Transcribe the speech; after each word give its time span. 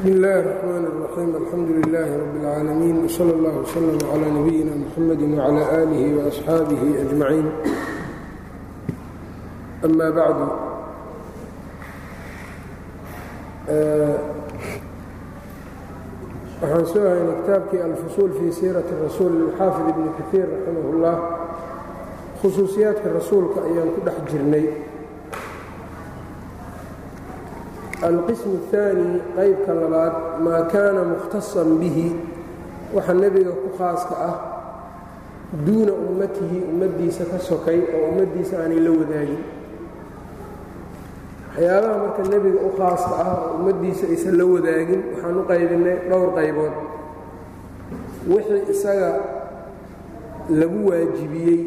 bsm 0.00 0.05
اllahi 0.13 0.39
الرحmn 0.43 0.83
الرaxيim 0.91 1.31
alxamdu 1.41 1.71
لlah 1.81 2.07
rb 2.23 2.33
اlcaalamiin 2.37 2.97
wslى 3.07 3.31
اllah 3.37 3.53
وslm 3.63 3.97
عlى 4.11 4.27
nabiyina 4.37 4.73
mxamadi 4.83 5.25
وعlى 5.37 5.63
آlih 5.81 6.03
وأصxaabih 6.17 6.81
أجmaciin 7.03 7.47
ama 9.85 10.07
bacdu 10.17 10.47
waxaan 16.61 16.85
soo 16.93 17.03
haynay 17.09 17.35
kitaabkii 17.41 17.81
alfusuul 17.87 18.31
fii 18.39 18.51
siiraةi 18.59 18.95
rasuul 19.05 19.35
xaafid 19.57 19.85
ibn 19.93 20.05
kaثiir 20.17 20.47
raximah 20.53 20.85
اllah 20.93 21.15
khusuusiyaadka 22.41 23.07
rasuulka 23.19 23.59
ayaan 23.69 23.89
ku 23.95 23.99
dhex 24.05 24.17
jirnay 24.31 24.65
alqism 28.08 28.50
الثaanي 28.60 29.10
qaybka 29.36 29.72
labaad 29.80 30.14
maa 30.44 30.62
kaana 30.72 31.00
mukhtaصan 31.12 31.70
bihi 31.80 32.08
waxa 32.94 33.12
nebiga 33.22 33.52
ku 33.62 33.68
khaaska 33.78 34.14
ah 34.30 34.36
duuna 35.66 35.92
ummatihi 36.06 36.58
ummaddiisa 36.70 37.24
ka 37.30 37.38
sokay 37.48 37.80
oo 37.96 38.02
ummaddiisa 38.12 38.54
aanay 38.62 38.80
la 38.86 38.90
wadaagin 39.00 39.42
waxyaabaha 41.54 41.96
marka 42.02 42.22
nebiga 42.32 42.60
u 42.68 42.70
khaaska 42.78 43.12
ah 43.24 43.32
oo 43.34 43.48
ummaddiisa 43.58 44.04
aysan 44.12 44.34
la 44.40 44.44
wadaagin 44.54 45.00
waxaan 45.12 45.36
u 45.40 45.44
qaybinay 45.50 45.96
dhowr 46.10 46.28
qaybood 46.38 46.74
wixii 48.30 48.62
isaga 48.72 49.10
lagu 50.60 50.80
waajibiyey 50.90 51.58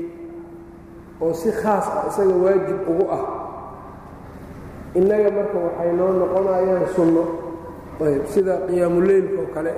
oo 1.21 1.33
si 1.41 1.49
khaas 1.61 1.85
ah 1.97 2.03
isaga 2.09 2.35
waajib 2.45 2.77
ugu 2.91 3.05
ah 3.17 3.23
innaga 4.98 5.28
marka 5.36 5.56
waxay 5.66 5.90
noo 5.98 6.10
noqonayaan 6.20 6.86
sunno 6.94 7.22
sida 8.32 8.54
qiyaamuleylka 8.68 9.36
oo 9.42 9.48
kale. 9.54 9.72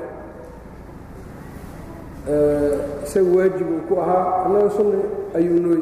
Isaga 3.07 3.31
waajib 3.37 3.69
uu 3.75 3.83
ku 3.89 3.95
ahaa 4.03 4.25
annaga 4.45 4.71
sunna 4.77 4.99
ayuu 5.39 5.59
noo 5.65 5.77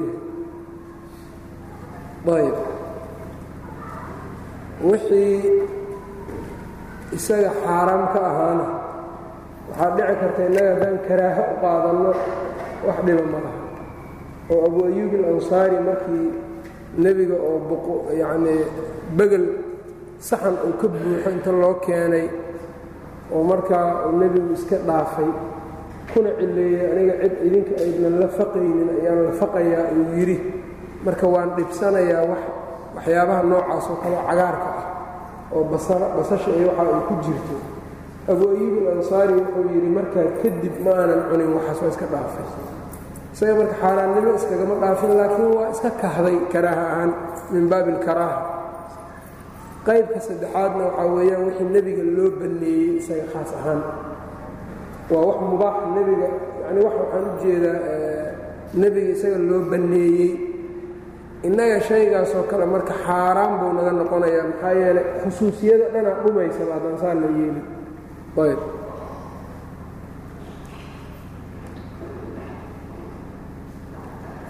yahay. 2.26 2.42
Ayb. 2.44 2.56
Wixii 4.84 5.36
isaga 7.16 7.50
xaaraam 7.62 8.02
ka 8.12 8.20
ahaana 8.30 8.66
waxaa 9.70 9.90
dhici 9.96 10.14
karta 10.20 10.40
innaga 10.48 10.70
haddaan 10.74 10.96
karaaho 11.08 11.42
u 11.52 11.56
qaadanno 11.62 12.10
wax 12.86 12.98
dhiba 13.06 13.24
ma 13.32 13.38
laha. 13.44 13.60
Oo 14.52 14.60
abu 14.68 14.78
ayuub 14.88 15.12
alansaari 15.24 15.76
markii 15.88 16.28
nebiga 17.02 17.34
oo 17.34 18.12
yacnii 18.20 18.60
begel 19.18 19.44
saxan 20.28 20.54
uu 20.66 20.74
ka 20.80 20.86
buuxo 20.88 21.28
inta 21.30 21.50
loo 21.52 21.74
keenay 21.84 22.26
oo 23.34 23.42
markaa 23.50 24.10
nebigu 24.20 24.52
iska 24.54 24.76
dhaafay 24.88 25.30
kuna 26.12 26.30
cilleeyey 26.38 26.86
aniga 26.92 27.14
cid 27.22 27.34
idinka 27.46 27.72
aydnan 27.82 28.14
la 28.22 28.28
faqaynin 28.38 28.88
ayaan 29.00 29.20
la 29.26 29.32
faqayaa 29.40 29.86
uu 29.96 30.14
yidhi. 30.18 30.36
Marka 31.04 31.26
waan 31.34 31.50
dhibsanayaa 31.56 32.22
wax 32.30 32.42
waxyaabaha 32.96 33.42
noocaas 33.50 33.86
oo 33.90 33.96
kale 34.02 34.16
cagaarka 34.28 34.68
ah 34.80 34.84
oo 35.54 35.64
basasha 36.16 36.50
iyo 36.58 36.68
waxa 36.72 36.92
ay 36.96 37.02
ku 37.08 37.14
jirto. 37.24 37.56
Abu 38.30 38.44
ayuub 38.56 38.76
alansaari 38.92 39.32
wuxuu 39.40 39.64
yidhi 39.74 39.88
markaa 39.98 40.26
kadib 40.42 40.74
ma 40.84 40.90
aanan 41.00 41.20
cunin 41.28 41.50
waxaas 41.56 41.78
waa 41.82 41.90
iska 41.92 42.06
dhaafay 42.12 42.46
isaga 43.34 43.52
marka 43.60 43.74
xaaraannimo 43.82 44.30
iskagama 44.38 44.74
dhaafin 44.82 45.12
laakiin 45.18 45.50
waa 45.58 45.68
iska 45.74 45.90
kahday 46.02 46.36
karaaha 46.52 46.84
ahaan 46.92 47.10
min 47.52 47.64
baabi 47.70 47.90
ilkaraaha 47.96 48.38
qaybka 49.86 50.18
saddexaadna 50.26 50.82
waxaa 50.88 51.06
weeyaan 51.16 51.42
wixii 51.48 51.68
nebiga 51.76 52.04
loo 52.16 52.30
banneeyey 52.40 52.90
isaga 53.00 53.24
khaas 53.32 53.50
ahaan. 53.58 53.80
Waa 55.12 55.24
wax 55.28 55.38
mubaax 55.50 55.76
nebiga 55.96 56.26
yacni 56.62 56.80
wax 56.86 56.94
waxaan 57.02 57.24
u 57.28 57.32
jeedaa 57.42 57.78
nebiga 58.80 59.10
isaga 59.16 59.38
loo 59.50 59.60
banneeyey 59.72 60.30
innaga 61.46 61.76
shaygaasoo 61.88 62.44
kale 62.50 62.64
marka 62.74 62.94
xaaraan 63.04 63.52
buu 63.60 63.70
naga 63.76 63.92
noqonayaa 64.00 64.46
maxaa 64.50 64.72
yeelay 64.80 65.06
khusuusiyada 65.22 65.86
dhanaa 65.94 66.16
dhumaysaba 66.24 66.72
haddaan 66.76 66.96
saa 67.02 67.14
la 67.22 67.28
yeeli 67.38 67.62
ayb 68.46 68.60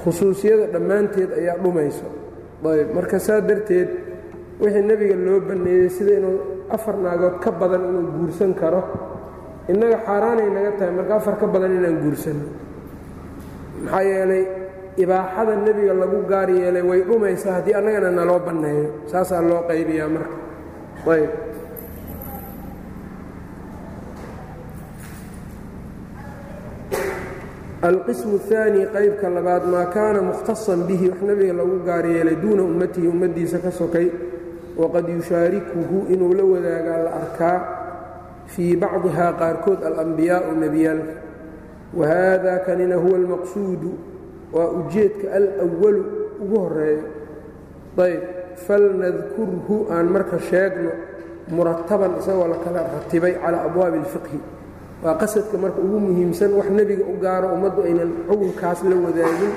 khusuusiyada 0.05 0.67
dhammaanteed 0.75 1.31
ayaa 1.41 1.57
dhumayso. 1.63 2.07
Ayb 2.65 2.89
marka 2.97 3.19
saa 3.27 3.41
darteed 3.49 3.89
wixii 4.61 4.83
nebiga 4.89 5.17
loo 5.27 5.41
banneeyey 5.49 5.89
sida 5.97 6.13
inuu 6.19 6.37
afar 6.71 6.97
naagood 7.05 7.37
ka 7.45 7.51
badan 7.61 7.83
inuu 7.91 8.07
guursan 8.17 8.53
karo 8.61 8.81
innaga 9.69 9.99
xaaraanay 10.07 10.49
naga 10.57 10.71
tahay 10.79 10.93
marka 10.99 11.15
afar 11.21 11.35
ka 11.41 11.47
badan 11.55 11.73
inaan 11.79 11.97
guursanno 12.05 12.47
maxaa 13.85 14.03
yeelay 14.11 14.45
ibaaxada 15.03 15.53
nebiga 15.67 15.93
lagu 16.01 16.19
gaar 16.31 16.49
yeelay 16.59 16.83
way 16.91 17.01
dhumaysaa 17.09 17.53
haddii 17.61 17.75
annagana 17.79 18.11
naloo 18.19 18.41
banneeyo 18.47 18.89
saasaa 19.11 19.43
loo 19.49 19.61
qaybiyaa 19.69 20.09
marka. 20.17 20.37
Ayb 21.15 21.31
alqismu 27.89 28.39
aani 28.59 28.87
qaybka 28.95 29.29
labaad 29.37 29.65
maa 29.73 29.87
kaana 29.97 30.23
mukhtasan 30.23 30.81
bihi 30.89 31.09
wax 31.11 31.21
nebiga 31.29 31.53
lagu 31.61 31.77
gaar 31.89 32.07
yeelay 32.07 32.37
duuna 32.43 32.63
ummatihi 32.63 33.09
ummaddiisa 33.09 33.59
ka 33.59 33.71
sokay. 33.71 34.09
Waqad 34.81 35.09
yushaarikuhu 35.09 35.97
inuu 36.15 36.33
la 36.35 36.45
wadaagaa 36.53 36.99
la 37.07 37.11
arkaa 37.21 37.59
fii 38.47 38.77
bacdihaa 38.77 39.33
qaarkood 39.41 39.85
alambiyaau 39.85 40.55
nebiyaalka 40.63 41.15
wahaadaa 41.99 42.59
kanina 42.67 42.97
huwa 42.97 43.17
almaqsuudu 43.19 43.91
waa 44.53 44.71
ujeedka 44.81 45.27
alwalu 45.33 46.03
ugu 46.43 46.57
horeeyo 46.61 47.05
ayb 48.07 48.23
falnadkurhu 48.67 49.77
aan 49.95 50.07
marka 50.17 50.39
sheegno 50.51 50.91
murataban 51.49 52.19
isagoo 52.19 52.49
la 52.49 52.59
kala 52.65 52.81
ratibay 52.97 53.35
cala 53.43 53.63
abwaabi 53.63 53.99
alfiqhi 53.99 54.54
waa 55.05 55.15
qasadka 55.21 55.57
marka 55.63 55.79
ugu 55.85 55.99
muhiimsan 56.07 56.51
wax 56.59 56.69
nebiga 56.79 57.05
u 57.05 57.15
gaaro 57.25 57.47
ummaddu 57.57 57.81
aynan 57.89 58.11
xukunkaas 58.29 58.81
la 58.91 58.97
wadaagin 59.07 59.53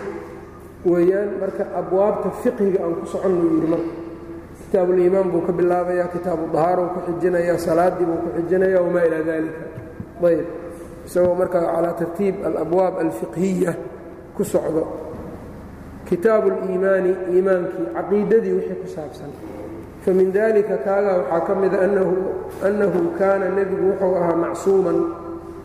weeyaan. 0.91 1.29
Marka 1.41 1.63
abwaabta 1.79 2.29
fiqhiga 2.43 2.79
aan 2.85 2.93
ku 2.99 3.05
soconnu 3.13 3.43
yidhi 3.53 3.67
marka. 3.73 3.91
Kitaabuliimaan 4.67 5.27
buu 5.31 5.41
ka 5.47 5.51
bilaabayaa 5.59 6.11
kitaabu 6.15 6.43
dahaaruu 6.53 6.87
ku 6.93 6.99
xijinayaa 7.07 7.57
salaaddii 7.67 8.05
buu 8.09 8.19
ku 8.23 8.29
xijinayaa 8.37 8.81
wamaa 8.85 9.03
ilaa 9.07 9.23
dalika 9.29 9.63
ayb 10.27 10.39
isagoo 11.07 11.35
marka 11.41 11.57
calaa 11.63 11.93
tartiib 11.99 12.35
alabwaab 12.47 12.93
alfiqhiya 13.03 13.71
ku 14.35 14.43
socdo. 14.43 14.83
Kitaabu 16.09 16.47
اliimaani 16.51 17.11
iimaankii 17.35 17.85
caqiidadii 17.95 18.53
wixii 18.59 18.77
ku 18.83 18.87
saabsan. 18.95 19.31
Famin 20.03 20.29
dalika 20.35 20.75
kaagaa 20.85 21.15
waxaa 21.23 21.41
ka 21.47 21.53
mida 21.61 21.77
annahu 22.67 22.99
kaana 23.19 23.45
nebigu 23.57 23.85
wuxuu 23.95 24.15
ahaa 24.19 24.35
macsuuman 24.43 24.97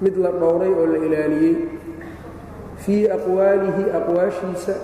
mid 0.02 0.16
la 0.24 0.30
dhowray 0.40 0.72
oo 0.80 0.86
la 0.92 0.98
ilaaliyey 1.06 1.56
fii 2.82 3.02
aqwaalihi 3.16 3.84
aqwaashiisa 3.98 4.74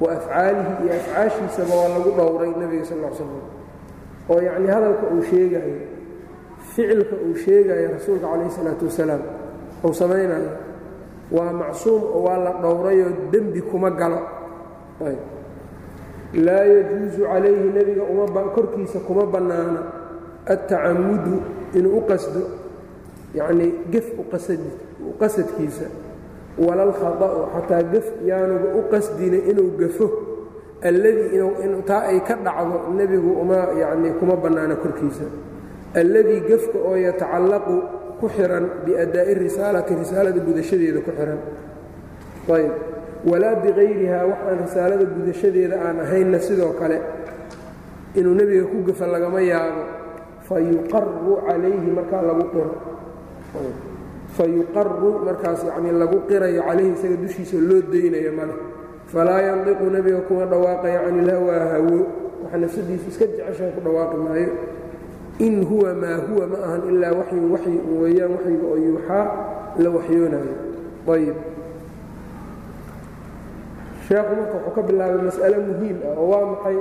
wa 0.00 0.08
afcaalihi 0.16 0.72
iyo 0.84 0.92
afcaashiisaba 1.00 1.72
waa 1.80 1.88
lagu 1.94 2.10
dhowray 2.18 2.50
nebiga 2.60 2.84
sal 2.84 2.98
l 3.04 3.14
slam 3.16 3.30
oo 4.30 4.38
yacnii 4.46 4.70
hadalka 4.74 5.04
uu 5.14 5.22
sheegayo 5.30 5.76
ficilka 6.68 7.16
uu 7.26 7.34
sheegayo 7.44 7.86
rasuulka 7.96 8.26
calayh 8.28 8.48
isalaatu 8.52 8.84
wasalaam 8.88 9.22
uu 9.84 9.94
samaynayo 10.00 10.50
waa 11.36 11.52
macsuum 11.52 12.02
oo 12.14 12.22
waa 12.26 12.38
la 12.44 12.52
dhowrayoo 12.62 13.12
dembi 13.32 13.60
kuma 13.62 13.90
galo. 13.90 14.20
Laa 16.34 16.64
yajuusu 16.64 17.22
calayhi 17.24 17.70
nebiga 17.74 18.04
korkiisa 18.54 18.98
kuma 19.06 19.26
bannaana 19.26 19.80
attacamudu 20.46 21.42
inuu 21.74 21.98
u 21.98 22.00
qasdo 22.08 22.42
yacnii 23.38 23.70
gef 23.92 24.06
qasadkiisa 25.20 25.86
walalkhada'u 26.66 27.40
xataa 27.54 27.82
gef 27.92 28.06
yaanuga 28.30 28.68
u 28.78 28.82
qasdina 28.92 29.38
inuu 29.50 29.70
gafo 29.80 30.06
alladii 30.88 31.82
taa 31.88 32.02
ay 32.10 32.18
ka 32.28 32.34
dhacdo 32.46 32.78
nebigu 32.98 33.30
uma 33.42 33.58
yacnii 33.82 34.12
kuma 34.20 34.36
bannaana 34.42 34.76
korkiisa. 34.82 35.26
Alladii 36.00 36.40
gefka 36.48 36.78
oo 36.88 36.96
yatacallaqu 37.06 37.74
ku 38.20 38.26
xihan 38.28 38.64
biaddaa'i 38.84 39.34
risaalati 39.44 39.92
risaalada 40.02 40.40
gudashadeeda 40.46 41.00
ku 41.06 41.10
xihan 41.16 41.40
ayb 42.56 42.72
walaa 43.30 43.54
bikayrihaa 43.64 44.24
waxaan 44.30 44.58
risaalada 44.64 45.04
gudashadeeda 45.16 45.76
aan 45.86 45.96
ahaynna 46.04 46.38
sidoo 46.46 46.72
kale 46.80 46.98
inuu 48.18 48.34
nebiga 48.38 48.64
ku 48.72 48.76
gafa 48.88 49.06
lagama 49.14 49.40
yaabo 49.40 49.82
fayuqaru 50.48 51.32
calayhi 51.46 51.90
markaa 51.96 52.22
lagu 52.28 52.44
qiro 52.52 52.72
fayuqaru 54.36 55.10
markaas 55.26 55.60
yacnii 55.68 55.94
lagu 56.00 56.18
qirayo 56.28 56.62
calayhi 56.68 56.92
isaga 56.96 57.16
dushiisa 57.22 57.56
loo 57.68 57.80
daynayo 57.92 58.32
male. 58.38 58.54
Falaa 59.12 59.40
yandiqu 59.48 59.84
nebiga 59.94 60.20
kuma 60.28 60.44
dhawaaqayo 60.50 60.98
can 61.04 61.14
ilhawaa 61.22 61.64
hawo 61.72 61.98
wax 62.42 62.52
nafsadiisu 62.62 63.06
iska 63.10 63.24
jeceshaan 63.32 63.72
ku 63.76 63.80
dhawaaqi 63.86 64.16
maayo. 64.24 64.50
In 65.38 65.64
huwa 65.68 65.92
maa 65.94 66.18
huwa 66.26 66.44
ma 66.52 66.58
ahan 66.66 66.82
ilaa 66.90 67.12
waxyu 67.12 67.44
waxyi 67.52 67.76
weeyaan 68.00 68.30
waxyiga 68.34 68.66
oo 68.72 68.76
yuuxaa 68.86 69.24
la 69.82 69.88
waxyoonayo 69.96 70.54
ayb 71.12 71.36
sheekhu 74.08 74.32
marka 74.38 74.56
wuxuu 74.56 74.74
ka 74.76 74.82
bilaabay 74.88 75.22
mas'ale 75.28 75.56
muhiim 75.66 75.96
ah 76.08 76.14
oo 76.20 76.26
waa 76.30 76.44
maxay 76.52 76.76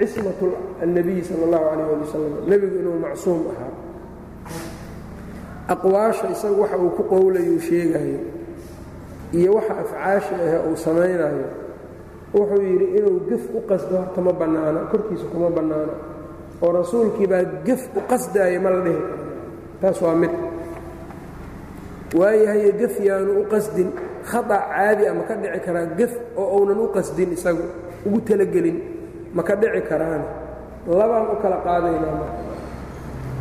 cismat 0.00 0.40
annabiy 0.82 1.20
sala 1.28 1.42
allahu 1.46 1.64
calayh 1.70 1.86
ali 1.92 2.00
wasalam 2.04 2.32
nebigu 2.50 2.76
inuu 2.82 2.98
macsuum 3.04 3.40
ahaa 3.52 3.71
aqwaasha 5.68 6.26
isagu 6.34 6.60
waxa 6.62 6.76
uu 6.78 6.90
ku 6.96 7.02
qowlayuu 7.12 7.60
sheegayo 7.60 8.18
iyo 9.32 9.50
waxa 9.54 9.74
afcaasha 9.82 10.34
ahe 10.44 10.56
uu 10.68 10.76
samaynayo 10.76 11.46
wuxuu 12.34 12.62
yidhi 12.62 12.86
inuu 12.98 13.20
gef 13.28 13.44
u 13.54 13.60
qasdo 13.68 13.96
horta 13.96 14.20
ma 14.20 14.32
bannaana 14.32 14.80
korkiisa 14.90 15.24
kuma 15.32 15.50
bannaano 15.50 15.94
oo 16.62 16.72
rasuulkii 16.72 17.26
baa 17.26 17.44
gef 17.66 17.82
u 17.96 18.00
qasdaaya 18.10 18.60
ma 18.60 18.70
la 18.70 18.80
dhihi 18.84 19.00
karo 19.00 19.24
taas 19.80 19.98
waa 20.02 20.14
mid. 20.14 20.30
Waayahaye 22.14 22.72
gef 22.80 22.94
yaanu 23.00 23.40
u 23.40 23.44
qasdin 23.52 23.88
khata 24.30 24.56
caadi 24.70 25.04
a 25.06 25.12
ma 25.14 25.22
ka 25.28 25.34
dhici 25.40 25.60
karaa 25.66 25.86
gef 25.98 26.12
oo 26.36 26.58
uunan 26.60 26.78
u 26.78 26.88
qasdin 26.96 27.32
isagu 27.32 27.64
ugu 28.06 28.20
talagelin 28.28 28.78
ma 29.34 29.42
ka 29.42 29.54
dhici 29.56 29.80
karaana. 29.88 30.24
Labaan 30.86 31.26
u 31.32 31.36
kala 31.42 31.56
qaadaynaa 31.66 32.18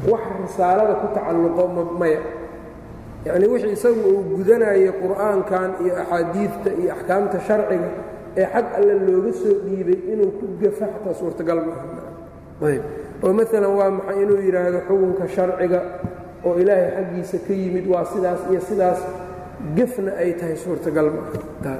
wax 0.09 0.23
risaalada 0.43 0.93
ku 1.01 1.07
tacalluqo 1.15 1.63
maya. 1.99 2.21
Yacnii 3.25 3.49
wixii 3.53 3.73
isagu 3.77 4.01
uu 4.01 4.23
gudanayay 4.37 4.89
qur'aankan 5.01 5.69
iyo 5.85 5.93
axaadiidta 6.01 6.69
iyo 6.81 6.89
axkaamta 6.95 7.37
sharciga 7.47 7.89
ee 8.37 8.45
xag 8.53 8.65
alle 8.77 8.93
looga 9.07 9.31
soo 9.41 9.55
dhiibay 9.65 9.99
inuu 10.11 10.31
ku 10.39 10.45
gafa 10.61 10.85
xataa 10.93 11.13
suurtagal 11.19 11.59
maaha 11.67 12.79
oo 13.23 13.31
maalan 13.37 13.71
waa 13.79 13.89
maxay 13.97 14.17
inuu 14.23 14.39
yidhaahdo 14.45 14.79
xukunka 14.87 15.25
sharciga 15.35 15.79
oo 16.47 16.53
ilaahay 16.61 16.89
xaggiisa 16.97 17.37
ka 17.45 17.53
yimid 17.61 17.85
waa 17.93 18.05
sidaas 18.13 18.41
iyo 18.51 18.61
sidaas. 18.69 19.01
Gefna 19.77 20.11
ay 20.17 20.31
tahay 20.39 20.57
suurtagal 20.57 21.07
maaha 21.13 21.77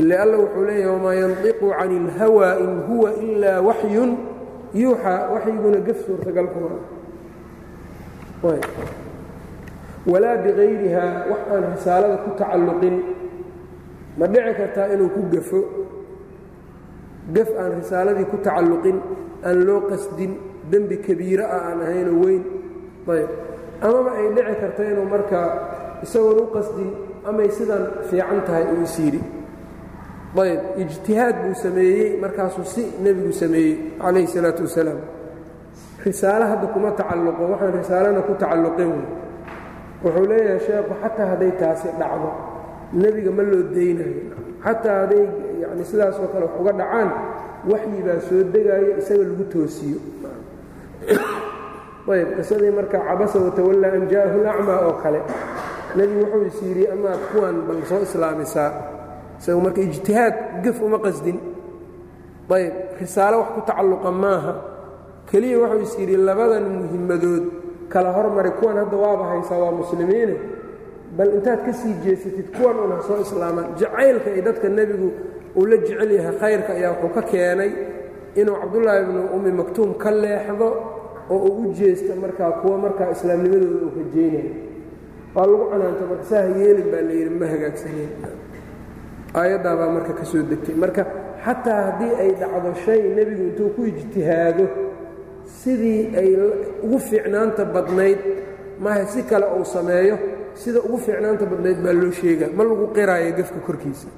ila 0.00 0.14
alla 0.22 0.36
wuxuu 0.42 0.64
leeyahay 0.66 0.90
wamaa 0.94 1.14
yantiqu 1.22 1.66
cani 1.78 1.96
اlhawaa 2.04 2.52
in 2.64 2.72
huwa 2.88 3.10
ilaa 3.26 3.58
waxyun 3.68 4.10
yuuxaa 4.74 5.30
waxyiguna 5.34 5.78
gef 5.86 5.98
suurtagal 6.06 6.46
kuma 6.54 6.70
walaa 10.06 10.36
bikayrihaa 10.44 11.28
wax 11.30 11.42
aan 11.52 11.64
risaalada 11.74 12.16
ku 12.24 12.30
tacalluqin 12.40 12.96
ma 14.18 14.26
dhici 14.26 14.52
kartaa 14.60 14.86
inuu 14.94 15.10
ku 15.16 15.20
gafo. 15.32 15.60
Gaf 17.34 17.50
aan 17.60 17.72
risaaladii 17.80 18.26
ku 18.32 18.36
tacalluqin 18.46 18.96
aan 19.44 19.58
loo 19.66 19.80
qasdin 19.90 20.32
dembi 20.70 20.96
kabiiro 21.06 21.44
ah 21.44 21.62
aan 21.70 21.80
ahaynoo 21.84 22.16
weyn. 22.24 22.42
Ayb 23.10 23.30
amaba 23.86 24.10
ay 24.20 24.28
dhici 24.36 24.54
karta 24.62 24.82
inuu 24.92 25.06
markaa 25.14 25.48
isagoon 26.04 26.38
u 26.42 26.46
qasdin 26.56 26.90
amay 27.28 27.48
sidan 27.56 27.82
fiican 28.08 28.40
tahay 28.46 28.64
uu 28.72 28.82
is 28.88 28.96
yidhi 28.98 29.20
ayb 30.38 30.78
ijtihaad 30.78 31.36
buu 31.42 31.54
sameeyey 31.54 32.20
markaasuu 32.20 32.64
si 32.64 32.86
nebigu 33.02 33.32
sameeyey 33.32 33.98
calayhi 33.98 34.26
salaatu 34.26 34.62
wasalaam. 34.62 35.00
Risaalo 36.04 36.44
hadda 36.46 36.66
kuma 36.66 36.90
tacalluqo 36.92 37.42
waxaan 37.50 37.72
risaalana 37.74 38.20
ku 38.22 38.34
tacalluqin 38.38 38.92
wuxuu 40.04 40.26
leeyahay 40.30 40.60
sheekhu 40.66 40.94
xataa 41.02 41.26
hadday 41.32 41.50
taasi 41.58 41.88
dhacdo 41.98 42.30
nebiga 42.92 43.30
ma 43.30 43.42
loo 43.42 43.62
daynayo. 43.74 44.22
Xataa 44.62 45.00
hadday 45.00 45.26
yani 45.62 45.84
sidaasoo 45.84 46.30
kale 46.32 46.44
wax 46.46 46.54
uga 46.60 46.72
dhacaan 46.78 47.10
waxyi 47.66 48.02
baa 48.06 48.20
soo 48.28 48.42
degaayo 48.54 48.92
isaga 49.02 49.24
lagu 49.26 49.44
toosiyo. 49.52 49.98
Ayb 52.10 52.30
qisadii 52.38 52.70
marka 52.74 52.98
cabasa 52.98 53.38
watawallaa 53.38 53.94
an 53.98 54.06
ja'ahu 54.10 54.38
lacmaa 54.46 54.78
oo 54.86 54.94
kale. 55.02 55.20
Nebigu 55.96 56.22
wuxuu 56.22 56.70
is 56.78 56.88
amaad 56.90 57.20
kuwan 57.34 57.56
bal 57.66 57.82
soo 57.86 58.02
islaamisaa 58.02 58.99
isagu 59.40 59.60
marka 59.64 59.80
ijtihaad 59.80 60.34
gef 60.64 60.78
uma 60.86 60.98
qasdin. 60.98 61.38
Ayb 62.50 62.74
risaalo 63.00 63.36
wax 63.40 63.48
ku 63.54 63.60
tacalluqa 63.68 64.10
maaha. 64.10 64.52
Keliya 65.30 65.58
wuxuu 65.62 65.82
is 65.86 65.94
yidhi 65.98 66.16
labadan 66.16 66.64
muhimmadood 66.82 67.44
kala 67.92 68.10
hormari 68.12 68.50
kuwan 68.58 68.76
hadda 68.82 68.96
waaba 68.96 69.24
haysaa 69.32 69.58
waa 69.62 69.70
muslimiine. 69.80 70.34
Bal 71.16 71.30
intaad 71.36 71.60
ka 71.66 71.72
sii 71.72 71.94
jeesatid 72.04 72.48
kuwan 72.56 72.76
un 72.84 72.90
ha 72.92 73.02
soo 73.06 73.20
islaamaan. 73.22 73.74
Jacaylka 73.80 74.30
ay 74.34 74.42
dadka 74.42 74.68
nebigu 74.68 75.08
uu 75.56 75.66
la 75.66 75.76
jecel 75.76 76.10
yahay 76.18 76.36
khayrka 76.40 76.72
ayaa 76.78 76.92
wuxuu 76.98 77.14
ka 77.14 77.22
keenay 77.30 77.70
inuu 78.40 78.56
cabdullaahi 78.62 79.02
ibnu 79.04 79.20
ummi 79.36 79.52
maktuum 79.60 79.94
ka 80.02 80.10
leexdo 80.10 80.68
oo 81.30 81.38
uu 81.48 81.70
u 81.70 81.72
jeesta 81.78 82.14
markaa 82.22 82.52
kuwa 82.62 82.78
markaa 82.78 83.10
islaamnimadooda 83.14 83.78
uu 83.86 83.92
rajaynayo. 83.98 84.52
Waa 85.34 85.46
lagu 85.46 85.64
canaanta 85.70 86.04
marka 86.10 86.36
yeelin 86.58 86.86
baa 86.92 87.02
la 87.08 87.12
yidhi 87.18 87.30
ma 87.40 87.46
hagaagsaneen 87.52 88.10
aayaddaa 89.34 89.76
baa 89.76 89.90
marka 89.96 90.12
ka 90.12 90.24
soo 90.24 90.42
degtay. 90.42 90.74
Marka 90.74 91.06
xataa 91.44 91.80
haddii 91.86 92.14
ay 92.20 92.30
dhacdo 92.40 92.74
shay 92.84 93.00
nebigu 93.16 93.42
intuu 93.50 93.70
ku 93.76 93.84
ijtihaado 93.84 94.64
sidii 95.60 96.16
ay 96.16 96.30
ugu 96.82 96.98
fiicnaanta 96.98 97.64
badnayd 97.64 98.18
maaha 98.80 99.06
si 99.06 99.22
kale 99.22 99.46
uu 99.56 99.64
sameeyo 99.64 100.18
sida 100.54 100.80
ugu 100.80 100.98
fiicnaanta 100.98 101.46
badnayd 101.46 101.78
baa 101.84 101.92
loo 101.92 102.12
sheegaa. 102.12 102.50
Ma 102.56 102.64
lagu 102.64 102.86
qiraayo 102.94 103.32
gefka 103.36 103.60
korkiisa. 103.66 104.08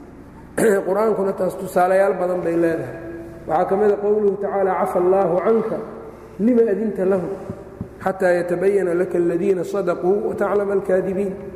Qur'aankuna 0.89 1.33
taas 1.33 1.57
tusaalayaal 1.57 2.15
badan 2.21 2.41
bay 2.41 2.57
leedahay. 2.57 2.97
Waxaa 3.47 3.65
ka 3.69 3.77
mida 3.77 3.97
qowluhu 3.97 4.37
tacaala 4.41 4.73
cafa 4.81 4.99
allaahu 4.99 5.37
canka 5.45 5.77
lima 6.41 6.63
adinta 6.71 7.05
lahu 7.05 7.29
xataa 8.05 8.33
yatabayana 8.39 8.95
laka 8.95 9.19
aladiina 9.19 9.65
sadaquu 9.65 10.29
wataclama 10.29 10.73
alkaadibiin 10.73 11.52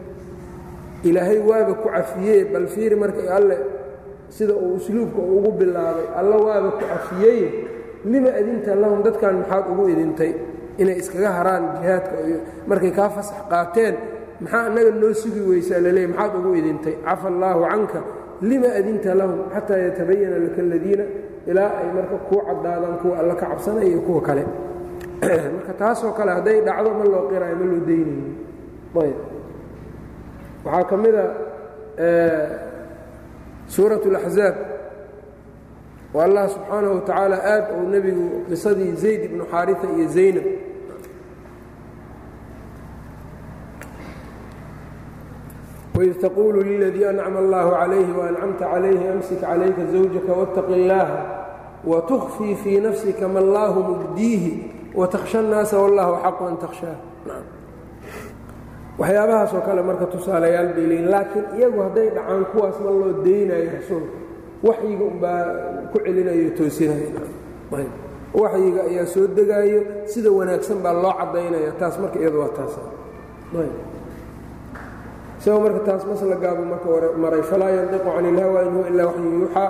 ilaahay 1.04 1.38
waaba 1.38 1.75
ku 1.75 1.88
cafiyee 1.88 2.44
bal 2.52 2.66
fiiri 2.66 2.96
marka 2.96 3.34
alle 3.34 3.56
sida 4.28 4.54
uu 4.54 4.75
usluubka 4.76 5.20
ugu 5.20 5.52
bilaabay 5.52 6.08
alla 6.16 6.37
waaba 6.37 6.70
ku 6.70 6.84
cafiyeye 6.84 7.48
lima 8.04 8.31
adinta 8.31 8.75
lahum 8.75 9.02
dadkan 9.02 9.43
maxaad 9.43 9.64
ugu 9.72 9.88
idintay 9.88 10.32
inay 10.78 11.00
iskaga 11.00 11.31
haraan 11.32 11.64
jihaadka 11.81 12.16
markay 12.66 12.93
kaa 12.93 13.08
fasax 13.08 13.48
qaateen. 13.50 13.96
Maxaa 14.40 14.66
annaga 14.69 14.90
noo 14.90 15.14
sugi 15.14 15.40
weysaa 15.40 15.81
laleeyay 15.81 16.12
maxaad 16.12 16.32
ugu 16.38 16.54
idintay? 16.54 16.94
Cafa 17.04 17.28
allaahu 17.28 17.60
canka. 17.64 18.00
Lima 18.42 18.69
adinta 18.69 19.14
lahum 19.14 19.49
xataa 19.54 19.78
yatabayana 19.78 20.37
laka 20.44 20.60
aladiina 20.60 21.04
ilaa 21.46 21.70
ay 21.81 21.88
marka 21.96 22.16
kuu 22.28 22.42
caddaadaan 22.44 22.96
kuwa 23.00 23.19
alla 23.19 23.34
ka 23.34 23.46
cabsanaya 23.46 23.88
iyo 23.88 24.00
kuwa 24.00 24.20
kale. 24.20 24.44
Marka 25.56 25.72
taasoo 25.78 26.12
kale 26.12 26.31
hadday 26.37 26.60
dhacdo 26.60 26.90
ma 26.92 27.04
loo 27.04 27.25
qiraayo 27.32 27.56
ma 27.56 27.64
loo 27.64 27.81
daynayo 27.88 29.36
waxaa 30.65 30.83
ka 30.89 30.95
mida 31.03 31.24
suuraة 33.75 34.03
اlaxzaab 34.10 34.55
oo 36.15 36.21
allah 36.27 36.43
subxaanaه 36.53 36.93
wa 36.98 37.01
tacaala 37.07 37.38
aad 37.53 37.65
uu 37.77 37.86
nebigu 37.93 38.25
qisadii 38.50 38.91
zayd 39.03 39.21
ibnu 39.29 39.43
xaariثa 39.51 39.88
iyo 39.98 40.07
zaynab 40.15 40.48
وإid 45.95 46.19
taqulu 46.21 46.63
liladii 46.63 47.05
أncma 47.05 47.39
اllah 47.43 47.65
عalayhi 47.81 48.12
وأncamta 48.19 48.65
عalayhi 48.74 49.05
أmsik 49.13 49.43
عalayka 49.43 49.83
زawjaka 49.91 50.31
wاtaqi 50.39 50.74
اllaha 50.79 51.17
وتkfii 51.86 52.55
fii 52.63 52.79
nafsika 52.79 53.27
ma 53.27 53.39
اllahu 53.39 53.79
mubdiihi 53.91 54.51
وتkhشha 54.95 55.39
الnaasa 55.43 55.75
wاllahu 55.83 56.13
xaqu 56.24 56.43
an 56.50 56.55
تkhشhaa 56.63 56.98
waxyaabahaasoo 58.98 59.60
kale 59.66 59.82
marka 59.88 60.06
tusaalayaal 60.14 60.68
bay 60.76 60.86
leeyiin 60.90 61.10
laakiin 61.14 61.44
iyagu 61.58 61.78
hadday 61.86 62.08
dhacaan 62.16 62.44
kuwaas 62.52 62.76
ma 62.84 62.90
loo 62.90 63.12
daynayo 63.24 63.68
rasuulka 63.76 64.16
waxyiga 64.66 65.04
umbaa 65.10 65.42
ku 65.92 65.96
celinayo 66.04 66.50
toosinayo. 66.58 67.08
Waxyiga 68.42 68.80
ayaa 68.90 69.06
soo 69.14 69.26
degaayo 69.36 69.80
sida 70.12 70.30
wanaagsan 70.38 70.78
baa 70.84 70.92
loo 71.02 71.12
caddaynaya 71.20 71.72
taas 71.80 71.94
marka 72.02 72.16
iyadu 72.22 72.38
waa 72.42 72.52
taas. 72.56 72.72
Isagoo 75.40 75.60
marka 75.64 75.80
taas 75.88 76.02
maslagaabu 76.10 76.62
marka 76.72 76.88
maray 77.22 77.42
falaa 77.50 77.70
yandiqu 77.76 78.08
can 78.14 78.24
ilhawa 78.32 78.58
in 78.66 78.70
huwa 78.74 78.88
ilaa 78.92 79.06
waxyu 79.12 79.30
yuuxaa 79.40 79.68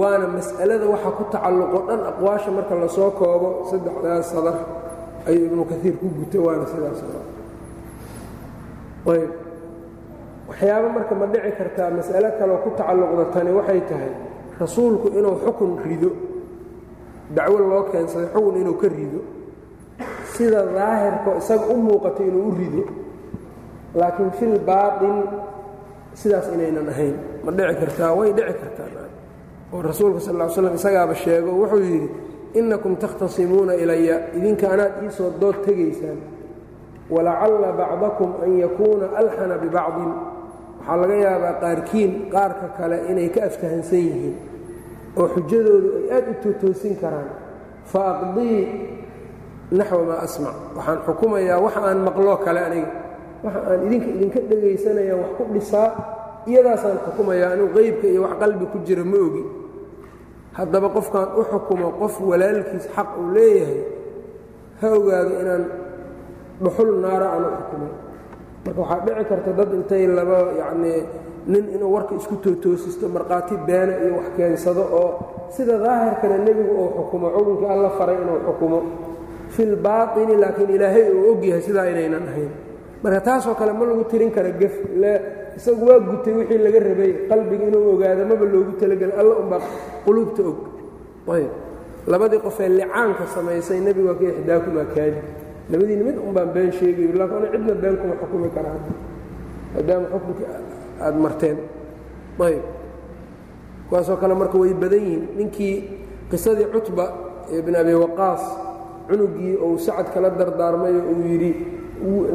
waana 0.00 0.26
mas'alada 0.36 0.86
waxa 0.92 1.10
ku 1.18 1.22
tacalluqo 1.32 1.78
dhan 1.88 2.00
aqwaasha 2.10 2.50
marka 2.56 2.74
la 2.82 2.88
soo 2.96 3.10
koobo 3.20 3.48
saddexdaas 3.70 4.26
sadar 4.32 4.56
ayuu 5.28 5.44
ibnu 5.52 5.62
kaiir 5.70 5.94
ku 6.00 6.06
guta 6.18 6.38
waana 6.46 6.64
sidaas 6.72 7.00
ayb. 9.06 9.30
Waxyaaba 10.48 10.88
marka 10.96 11.14
ma 11.14 11.26
dhici 11.32 11.50
kartaa 11.58 11.90
mas'alo 11.90 12.28
kaleo 12.38 12.58
ku 12.64 12.70
tacalluqda 12.78 13.24
tani 13.34 13.50
waxay 13.58 13.80
tahay 13.88 14.12
rasuulku 14.60 15.06
inuu 15.18 15.36
xukun 15.44 15.72
rido 15.86 16.10
dacwo 17.34 17.58
loo 17.58 17.82
keensaday 17.90 18.28
xukun 18.34 18.56
inuu 18.60 18.76
ka 18.80 18.88
rido 18.88 19.20
sida 20.34 20.60
daahirka 20.76 21.30
isaga 21.40 21.66
u 21.72 21.76
muuqato 21.76 22.22
inuu 22.22 22.44
u 22.48 22.52
rido 22.58 22.82
laakiin 23.94 24.30
fil 24.38 24.58
baaطin 24.68 25.16
sidaas 26.14 26.46
inaynan 26.54 26.88
ahayn. 26.92 27.16
Ma 27.44 27.50
dhici 27.52 27.74
kartaa? 27.80 28.10
Way 28.18 28.30
dhici 28.36 28.54
kartaa 28.62 28.88
oo 29.72 29.80
rasuulka 29.82 30.20
sal 30.20 30.36
ll 30.36 30.50
slam 30.50 30.74
isagaaba 30.74 31.14
sheego 31.14 31.50
wuxuu 31.60 31.80
yidhi 31.80 32.08
innakum 32.58 32.96
takhtasimuuna 33.02 33.74
ilaya 33.82 34.16
idinka 34.36 34.66
anaad 34.74 34.92
ii 35.04 35.10
soo 35.16 35.30
dood 35.40 35.56
tegaysaan 35.64 36.18
walacalla 37.14 37.68
bacdakum 37.80 38.30
an 38.44 38.50
yakuuna 38.62 39.06
alxana 39.20 39.56
bibacdin. 39.62 40.12
Waxaa 40.82 40.96
laga 41.00 41.14
yaabaa 41.24 41.54
qaarkiin 41.62 42.10
qaarka 42.34 42.66
kale 42.78 42.96
inay 43.10 43.28
ka 43.34 43.40
aftahansan 43.48 43.98
yihiin 44.06 44.34
oo 45.20 45.26
xujadoodu 45.34 45.88
ay 45.98 46.04
aad 46.16 46.26
u 46.30 46.34
tootoosin 46.42 46.94
karaan. 47.02 47.28
Fa 47.90 48.00
aqdii 48.12 48.60
naxwa 49.78 50.02
maa 50.08 50.20
asmac 50.26 50.56
waxaan 50.76 50.98
xukumayaa 51.06 51.58
waxa 51.64 51.80
aan 51.88 52.00
maqloo 52.06 52.36
kale 52.44 52.60
aniga. 52.68 52.90
Waxa 53.44 53.60
aan 53.70 53.80
idinka 53.86 54.08
idinka 54.16 54.38
dhegaysanaya 54.50 55.14
wax 55.20 55.30
ku 55.38 55.42
dhisaa 55.54 55.88
iyadaasaan 56.50 56.98
xukumayaa 57.06 57.50
anuu 57.54 57.68
qeybka 57.76 58.06
iyo 58.12 58.20
wax 58.26 58.34
qalbi 58.42 58.64
ku 58.72 58.78
jira 58.86 59.04
ma 59.12 59.18
ogi. 59.26 59.44
Haddaba 60.58 60.88
qofkaan 60.96 61.28
u 61.40 61.42
xukumo 61.50 61.88
qof 62.00 62.14
walaalkiis 62.30 62.86
xaq 62.96 63.08
uu 63.20 63.28
leeyahay 63.36 63.80
ha 64.80 64.86
ogaado 64.98 65.30
inaan 65.42 65.64
dhuxul 66.62 66.90
naara 67.04 67.26
aan 67.34 67.44
u 67.44 67.50
xukumay 67.58 67.92
marka 68.64 68.80
waxaa 68.80 69.00
dhici 69.06 69.24
karta 69.30 69.50
dad 69.58 69.70
intay 69.78 70.06
laba 70.18 70.38
yacnii 70.60 71.00
nin 71.52 71.64
inuu 71.74 71.90
warka 71.96 72.14
isku 72.20 72.36
tootoosisto 72.44 73.06
markhaati 73.16 73.54
beena 73.66 73.94
iyo 74.04 74.12
wax 74.18 74.26
keensado 74.36 74.82
oo 75.00 75.08
sida 75.54 75.74
daahirkana 75.84 76.36
nebigu 76.46 76.72
uu 76.82 76.90
xukumo 76.98 77.26
xukunkii 77.36 77.68
alla 77.74 77.90
faray 77.98 78.16
inuu 78.22 78.38
xukumo. 78.46 78.78
Filbaatini 79.56 80.36
laakiin 80.42 80.70
ilaahay 80.76 81.04
uu 81.12 81.32
og 81.32 81.44
yahay 81.44 81.62
sidaa 81.66 81.84
inaynan 81.92 82.24
ahayn. 82.30 82.50
Marka 83.02 83.20
taasoo 83.20 83.54
kale 83.54 83.72
ma 83.72 83.84
lagu 83.84 84.04
tirin 84.10 84.30
kara 84.30 84.50
gef 84.60 84.74
isagu 85.58 85.84
waa 85.88 85.98
gutay 86.00 86.32
wixii 86.38 86.58
laga 86.64 86.78
rabay 86.80 87.12
qalbiga 87.28 87.64
inuu 87.68 87.92
ogaado 87.94 88.24
maba 88.30 88.44
loogu 88.52 88.72
talagelin 88.80 89.12
alla 89.20 89.34
unbaa 89.42 89.60
quluubta 90.04 90.42
og. 90.50 90.58
Labadii 92.06 92.38
qofee 92.46 92.68
licaanka 92.68 93.24
samaysay 93.34 93.80
nebigu 93.80 94.08
waa 94.08 94.14
ka 94.20 94.24
ixdaakumaa 94.24 94.88
kaadi 94.94 95.18
labadiina 95.72 96.04
mid 96.04 96.16
un 96.18 96.52
been 96.54 96.70
sheegayo 96.72 97.12
laakin 97.18 97.36
ana 97.36 97.48
cidna 97.52 97.74
been 97.82 97.96
kuma 97.96 98.14
xukumi 98.20 98.48
karaa 98.54 98.76
maadaama 99.74 100.06
xukunkii 100.12 100.46
aada 101.00 101.18
marteen. 101.18 101.58
Ayb 102.40 102.62
kuwaasoo 103.88 104.16
kale 104.16 104.34
marka 104.34 104.58
way 104.58 104.74
badan 104.74 105.00
yihiin. 105.00 105.28
Ninkii 105.36 105.76
qisadii 106.30 106.68
cutba 106.72 107.04
ibn 107.58 107.74
abi 107.76 107.94
waqaas 107.94 108.42
cunugii 109.08 109.56
uu 109.56 109.78
sacad 109.78 110.12
kala 110.14 110.30
dardaarmayo 110.30 111.00
uu 111.12 111.22
yidhi 111.28 111.52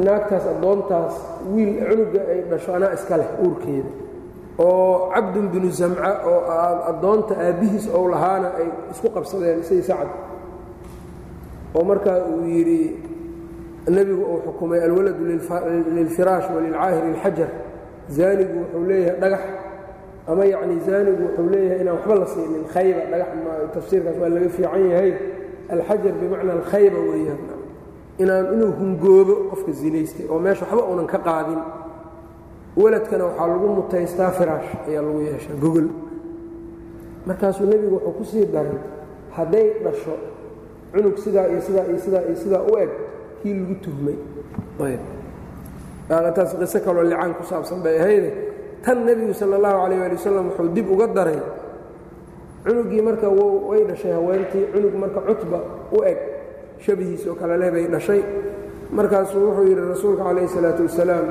naagtaas 0.04 0.46
addoontaas 0.46 1.14
wiil 1.52 1.72
cunuga 1.88 2.20
ay 2.32 2.40
dhasho 2.50 2.74
anaa 2.74 2.92
iska 2.94 3.16
leh 3.16 3.28
uurkeeda. 3.42 3.90
Oo 4.58 5.10
cabdun 5.14 5.48
binu 5.52 5.70
zamca 5.70 6.10
oo 6.26 6.40
addoonta 6.90 7.34
aabbihiis 7.38 7.86
ou 7.94 8.08
lahaana 8.10 8.48
ay 8.58 8.68
isku 8.90 9.08
qabsadeen 9.10 9.60
isay 9.60 9.82
sacad. 9.82 10.10
Oo 11.74 11.84
markaa 11.84 12.18
uu 12.30 12.42
yidhi 12.46 12.80
nebigu 13.86 14.22
uu 14.22 14.40
xukumay 14.46 14.80
alwaladu 14.84 15.24
lilfiraash 15.96 16.46
walilcaahiri 16.54 17.08
اlxajar 17.14 17.48
zaanigu 18.16 18.54
wuxuu 18.60 18.84
leeyahay 18.88 19.20
dhagax. 19.20 19.40
Ama 20.28 20.44
yacni 20.44 20.76
zaanigu 20.86 21.22
wuxuu 21.26 21.48
leeyahay 21.52 21.80
inaan 21.82 21.96
waxba 21.96 22.14
la 22.20 22.26
siinin 22.26 22.64
khayba 22.74 23.00
dhagax 23.10 23.28
tafsiirkaas 23.74 24.16
waa 24.20 24.28
laga 24.34 24.48
fiican 24.56 24.82
yahay. 24.90 25.12
Alxajar 25.74 26.12
bimacna 26.20 26.52
alkhayba 26.58 26.98
weeyaan. 27.10 27.40
Inaan 28.22 28.44
inuu 28.54 28.72
hungoobo 28.80 29.34
qofka 29.50 29.72
zinaystay 29.80 30.26
oo 30.32 30.38
meesha 30.38 30.64
waxba 30.64 30.82
uunan 30.90 31.06
ka 31.06 31.18
qaadin. 31.18 31.60
Waladkana 32.76 33.24
waxaa 33.24 33.46
lagu 33.52 33.66
mutaystaa 33.76 34.30
firaash 34.38 34.68
ayaa 34.88 35.02
lagu 35.02 35.20
yeeshaa 35.28 35.56
gogol. 35.62 35.88
Markaasuu 37.26 37.66
nebigu 37.66 37.94
wuxuu 37.96 38.12
ku 38.18 38.24
sii 38.24 38.44
daray 38.46 38.78
hadday 39.36 39.66
dhasho 39.84 40.14
cunug 40.92 41.16
sidaa 41.24 41.46
iyo 41.48 41.60
sidaa 41.60 41.84
iyo 41.88 41.98
sidaa 42.04 42.22
iyo 42.28 42.36
sidaa 42.36 42.62
u 42.72 42.78
eg 42.82 42.90
kii 43.42 43.54
lagu 43.54 43.74
tuhmay 43.84 44.16
taas 46.08 46.54
qiso 46.60 46.78
kaloo 46.80 47.04
licaan 47.04 47.34
ku 47.34 47.42
saabsan 47.44 47.82
bay 47.84 47.96
ahayde 48.00 48.30
tan 48.84 49.04
nebigu 49.04 49.34
sala 49.34 49.56
allahu 49.56 49.78
calayh 49.84 50.00
ali 50.06 50.14
wasalam 50.16 50.44
wuxuu 50.50 50.68
dib 50.74 50.86
uga 50.90 51.06
daray. 51.06 51.40
Cunugii 52.64 53.02
marka 53.02 53.28
way 53.28 53.84
dhashay 53.84 54.12
haweentii. 54.12 54.64
Cunug 54.72 54.94
marka 55.02 55.20
cutba 55.26 55.58
u 55.92 56.02
eg. 56.04 56.18
Shabihiisoo 56.84 57.34
kale 57.34 57.56
leh 57.58 57.70
bay 57.70 57.86
dhashay. 57.86 58.22
Markaasuu 58.92 59.40
wuxuu 59.50 59.64
yidhi 59.68 59.82
rasuulka 59.92 60.22
calayh 60.24 60.44
isalaatu 60.44 60.82
wasalaam 60.88 61.26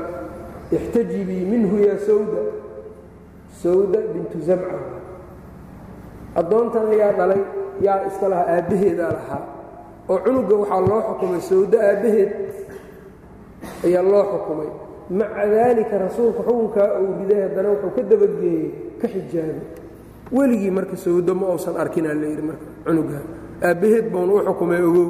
ixtajibii 0.71 1.43
minhu 1.51 1.75
yaa 1.87 1.97
sawda. 2.07 2.41
Sawda 3.63 3.99
bintu 4.13 4.37
zamca 4.45 4.77
addoontan 6.35 6.85
ayaa 6.93 7.11
dhalay 7.17 7.41
yaa 7.81 8.05
iska 8.07 8.29
lahaa 8.29 8.47
aabbaheedaa 8.57 9.11
lahaa 9.17 9.41
oo 10.09 10.17
cunugga 10.25 10.55
waxaa 10.61 10.81
loo 10.89 11.01
xukumay 11.07 11.41
sawdo 11.49 11.77
aabbaheed 11.89 12.31
ayaa 13.85 14.03
loo 14.11 14.23
xukumay. 14.31 14.69
Maca 15.17 15.43
daalika 15.53 15.95
rasuulku 16.03 16.41
xukunkaa 16.47 16.89
uu 17.01 17.11
riday 17.23 17.41
haddana 17.47 17.69
wuxuu 17.73 17.91
ka 17.95 18.01
dabageeyey 18.11 18.67
ka 19.01 19.07
xijaabay. 19.13 19.61
Weligii 20.35 20.71
marka 20.77 20.95
sawdo 21.03 21.31
ma 21.39 21.45
uusan 21.55 21.75
arkinaa 21.83 22.13
layidhi 22.21 22.43
marka 22.49 22.65
cunuga. 22.85 23.19
Aabbaheed 23.67 24.05
baun 24.13 24.29
u 24.31 24.37
xukumay 24.47 24.81
ogow. 24.87 25.09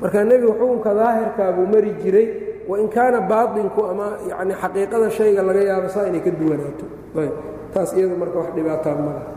Marka 0.00 0.18
nebigu 0.28 0.52
xukunka 0.60 0.90
daahirkaa 0.98 1.50
buu 1.56 1.66
mari 1.72 1.90
jiray 2.02 2.28
wain 2.68 2.88
kaana 2.94 3.20
baatinku 3.30 3.80
ama 3.90 4.06
yani 4.30 4.52
xaqiiqada 4.62 5.08
shayga 5.16 5.42
laga 5.48 5.62
yaabo 5.68 5.88
saa 5.94 6.08
inay 6.10 6.20
ka 6.26 6.30
duwanaato. 6.38 6.84
Taas 7.72 7.90
iyadu 7.96 8.16
marka 8.20 8.36
wax 8.44 8.48
dhibaataa 8.56 8.96
malaha 9.04 9.32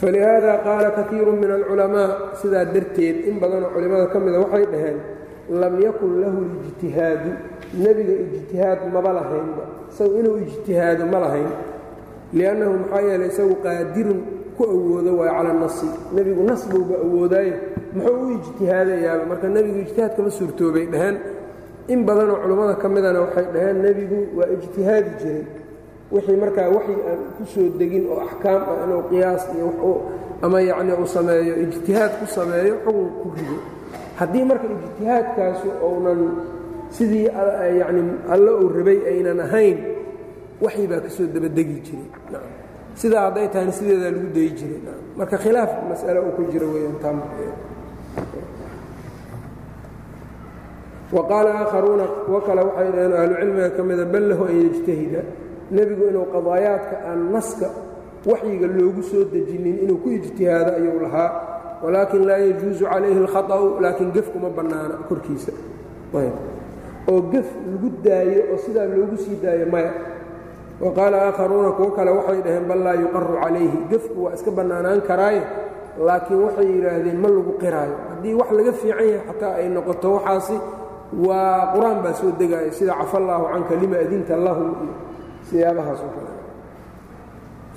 falihaada 0.00 0.52
qaala 0.66 0.88
kaiiru 0.98 1.32
min 1.42 1.50
alculamaa 1.58 2.08
sidaa 2.40 2.64
darteed 2.74 3.16
in 3.28 3.34
badanoo 3.42 3.70
culimmada 3.74 4.06
ka 4.12 4.18
mida 4.24 4.38
waxay 4.44 4.64
dhaheen 4.72 4.98
lam 5.62 5.74
yakun 5.86 6.12
lahu 6.22 6.38
lijtihaadu 6.64 7.30
nebiga 7.84 8.14
ijtihaad 8.24 8.78
maba 8.94 9.10
lahaynba 9.18 9.64
isagu 9.92 10.14
inuu 10.20 10.36
ijtihaado 10.46 11.04
ma 11.12 11.18
lahayn 11.24 11.50
liannahu 12.38 12.72
maxaa 12.82 13.02
yeeley 13.08 13.28
isagu 13.32 13.54
qaadirun 13.64 14.20
ku 14.56 14.62
awoodo 14.74 15.10
waayo 15.20 15.32
cala 15.38 15.52
nasi 15.62 15.88
nebigu 16.16 16.42
nas 16.50 16.62
buuba 16.70 16.94
awoodaayo 17.04 17.54
muxuu 17.94 18.18
u 18.26 18.32
ijtihaadayaaba 18.38 19.24
marka 19.30 19.46
nebigu 19.56 19.78
ijtihaad 19.86 20.12
kama 20.16 20.30
suurtoobay 20.38 20.86
dhaheen 20.92 21.16
in 21.92 22.00
badanoo 22.08 22.36
culummada 22.42 22.74
ka 22.82 22.88
midana 22.94 23.18
waxay 23.26 23.46
dhaheen 23.54 23.76
nebigu 23.86 24.18
waa 24.38 24.48
ijtihaadi 24.56 25.10
jiray 25.20 25.44
wixii 26.12 26.36
markaa 26.42 26.68
waxyi 26.76 26.96
aan 27.10 27.20
ku 27.36 27.42
soo 27.52 27.68
degin 27.78 28.04
oo 28.12 28.18
axkaam 28.26 28.62
ah 28.70 28.76
inuu 28.84 29.02
qiyaas 29.10 29.42
iyo 29.56 29.68
ama 30.42 30.58
yacni 30.60 30.92
uu 31.00 31.06
sameeyo 31.16 31.54
ijtihaad 31.64 32.12
ku 32.20 32.26
sameeyo 32.26 32.74
xukun 32.84 33.08
ku 33.22 33.26
rido. 33.36 33.58
Haddii 34.18 34.44
marka 34.50 34.66
ijtihaadkaasu 34.76 35.68
uunan 35.88 36.20
sidii 36.96 37.28
yacni 37.80 38.02
alle 38.34 38.50
uu 38.60 38.68
rabay 38.76 38.98
aynan 39.12 39.40
ahayn 39.46 39.78
waxyi 40.64 40.86
baa 40.90 41.00
ka 41.04 41.10
soo 41.16 41.26
dabadegi 41.34 41.76
jiray. 41.86 42.08
Sidaa 43.00 43.22
hadday 43.28 43.46
tahayna 43.52 43.72
sideedaa 43.78 44.10
lagu 44.16 44.28
dayi 44.34 44.50
jiray. 44.58 44.80
Marka 45.18 45.36
khilaaf 45.44 45.70
mas'ale 45.90 46.20
uu 46.26 46.32
ku 46.36 46.42
jiro 46.52 46.66
weeyaan 46.74 46.98
taa 47.02 47.14
wa 51.12 51.22
qaala 51.26 51.50
aakharuuna 51.60 52.04
kuwo 52.26 52.40
kale 52.46 52.60
waxay 52.62 52.88
dhaheen 52.94 53.12
ahlucilmiga 53.12 53.70
ka 53.76 53.82
mida 53.82 54.04
bal 54.04 54.24
lahu 54.30 54.44
an 54.46 54.54
yejtahida 54.62 55.20
nebigu 55.70 56.04
inuu 56.10 56.26
qadaayaadka 56.34 56.96
aan 57.08 57.20
naska 57.32 57.68
waxyiga 58.26 58.66
loogu 58.66 59.02
soo 59.02 59.24
dejinin 59.32 59.78
inuu 59.86 59.98
ku 60.02 60.08
ijtihaado 60.10 60.72
ayuu 60.78 61.00
lahaa 61.00 61.30
walaakin 61.82 62.26
laa 62.28 62.36
yajuusu 62.36 62.84
calayhi 62.84 63.18
alkhaطa'u 63.24 63.80
laakiin 63.80 64.12
gef 64.12 64.28
kuma 64.32 64.50
bannaana 64.50 64.94
korkiisa. 65.08 65.52
Oo 67.08 67.20
gef 67.32 67.48
lagu 67.70 67.88
daayo 68.04 68.52
oo 68.52 68.58
sidaa 68.60 68.84
loogu 68.84 69.16
sii 69.16 69.40
daayo 69.42 69.66
maya. 69.72 69.92
Wa 70.80 70.92
aakharuuna 70.96 71.70
kuwo 71.76 71.90
kale 71.96 72.10
waxay 72.10 72.40
dhaheen 72.42 72.64
bal 72.68 72.80
laa 72.84 72.94
yuqaru 72.94 73.40
calayhi 73.40 73.78
gefku 73.90 74.24
waa 74.24 74.34
iska 74.34 74.50
bannaanaan 74.50 75.00
karaaye 75.00 75.42
laakiin 75.98 76.40
waxay 76.44 76.66
yidhaahdeen 76.66 77.18
ma 77.20 77.28
lagu 77.28 77.52
qiraayo. 77.60 77.96
Haddii 78.10 78.34
wax 78.34 78.48
laga 78.52 78.72
fiican 78.72 79.06
yahay 79.08 79.20
xataa 79.28 79.54
ay 79.60 79.68
noqoto 79.68 80.08
waxaasi 80.20 80.56
waa 81.26 81.72
qur'aan 81.72 81.98
baa 82.04 82.12
soo 82.12 82.32
degaaya 82.38 82.72
sida 82.72 82.92
cafa 83.00 83.16
allaahu 83.18 83.44
canka 83.52 83.74
lima 83.80 83.96
adinta 83.96 84.36
lahum. 84.36 84.68
iyo 84.84 85.09
siyaabahaas 85.50 86.00
ah. 86.00 86.36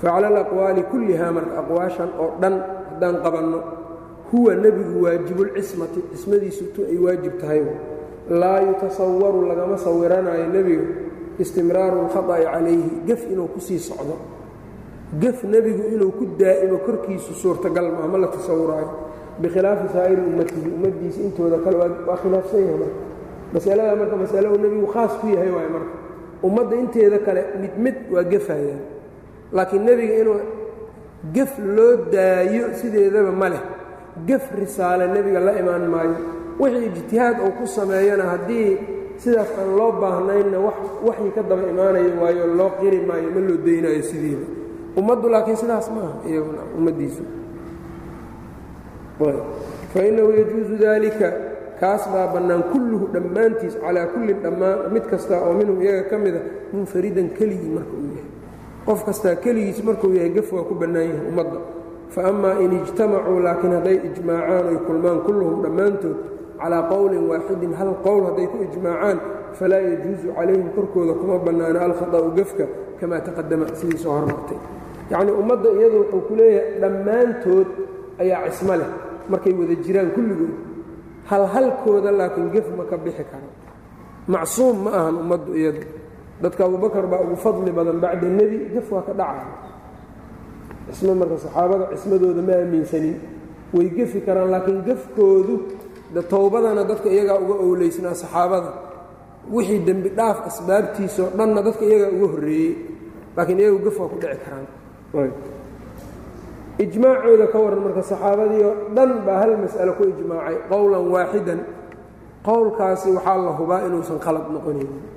facala 0.00 0.26
alaqwaali 0.32 0.82
kullihaa 0.90 1.32
marka 1.32 1.58
aqwaashan 1.62 2.10
oo 2.18 2.30
dhan 2.40 2.54
haddaan 2.90 3.16
qabanno 3.22 3.58
huwa 4.34 4.54
nebigu 4.54 5.02
waajibulcismati 5.02 6.00
cismadiisutu 6.12 6.82
ay 6.90 6.98
waajib 6.98 7.38
tahay. 7.40 7.62
Laa 8.30 8.60
yutasawaru 8.60 9.46
lagama 9.48 9.78
sawiranayo 9.78 10.46
nebiga 10.46 10.84
istimraaru 11.38 12.02
lkhaa'i 12.02 12.44
calayhi 12.44 12.90
gef 13.06 13.30
inuu 13.30 13.48
ku 13.48 13.60
sii 13.60 13.78
socdo. 13.78 14.16
Gef 15.20 15.44
nebigu 15.44 15.82
inuu 15.94 16.10
ku 16.10 16.26
daa'imo 16.38 16.78
korkiisu 16.78 17.34
suurtagal 17.34 17.92
maa 17.92 18.08
ma 18.08 18.18
la 18.18 18.26
tasawuraayo. 18.26 18.90
Bikhilaafi 19.38 19.88
saa'iri 19.92 20.22
ummatihi 20.22 20.70
ummaddiisa 20.70 21.20
intooda 21.20 21.58
kale 21.58 21.76
waa 21.76 22.16
khilaafsan 22.16 22.60
yahay 22.60 22.78
marka. 22.78 23.00
Masalada 23.52 23.96
marka 23.96 24.16
masalou 24.16 24.58
nebigu 24.58 24.86
khaas 24.86 25.12
ku 25.20 25.26
yahay 25.28 25.50
waay 25.50 25.68
marka 25.68 26.03
ummadda 26.46 26.74
inteeda 26.82 27.18
kale 27.26 27.42
mid 27.60 27.72
mid 27.84 27.96
waa 28.12 28.24
gefayaan. 28.32 28.80
Laakiin 29.52 29.82
nebiga 29.86 30.14
inuu 30.22 30.40
gef 31.34 31.52
loo 31.76 31.96
daayo 32.12 32.64
sideedaba 32.80 33.32
ma 33.40 33.48
leh. 33.52 33.62
Gef 34.28 34.44
risaale 34.60 35.04
nebiga 35.14 35.40
la 35.46 35.52
imaan 35.60 35.84
maayo. 35.94 36.16
Wixii 36.60 36.86
ijtihaad 36.90 37.36
uu 37.44 37.52
ku 37.58 37.66
sameeyana 37.66 38.24
haddii 38.32 38.70
sidaas 39.22 39.50
aan 39.60 39.70
loo 39.78 39.92
baahnaynna 40.00 40.58
waxii 41.06 41.30
ka 41.36 41.42
daba 41.48 41.64
imaanayo 41.72 42.10
waayo 42.22 42.46
loo 42.58 42.70
qiri 42.80 42.98
maayo 43.08 43.28
ma 43.34 43.40
loo 43.48 43.58
daynayo 43.66 44.02
sideeda. 44.10 44.46
Ummaddu 44.98 45.26
laakiin 45.32 45.56
sidaas 45.62 45.86
ma 45.94 46.00
aha 46.06 46.18
iyaguna 46.28 46.62
ummaddiisu 46.78 47.22
fainahu 49.94 50.30
yajuusu 50.38 50.74
dalika 50.82 51.28
kaas 51.84 52.04
baa 52.12 52.26
bannaan 52.34 52.62
kulluhu 52.72 53.06
dhammaantiis 53.14 53.74
calaa 53.84 54.06
kullin 54.16 54.38
dhammaan 54.44 54.78
mid 54.94 55.04
kasta 55.12 55.34
oo 55.46 55.52
minhum 55.60 55.78
iyaga 55.84 56.04
ka 56.10 56.16
mida 56.24 56.40
munfaridan 56.72 57.28
keligii 57.38 57.72
marka 57.76 57.92
uu 58.00 58.08
yahay. 58.16 58.28
Qof 58.86 59.00
kastaa 59.08 59.34
keligiis 59.44 59.80
markuu 59.88 60.10
yahay 60.16 60.30
gef 60.36 60.48
waa 60.56 60.64
ku 60.68 60.74
bannaan 60.82 61.06
yahay 61.12 61.26
ummadda. 61.30 61.58
Fa 62.14 62.20
amaa 62.30 62.54
in 62.64 62.72
ijtamacuu 62.80 63.38
laakiin 63.46 63.72
hadday 63.76 63.96
ijmaacaan 64.08 64.64
oy 64.72 64.78
kulmaan 64.86 65.18
kulluhum 65.26 65.58
dhammaantood 65.64 66.16
calaa 66.60 66.82
qowlin 66.92 67.24
waaxidin 67.30 67.72
hal 67.78 67.90
qowl 68.06 68.22
hadday 68.28 68.46
ku 68.52 68.56
ijmaacaan 68.68 69.18
falaa 69.58 69.82
yajuusu 69.88 70.28
calayhim 70.36 70.68
korkooda 70.76 71.12
kuma 71.20 71.36
bannaana 71.46 71.78
alkhata'u 71.86 72.28
gefka 72.38 72.64
kamaa 73.00 73.20
taqadama 73.26 73.66
sidii 73.80 73.98
soo 74.04 74.12
hormartay 74.16 74.58
yacnii 75.12 75.34
ummadda 75.42 75.68
iyadu 75.78 75.96
wuxuu 76.02 76.20
ku 76.28 76.32
leeyahay 76.40 76.70
dhammaantood 76.82 77.68
ayaa 78.22 78.40
cismo 78.54 78.74
leh 78.80 78.88
markay 79.32 79.52
wada 79.60 79.74
jiraan 79.84 80.10
kulligood 80.16 80.52
halhalkooda 81.30 82.10
laakiin 82.12 82.50
gef 82.54 82.66
ma 82.76 82.84
ka 82.84 82.96
bixi 82.96 83.24
karo. 83.30 83.48
Macsuum 84.28 84.84
ma 84.84 84.90
ahan 84.90 85.16
ummaddu 85.22 85.52
iyadu. 85.56 85.82
Dadka 86.42 86.64
abubakar 86.64 87.06
baa 87.06 87.20
ugu 87.24 87.36
fadli 87.36 87.70
badan 87.72 88.00
bacda 88.00 88.26
nebi 88.28 88.56
gef 88.74 88.90
waa 88.92 89.02
ka 89.02 89.12
dhacaya 89.12 89.46
cismo 90.90 91.14
marka 91.14 91.36
saxaabada 91.44 91.84
cismadooda 91.96 92.42
ma 92.42 92.52
aaminsanin 92.60 93.16
way 93.72 93.88
gefi 93.96 94.20
karaan 94.26 94.50
laakiin 94.52 94.84
gefkoodu 94.84 95.54
de 96.14 96.20
dadka 96.90 97.08
iyagaa 97.08 97.38
uga 97.44 97.54
owleysnaa 97.64 98.14
saxaabada. 98.14 98.72
Wixii 99.52 99.84
dembi 99.86 100.08
dhaaf 100.08 100.46
asbaabtiisao 100.46 101.28
dhanna 101.36 101.60
dadka 101.62 101.84
iyagaa 101.84 102.10
uga 102.16 102.26
horreeyey. 102.32 102.74
Laakiin 103.36 103.58
iyagu 103.60 103.78
gef 103.84 103.96
waa 104.00 104.08
ku 104.08 104.16
dhici 104.20 104.38
karaan 104.44 104.66
ijmaacooda 106.78 107.46
ka 107.52 107.58
waran 107.58 107.80
marka 107.86 108.02
saxaabadii 108.02 108.64
oo 108.64 108.76
dhan 108.94 109.10
baa 109.26 109.38
hal 109.42 109.56
mas'alo 109.56 109.92
ku 109.98 110.02
ijmaacay 110.04 110.56
qowlan 110.68 111.04
waaxidan. 111.10 111.60
Qowlkaasi 112.44 113.10
waxaa 113.16 113.38
la 113.38 113.52
hubaa 113.56 113.86
inuusan 113.86 114.18
khalad 114.20 114.52
noqonaynin 114.52 115.14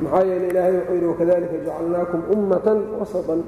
maxaa 0.00 0.24
yeeley 0.24 0.48
ilaahay 0.50 0.74
wuxuu 0.76 0.94
yidhi 0.94 1.06
wakadalika 1.06 1.56
jacalnaakum 1.66 2.20
ummatan 2.34 2.78
wasatan 3.00 3.40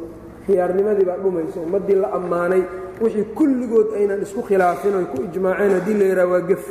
khiyaarnimadii 0.46 1.04
baa 1.04 1.18
dhumayso 1.22 1.60
ummaddii 1.60 1.94
la 1.94 2.08
ammaanay 2.18 2.62
wixii 3.00 3.24
kulligood 3.38 3.94
aynan 3.98 4.22
isku 4.22 4.42
khilaafin 4.42 4.94
oy 4.94 5.04
ku 5.12 5.22
ijmaaceen 5.22 5.72
haddii 5.78 5.98
la 6.00 6.04
yidhaha 6.10 6.28
waa 6.32 6.40
gef 6.40 6.64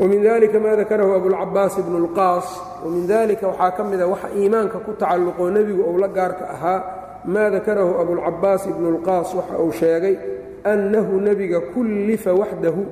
min 0.00 0.26
alika 0.26 0.60
ma 0.60 0.76
dakarahu 0.76 1.12
abulcabaas 1.14 1.78
ibnu 1.78 1.96
اlqaas 2.04 2.46
wamin 2.84 3.06
dalika 3.06 3.48
waxaa 3.48 3.70
ka 3.70 3.84
mida 3.84 4.04
ah 4.04 4.12
waxa 4.12 4.28
iimaanka 4.36 4.78
ku 4.78 4.92
tacalluqoo 5.00 5.50
nebigu 5.50 5.82
ou 5.82 5.98
la 5.98 6.08
gaarka 6.08 6.44
ahaa 6.54 6.99
ma 7.24 7.50
dakarahu 7.50 7.92
abulcabaas 8.02 8.66
ibnu 8.66 8.86
اlqaas 8.96 9.34
waxa 9.34 9.54
uu 9.60 9.72
sheegay 9.72 10.16
annahu 10.64 11.20
nebiga 11.20 11.60
kullifa 11.74 12.32
waxdahu 12.34 12.82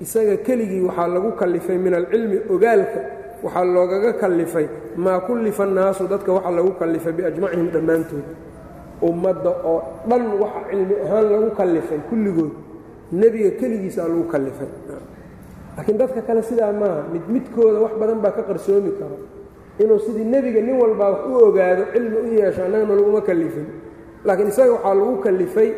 isaga 0.00 0.36
keligii 0.46 0.82
waxaa 0.88 1.08
lagu 1.08 1.30
kallifay 1.40 1.78
min 1.78 1.94
alcilmi 1.94 2.38
ogaalka 2.50 3.00
waxaa 3.42 3.64
loogaga 3.64 4.12
kallifay 4.22 4.66
maa 4.96 5.20
kullifa 5.26 5.62
annaasu 5.64 6.06
dadka 6.08 6.32
waxa 6.32 6.50
lagu 6.50 6.70
kallifay 6.80 7.12
biajmacihim 7.12 7.68
dhammaantood. 7.74 8.26
Ummadda 9.02 9.50
oo 9.66 9.82
dhan 10.08 10.22
waxa 10.42 10.60
cilmi 10.70 10.94
ahaan 11.04 11.26
lagu 11.32 11.50
kallifay 11.58 11.98
kulligood 12.10 12.52
nebiga 13.12 13.50
keligiisaa 13.60 14.06
lagu 14.08 14.24
kallifay. 14.30 14.70
Laakiin 15.76 15.98
dadka 15.98 16.20
kale 16.22 16.42
sidaa 16.42 16.72
maaha 16.72 17.02
mid 17.12 17.24
midkooda 17.34 17.78
wax 17.82 17.92
badan 18.00 18.18
baa 18.22 18.30
ka 18.36 18.42
qarsoomi 18.46 18.92
karo 18.98 19.16
inuu 19.81 19.99
sidii 19.99 20.23
nebiga 20.23 20.61
nin 20.61 20.75
walbaa 20.81 21.09
wax 21.09 21.19
u 21.29 21.33
ogaado 21.47 21.83
cilmi 21.93 22.17
u 22.17 22.33
yeesho 22.33 22.63
annagana 22.65 22.95
laguma 22.95 23.21
kallifin 23.21 23.65
laakiin 24.25 24.47
isaga 24.47 24.71
waxaa 24.71 24.93
lagu 24.93 25.17
kallifay 25.17 25.71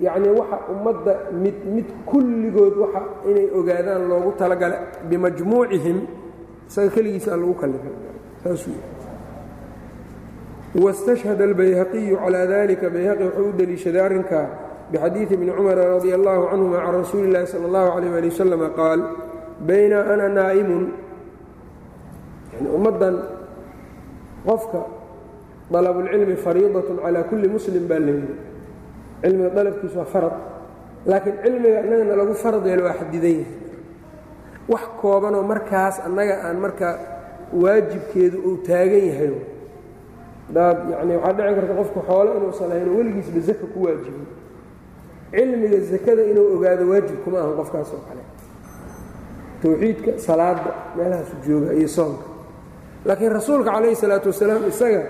yacnii 0.00 0.28
waxa 0.40 0.58
ummadda 0.72 1.12
mid 1.42 1.54
mid 1.74 1.88
kulligood 2.06 2.74
waxa 2.82 3.02
inay 3.30 3.48
ogaadaan 3.58 4.08
loogu 4.08 4.32
talagalay 4.38 4.78
bimajmuucihim 5.08 5.98
isaga 6.68 6.90
keligiisaa 6.90 7.36
lagu 7.36 7.54
kallifay 7.54 7.94
saasuu 8.44 8.78
wاstashhada 10.84 11.44
albayhaqiyu 11.44 12.16
calaa 12.16 12.46
dalika 12.46 12.90
bayhaqi 12.90 13.24
wuxuu 13.24 13.48
u 13.48 13.52
deliishaday 13.58 14.00
arrinkaa 14.00 14.46
bxadiiثi 14.92 15.36
bni 15.36 15.52
cumara 15.52 15.84
radi 15.94 16.12
allahu 16.12 16.48
canهuma 16.50 16.78
can 16.84 16.92
rasuuli 16.94 17.26
اllahi 17.28 17.46
salى 17.46 17.66
اllahu 17.66 17.88
عalيh 17.96 18.12
ali 18.18 18.28
waslama 18.28 18.68
qaal 18.76 19.00
bayna 19.60 19.98
ana 20.12 20.28
naa'imun 20.28 20.82
yani 20.84 20.92
ummaddan 22.77 23.15
qofka 24.47 24.81
dalabulcilmi 25.71 26.35
fariidaة 26.45 26.87
calى 27.03 27.21
kulli 27.29 27.47
muslim 27.55 27.83
baa 27.89 27.99
layidhi 27.99 28.35
cilmiga 29.21 29.49
dalabkiisu 29.57 29.97
waa 29.99 30.05
farad 30.13 30.35
laakiin 31.05 31.35
cilmiga 31.43 31.77
annagana 31.83 32.15
lagu 32.19 32.33
farad 32.43 32.63
yeelo 32.69 32.83
waa 32.87 32.97
xadidan 32.99 33.31
yahay 33.31 33.45
wax 34.71 34.83
koobanoo 35.01 35.43
markaas 35.51 35.95
annaga 36.07 36.35
aan 36.47 36.57
markaa 36.65 36.93
waajibkeedu 37.63 38.37
uu 38.47 38.57
taagan 38.67 39.03
yahay 39.11 39.31
daad 40.55 40.77
yani 40.93 41.13
waxaa 41.23 41.33
dhici 41.37 41.55
karta 41.59 41.73
qofku 41.79 41.99
xoolo 42.07 42.29
inuusan 42.37 42.67
lahayn 42.69 42.87
oo 42.91 42.97
weligiisba 42.99 43.39
zaka 43.47 43.65
ku 43.73 43.79
waajibin 43.85 44.25
cilmiga 45.33 45.77
zakada 45.91 46.23
inuu 46.31 46.45
ogaado 46.55 46.83
waajib 46.91 47.17
kuma 47.23 47.37
ahan 47.41 47.53
qofkaas 47.59 47.89
oo 47.95 48.01
kale 48.09 48.23
towxiidka 49.61 50.11
salaada 50.27 50.71
meelahaasu 50.97 51.35
jooga 51.47 51.69
iyo 51.79 51.87
soonka 51.97 52.25
laakiin 53.05 53.31
rasuulka 53.37 53.71
calayhi 53.71 53.95
salaatu 53.95 54.27
wasalaam 54.31 54.63
isaga 54.71 55.01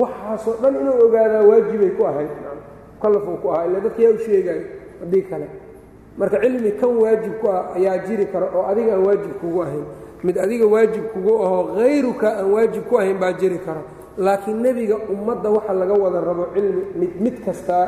waxaasoo 0.00 0.56
dhan 0.62 0.74
inuu 0.80 0.96
ogaadaa 1.06 1.42
waajibay 1.48 1.90
ku 1.98 2.02
ahayd 2.06 2.30
mukalafuu 2.96 3.36
ku 3.42 3.48
ahaa 3.52 3.66
illa 3.68 3.78
dadka 3.84 4.02
yaa 4.02 4.12
u 4.16 4.18
sheegaayo 4.18 4.64
haddii 5.00 5.22
kale. 5.30 5.46
Marka 6.18 6.38
cilmi 6.40 6.70
kan 6.80 6.92
waajib 7.02 7.34
ku 7.42 7.46
ah 7.50 7.74
ayaa 7.76 7.98
jiri 8.06 8.26
kara 8.32 8.46
oo 8.56 8.62
adiga 8.70 8.92
aan 8.94 9.02
waajib 9.06 9.32
kugu 9.40 9.60
ahayn. 9.62 9.84
Mid 10.24 10.36
adiga 10.38 10.66
waajib 10.66 11.04
kugu 11.12 11.32
ahoo 11.44 11.74
hayruka 11.76 12.28
aan 12.38 12.48
waajib 12.54 12.82
ku 12.88 12.94
ahayn 12.98 13.18
baa 13.18 13.32
jiri 13.32 13.58
kara. 13.66 13.82
Laakiin 14.16 14.62
nebiga 14.62 14.96
ummadda 15.12 15.50
waxa 15.50 15.72
laga 15.74 15.94
wada 15.94 16.20
rabo 16.20 16.44
cilmi 16.54 16.82
mid 17.00 17.12
mid 17.20 17.36
kastaa 17.44 17.86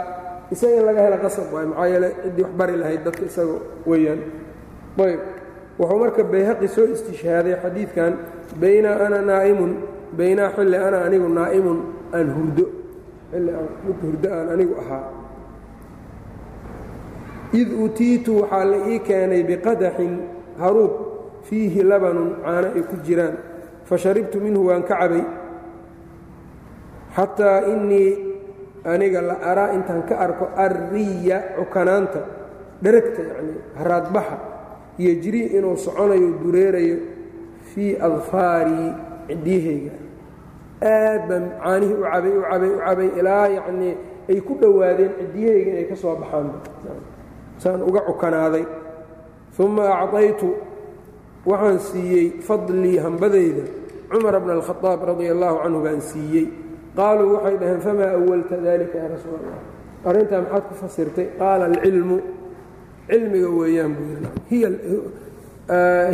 isaga 0.53 0.75
in 0.77 0.85
laga 0.89 1.01
hela 1.07 1.19
qasab 1.25 1.47
waayo 1.55 1.69
maxaa 1.71 1.87
yeele 1.93 2.09
ciddii 2.25 2.43
wax 2.43 2.53
bari 2.59 2.77
lahayd 2.77 3.01
dadka 3.07 3.25
isaga 3.31 3.55
weeyaan. 3.87 4.21
Ayb 4.99 5.21
wuxuu 5.79 5.99
marka 6.03 6.23
bayhaqi 6.33 6.69
soo 6.69 6.87
istishhaaday 6.95 7.55
xadiidkan 7.63 8.13
bayna 8.61 8.91
ana 9.05 9.21
naa'imun 9.31 9.73
baynaa 10.19 10.51
xilli 10.57 10.77
ana 10.87 10.99
anigu 11.07 11.29
naa'imun 11.39 11.79
aan 12.17 12.29
hurdo. 12.37 12.65
Xilli 13.33 13.51
aan 13.59 13.69
mid 13.87 13.97
hurdo 14.05 14.29
aan 14.39 14.49
anigu 14.55 14.75
ahaa. 14.83 15.05
Id 17.61 17.69
utiitu 17.85 18.33
waxaa 18.43 18.65
la 18.71 18.79
ii 18.91 18.99
keenay 19.09 19.43
biqadaxin 19.51 20.13
haruub 20.61 20.93
fiihi 21.47 21.83
labanun 21.91 22.31
caano 22.45 22.69
ay 22.77 22.83
ku 22.91 22.97
jiraan. 23.07 23.37
Fasharibtu 23.89 24.37
minhu 24.41 24.67
waan 24.69 24.83
ka 24.89 24.97
cabay. 25.01 25.25
Xataa 27.17 27.59
innii 27.73 28.11
aniga 28.85 29.21
la 29.23 29.35
araa 29.51 29.73
intaan 29.77 30.03
ka 30.09 30.15
arko 30.25 30.45
arriya 30.57 31.39
cukanaanta 31.59 32.21
dheragta 32.83 33.21
yacnii 33.31 33.59
haraadbaxa 33.79 34.37
yejrii 34.99 35.47
inuu 35.59 35.77
soconayo 35.77 36.29
dureerayo 36.43 36.97
fii 37.75 37.97
adfaarii 38.09 38.89
ciddiyahayga 39.29 39.93
aad 40.83 41.23
baan 41.29 41.45
caanihii 41.63 41.95
u 41.95 42.05
cabay 42.13 42.33
u 42.39 42.43
cabay 42.51 42.71
u 42.71 42.79
cabay 42.87 43.09
ilaa 43.21 43.47
yacnii 43.57 43.95
ay 44.31 44.39
ku 44.47 44.53
dhowaadeen 44.61 45.13
ciddiyahayga 45.21 45.71
inay 45.73 45.85
ka 45.91 45.97
soo 46.03 46.15
baxaanba 46.21 46.59
saan 47.63 47.81
uga 47.89 48.01
cukanaaday. 48.09 48.65
Uma 49.59 49.87
acطaytu 50.05 50.49
waxaan 51.49 51.79
siiyey 51.81 52.27
fadlii 52.47 52.99
hambadayda. 53.05 53.65
Cumar 54.13 54.37
bna 54.43 54.53
alkhaaab 54.61 55.01
radia 55.09 55.33
allahu 55.33 55.57
canhu 55.65 55.81
baan 55.85 56.01
siiyey. 56.11 56.47
Qaaluu 56.97 57.33
waxay 57.41 57.57
dhaheen 57.61 57.81
famaa 57.87 58.11
awalta 58.21 58.57
dalika 58.67 58.97
yaa 59.01 59.09
rasuul 59.17 59.37
allah 59.41 59.59
arrintaa 60.09 60.41
maxaad 60.45 60.65
ku 60.69 60.75
fasirtay? 60.83 61.27
Qaala 61.41 61.65
alcilmu 61.73 62.17
cilmiga 63.09 63.49
weeyaan 63.59 63.93
buu 63.97 64.07
yidhi. 64.13 64.29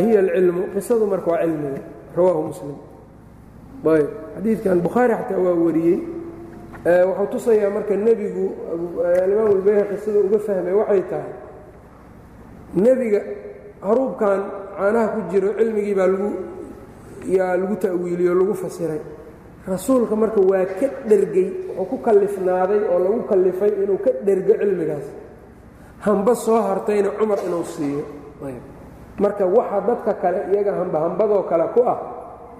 Hiya 0.03 0.19
alcilmu 0.23 0.63
qisadu 0.73 1.05
marka 1.11 1.31
waa 1.31 1.41
cilmiga 1.45 1.81
rawaahu 2.17 2.41
muslim. 2.49 2.75
Ayb 3.93 4.09
xadiidkan 4.35 4.77
bukhaari 4.85 5.13
xataa 5.19 5.39
waa 5.45 5.55
wariyey. 5.65 5.99
Wuxuu 7.07 7.27
tusayaa 7.31 7.69
marka 7.75 7.95
nebigu 7.95 8.45
alimaam 9.23 9.49
ulbayhaqi 9.55 9.95
sida 10.03 10.19
uga 10.19 10.39
fahmay 10.39 10.73
waxay 10.79 11.01
tahay 11.11 11.33
nebiga 12.75 13.21
haruubkan 13.81 14.39
caanaha 14.77 15.07
ku 15.13 15.19
jiro 15.31 15.49
cilmigii 15.59 15.95
baa 15.99 16.07
lagu 16.11 16.29
yaa 17.37 17.55
lagu 17.61 17.75
ta'wiiliyey 17.79 18.35
lagu 18.35 18.53
fasiray. 18.53 18.99
Rasuulka 19.67 20.15
marka 20.15 20.41
waa 20.41 20.65
ka 20.79 20.87
dhergey 21.07 21.47
wuxuu 21.77 21.85
ku 21.89 21.97
kallifnaaday 22.03 22.81
oo 22.91 22.99
lagu 22.99 23.19
kallifay 23.31 23.71
inuu 23.83 23.99
ka 24.03 24.11
dhergo 24.25 24.53
cilmigaas 24.59 25.07
hamba 26.05 26.35
soo 26.35 26.61
hartayna 26.67 27.09
cumar 27.19 27.39
inuu 27.47 27.63
siiyo. 27.73 28.03
Marka 29.19 29.45
waxa 29.45 29.79
dadka 29.87 30.13
kale 30.21 30.39
iyaga 30.53 30.71
hamba 30.79 30.97
hambadoo 31.05 31.43
kale 31.49 31.65
ku 31.73 31.81
ah 31.87 31.97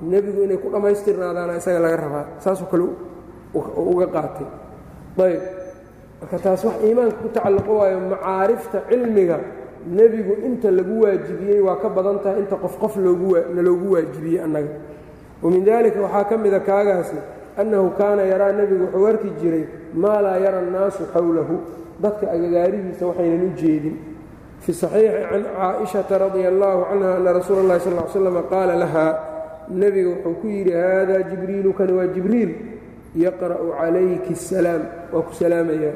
nebigu 0.01 0.43
inay 0.45 0.57
ku 0.57 0.69
dhammaystirnaadaana 0.69 1.57
isaga 1.59 1.79
laga 1.79 1.97
rabaa. 2.03 2.25
Saasoo 2.43 2.67
kale 2.71 2.85
uga 3.93 4.07
qaatay. 4.15 4.47
Ayb. 5.25 5.41
Marka 6.21 6.37
taas 6.43 6.63
wax 6.63 6.75
iimaanka 6.85 7.17
ku 7.21 7.27
tacalluqo 7.35 7.73
waayo 7.79 7.99
macaarifta 8.11 8.77
cilmiga 8.89 9.37
nebigu 9.97 10.33
inta 10.47 10.71
lagu 10.71 11.01
waajibiyey 11.03 11.59
waa 11.59 11.75
ka 11.81 11.89
badan 11.89 12.19
tahay 12.23 12.39
inta 12.45 12.55
qof 12.55 12.77
qof 12.79 12.95
looguna 12.95 13.61
loogu 13.67 13.87
waajibiyey 13.93 14.39
annaga. 14.45 14.71
Wamin 15.43 15.63
dalika 15.65 15.99
waxaa 16.05 16.23
ka 16.29 16.37
mida 16.37 16.59
kaagaasi 16.59 17.17
annahu 17.57 17.89
kaana 17.99 18.21
yaraa 18.23 18.51
nebigu 18.59 18.85
wuxuu 18.87 19.07
arki 19.07 19.29
jiray 19.41 19.65
maa 19.93 20.21
laa 20.21 20.37
yara 20.37 20.59
annaasu 20.63 21.03
xowlahu 21.13 21.55
dadka 22.03 22.25
agagaarihiisa 22.35 23.03
waxaynan 23.09 23.43
u 23.47 23.51
jeedin. 23.61 23.95
Fi 24.63 24.71
saxiixi 24.81 25.21
can 25.31 25.43
caaishata 25.57 26.15
radia 26.23 26.47
allaahu 26.53 26.81
canha 26.89 27.09
ana 27.19 27.29
rasuula 27.39 27.59
اllahi 27.63 27.79
sal 27.85 27.93
l 27.99 28.03
slam 28.13 28.37
qaala 28.51 28.73
lahaa 28.83 29.11
nebiga 29.81 30.09
wuxuu 30.15 30.35
ku 30.41 30.47
yidhi 30.55 30.71
haadaa 30.81 31.21
jibriilu 31.31 31.71
kani 31.77 31.93
waa 31.97 32.07
jibriil 32.15 32.51
yaqra'u 33.25 33.67
calayki 33.79 34.33
asalaam 34.39 34.81
waa 35.13 35.21
ku 35.27 35.31
salaamayaa 35.41 35.95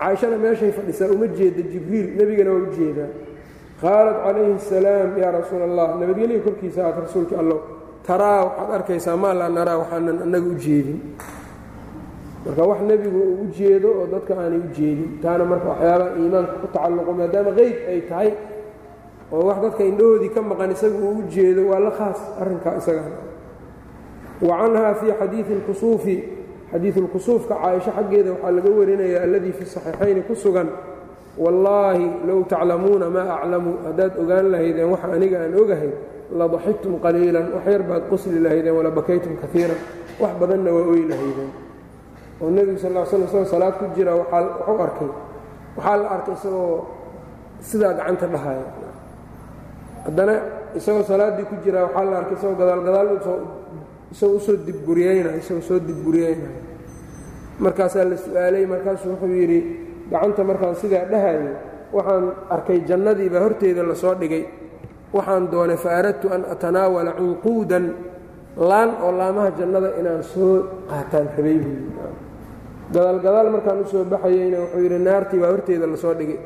caaishana 0.00 0.36
meeshay 0.44 0.72
fadhisaa 0.78 1.08
uma 1.14 1.26
jeeda 1.38 1.62
jibriil 1.72 2.06
nebigana 2.18 2.50
waa 2.54 2.64
u 2.68 2.72
jeedaa. 2.78 3.10
Qaalat 3.82 4.16
calayhi 4.24 4.52
asalaam 4.62 5.10
yaa 5.22 5.32
rasuula 5.38 5.64
allah 5.70 5.88
nabadgelya 6.00 6.40
korkiisa 6.46 6.80
aad 6.86 6.96
rasuulka 7.04 7.34
allow 7.42 7.58
taraa 8.06 8.40
waxaad 8.46 8.70
arkaysaa 8.78 9.16
maa 9.22 9.34
laa 9.40 9.50
naraa 9.58 9.78
waxaanan 9.82 10.16
annaga 10.24 10.48
u 10.54 10.56
jeedin 10.64 10.98
marka 12.46 12.62
wax 12.70 12.80
nebigu 12.90 13.18
uu 13.30 13.36
u 13.42 13.46
jeedo 13.58 13.88
oo 14.00 14.06
dadka 14.12 14.32
aanay 14.42 14.58
u 14.58 14.68
jeedin 14.76 15.10
taana 15.22 15.44
marka 15.52 15.68
waxyaabaha 15.72 16.10
iimaanka 16.20 16.52
ku 16.62 16.66
tacalluqo 16.74 17.12
maadaama 17.18 17.50
qeyb 17.58 17.74
ay 17.92 18.00
tahay 18.10 18.30
oo 19.34 19.42
wax 19.48 19.58
dadka 19.64 19.82
indhahoodii 19.90 20.30
ka 20.36 20.40
maqan 20.50 20.70
isagu 20.76 20.98
uu 21.08 21.18
u 21.18 21.22
jeedo 21.34 21.62
waa 21.70 21.80
la 21.86 21.90
khaas 21.98 22.20
arrinkaa 22.40 22.74
isagaan 22.80 23.14
wa 24.48 24.54
canhaa 24.60 24.94
fii 25.00 25.12
xadiidi 25.20 25.54
lkusuufi 25.60 26.16
xadiidulkusuufka 26.72 27.54
caaisho 27.62 27.90
xaggeeda 27.96 28.30
waxaa 28.34 28.50
laga 28.56 28.70
warinaya 28.78 29.18
alladii 29.24 29.52
fi 29.58 29.64
saxiixayni 29.74 30.22
ku 30.28 30.34
sugan 30.44 30.68
wallaahi 31.44 32.06
low 32.28 32.40
taclamuuna 32.52 33.06
maa 33.16 33.28
aclamu 33.38 33.70
haddaad 33.86 34.12
ogaan 34.22 34.46
lahaydeen 34.52 34.88
waxa 34.92 35.08
aniga 35.16 35.36
aan 35.44 35.54
ogahay 35.62 35.90
ladaxigtum 36.40 36.92
qaliilan 37.04 37.46
wax 37.54 37.64
yar 37.74 37.82
baad 37.90 38.02
qosli 38.10 38.38
lahaydeen 38.44 38.74
wala 38.78 38.90
bakaytum 38.98 39.32
kaiiran 39.42 39.80
wax 40.22 40.32
badanna 40.40 40.70
waa 40.76 40.86
oy 40.92 41.02
lahaydeen 41.12 41.50
oo 42.42 42.50
nebigu 42.50 42.78
sal 42.82 42.92
l 42.96 43.06
sl 43.10 43.22
isagoo 43.28 43.44
salaad 43.54 43.74
ku 43.80 43.84
jira 43.96 44.12
waxuu 44.20 44.78
arkay 44.86 45.10
waxaa 45.76 45.96
la 46.02 46.08
arkay 46.16 46.34
isagoo 46.34 46.76
sidaa 47.68 47.92
gacanta 47.98 48.26
dhahaya. 48.34 48.66
Haddana 50.04 50.34
isagoo 50.78 51.04
salaaddii 51.06 51.46
ku 51.50 51.54
jira 51.64 51.80
waxaa 51.86 52.04
la 52.10 52.16
arkay 52.20 52.36
isagoo 52.38 52.56
gadaalgadaal 52.60 53.08
isagoo 54.12 54.36
u 54.36 54.40
soo 54.46 54.56
dibguryeynay 54.66 55.38
isagoo 55.42 55.62
soo 55.68 55.78
dibguryeynaya 55.88 56.60
markaasaa 57.64 58.04
la 58.10 58.16
su'aalay 58.24 58.64
markaasuu 58.72 59.10
wuxuu 59.14 59.30
yidhi 59.40 59.58
gacanta 60.10 60.42
markaan 60.50 60.74
sidaa 60.82 61.04
dhahayo 61.12 61.52
waxaan 61.96 62.24
arkay 62.54 62.78
jannadiibaa 62.88 63.42
horteeda 63.44 63.82
la 63.90 63.94
soo 63.94 64.14
dhigay. 64.20 64.44
Waxaan 65.14 65.44
doonay 65.52 65.76
fa 65.76 65.90
aradtu 66.00 66.26
an 66.34 66.42
atanaawala 66.52 67.12
cunquudan 67.18 67.84
laan 68.56 68.90
oo 69.04 69.12
laamaha 69.18 69.50
jannada 69.58 69.88
inaan 70.00 70.22
soo 70.32 70.52
qaataan 70.90 71.26
rabay. 71.36 71.56
buu 71.62 71.78
gadaalgadaal 72.92 73.48
markaan 73.54 73.80
u 73.80 73.84
soo 73.92 74.04
baxayeyna 74.12 74.56
wuxuu 74.62 74.80
yidhi 74.84 74.98
naartii 75.08 75.40
baa 75.42 75.50
horteeda 75.54 75.86
la 75.86 75.96
soo 75.96 76.14
dhigay. 76.18 76.38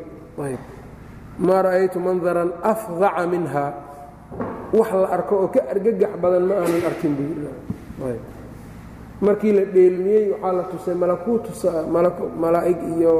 Maa 1.46 1.62
ra'aytu 1.66 1.98
mandaran 2.06 2.50
afdaca 2.62 3.26
minha. 3.32 3.64
Wax 4.78 4.90
la 5.02 5.08
arko 5.16 5.34
oo 5.42 5.48
ka 5.54 5.60
argagax 5.72 6.12
badan 6.22 6.44
ma 6.48 6.54
aanan 6.54 6.82
arkin 6.90 7.12
buu 7.18 8.14
markii 9.20 9.52
la 9.58 9.64
dheelmiyey 9.74 10.24
waxaa 10.32 10.52
la 10.58 10.62
tusay 10.72 10.94
malakuutu 10.94 11.50
malaa'ig 12.42 12.78
iyo 12.98 13.12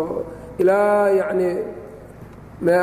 ilaa 0.58 1.08
yacnii 1.18 1.54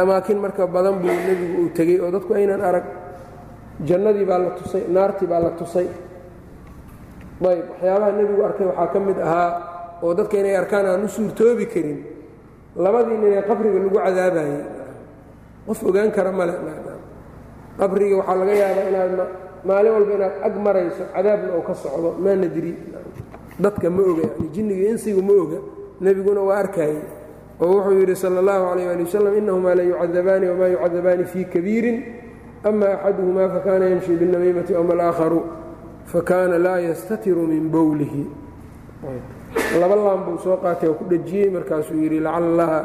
amaakin 0.01 0.37
marka 0.43 0.67
badan 0.67 0.95
buu 1.01 1.11
nebigu 1.27 1.61
uu 1.61 1.69
tegey 1.77 1.99
oo 2.03 2.11
dadku 2.11 2.33
aynan 2.33 2.61
arag. 2.61 2.85
Jannadii 3.87 4.25
baa 4.25 4.37
la 4.45 4.49
tusay 4.59 4.83
naartii 4.95 5.27
baa 5.31 5.39
la 5.45 5.49
tusay. 5.59 5.87
Ayb 7.43 7.65
waxyaabaha 7.71 8.11
nebigu 8.17 8.41
arkay 8.47 8.65
waxaa 8.71 8.87
ka 8.93 8.99
mid 8.99 9.17
ahaa 9.27 9.49
oo 10.03 10.13
dadka 10.17 10.35
inay 10.37 10.55
arkaan 10.61 10.85
aan 10.85 11.03
u 11.03 11.07
suurtoobi 11.07 11.65
karin 11.73 11.99
labadii 12.75 13.17
nin 13.21 13.41
qabriga 13.49 13.77
lagu 13.83 13.97
cadaabayey 14.05 14.61
qof 15.67 15.79
ogaan 15.89 16.11
kara 16.11 16.31
male 16.31 16.53
qabriga 17.79 18.15
waxaa 18.19 18.35
laga 18.39 18.53
yaabaa 18.61 18.87
inaad 18.91 19.11
maalin 19.67 19.91
walba 19.95 20.13
inaad 20.17 20.33
ag 20.47 20.55
marayso 20.65 21.03
cadaabna 21.15 21.49
oo 21.57 21.63
ka 21.67 21.73
socdo 21.73 22.09
maa 22.23 22.35
nadri 22.41 22.71
dadka 23.63 23.87
ma 23.89 24.01
oga 24.11 24.21
yani 24.27 24.47
jinniga 24.53 24.85
insigu 24.91 25.21
ma 25.21 25.33
oga. 25.43 25.59
Nebiguna 26.03 26.41
waa 26.41 26.57
arkayey 26.63 26.99
oo 27.61 27.69
wuxuu 27.73 27.95
yidhi 27.99 28.15
sal 28.15 28.33
اllahu 28.41 28.63
alayh 28.75 28.89
ali 28.91 29.03
wasalam 29.07 29.33
inahumaa 29.37 29.75
la 29.77 29.83
yucadabaani 29.83 30.45
wma 30.53 30.67
yucadabaani 30.73 31.23
fii 31.31 31.45
kabiirin 31.53 31.97
ama 32.63 32.85
axaduhuma 32.97 33.43
fakana 33.55 33.85
yamshi 33.93 34.11
biاnamiimati 34.19 34.75
ama 34.75 34.93
alaakharu 34.93 35.39
fakana 36.11 36.57
laa 36.57 36.79
yastatiru 36.79 37.47
min 37.47 37.69
bowlihi 37.69 38.23
laba 39.79 39.95
laan 39.95 40.21
buu 40.25 40.37
soo 40.37 40.57
qaatay 40.57 40.89
oo 40.89 40.97
ku 40.97 41.05
dhejiyey 41.09 41.49
markaasuu 41.49 41.97
yidhi 41.97 42.19
lacala 42.19 42.45
allaha 42.45 42.79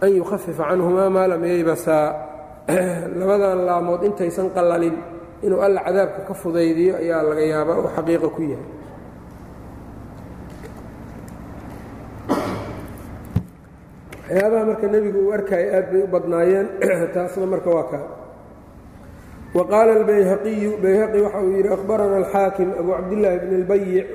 an 0.00 0.10
yukhafifa 0.10 0.64
canhumaa 0.70 1.10
maa 1.10 1.26
lam 1.26 1.44
yaybasaa. 1.44 2.06
Labadan 3.20 3.64
laamood 3.66 4.02
intaysan 4.04 4.50
qallalin 4.50 4.96
inuu 5.42 5.60
alla 5.60 5.80
cadaabka 5.86 6.20
ka 6.28 6.34
fudaydiyo 6.34 6.96
ayaa 6.96 7.22
laga 7.22 7.42
yaabaa 7.42 7.76
oo 7.80 7.90
xaqiiqa 7.96 8.28
ku 8.28 8.42
yahay. 8.42 8.66
Waxyaabaha 14.28 14.64
marka 14.66 14.86
nebigu 14.86 15.18
uu 15.18 15.32
arkaya 15.32 15.66
aad 15.76 15.86
bay 15.92 16.02
u 16.02 16.06
badnaayeen 16.06 16.68
taasna 17.14 17.46
marka 17.46 17.70
waa 17.70 17.86
kaa. 17.90 18.06
Wa 19.54 19.64
qaala 19.64 19.92
albayhaqiyu 19.98 20.76
bayhaqi 20.82 21.18
waxa 21.24 21.40
uu 21.40 21.52
yidhi 21.56 21.72
akhbarana 21.72 22.16
alxaakim 22.22 22.68
abu 22.80 22.90
cabdillaahi 22.92 23.38
bn 23.38 23.52
اlbayic 23.62 24.08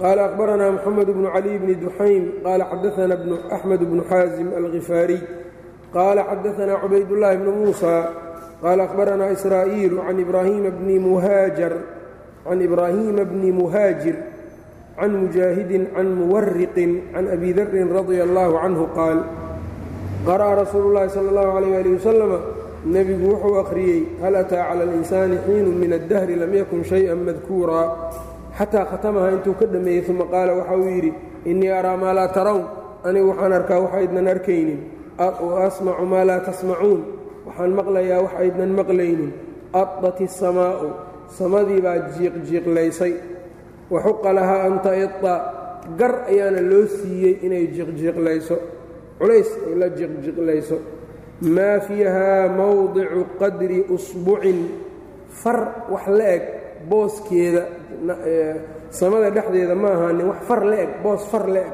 qaala 0.00 0.32
akhbaranaa 0.32 0.70
moxamed 0.76 1.08
bnu 1.12 1.28
cali 1.28 1.58
bni 1.58 1.74
duxaym 1.76 2.24
qaala 2.44 2.64
xadaana 2.72 3.14
axmed 3.56 3.80
bnu 3.90 4.02
xaasim 4.10 4.48
alkhifaariy 4.56 5.20
qaala 5.92 6.24
xadaanaa 6.30 6.80
cubaydullaahi 6.82 7.36
bnu 7.42 7.52
muusa 7.60 7.94
qaala 8.62 8.82
akhbaranaa 8.88 9.32
israa'iilu 9.36 10.00
can 10.06 10.18
ibraahiima 10.24 10.70
bni 10.70 10.96
muhaajar 10.98 11.72
can 12.48 12.60
ibraahiima 12.60 13.24
bni 13.24 13.50
muhaajir 13.52 14.16
can 14.96 15.12
mujaahidin 15.20 15.92
can 15.94 16.08
muwariqin 16.16 17.12
can 17.12 17.28
abi 17.28 17.52
darin 17.52 17.88
radia 17.92 18.24
allaahu 18.24 18.56
canhu 18.64 18.84
qaal 18.96 19.18
qara'a 20.24 20.64
rasuulu 20.64 20.96
llaahi 20.96 21.12
sala 21.12 21.28
allahu 21.28 21.56
alayh 21.60 21.76
ali 21.80 21.90
wasalama 21.96 22.38
nebigu 22.88 23.36
wuxuu 23.36 23.60
akhriyey 23.60 24.00
hal 24.24 24.34
ataa 24.36 24.72
cala 24.72 24.82
alinsaani 24.88 25.36
xiinu 25.44 25.70
min 25.76 25.92
addahri 25.92 26.40
lam 26.40 26.52
yakun 26.52 26.84
shay-an 26.84 27.20
madkuuraa 27.28 27.86
xataa 28.60 28.84
khatamaha 28.92 29.28
intuu 29.36 29.54
ka 29.60 29.66
dhammeeyey 29.72 30.04
uma 30.12 30.24
qaala 30.32 30.52
waxa 30.60 30.74
uu 30.76 30.88
yidhi 30.96 31.12
innii 31.50 31.72
araa 31.80 31.96
maa 32.02 32.12
laa 32.18 32.28
tarawn 32.36 32.64
anigu 33.08 33.28
waxaan 33.32 33.52
arkaa 33.58 33.78
wax 33.84 33.92
aydnan 34.00 34.26
arkaynin 34.34 34.80
asmacu 35.66 36.04
maa 36.12 36.24
laa 36.28 36.40
tasmacuun 36.48 37.00
waxaan 37.46 37.72
maqlayaa 37.78 38.20
wax 38.24 38.32
aydnan 38.42 38.70
maqlaynin. 38.80 39.32
Addat 39.72 40.18
isamaa'u 40.26 40.88
samadii 41.38 41.80
baa 41.84 41.98
jiiqjiiqlaysay 42.18 43.12
waxuqa 43.92 44.30
lahaa 44.38 44.62
an 44.68 44.74
taida 44.84 45.34
gar 45.98 46.14
ayaana 46.32 46.60
loo 46.70 46.86
siiyey 46.96 47.34
inay 47.46 47.64
jiqjiiqlayso 47.76 48.56
culays 49.18 49.48
ay 49.68 49.74
la 49.80 49.88
jiqjiqlayso 49.98 50.76
maa 51.56 51.78
fiihaa 51.86 52.48
mowdicu 52.58 53.20
qadri 53.40 53.78
usbucin 53.94 54.58
far 55.40 55.58
wax 55.92 56.04
la 56.18 56.26
eg 56.36 56.44
booskeeda 56.90 57.62
samada 58.90 59.30
dhexdeeda 59.30 59.74
ma 59.74 59.88
ahaanin 59.96 60.26
wax 60.30 60.40
far 60.48 60.62
la 60.70 60.76
eg 60.84 60.90
boos 61.02 61.22
far 61.30 61.46
la 61.48 61.60
eg. 61.60 61.72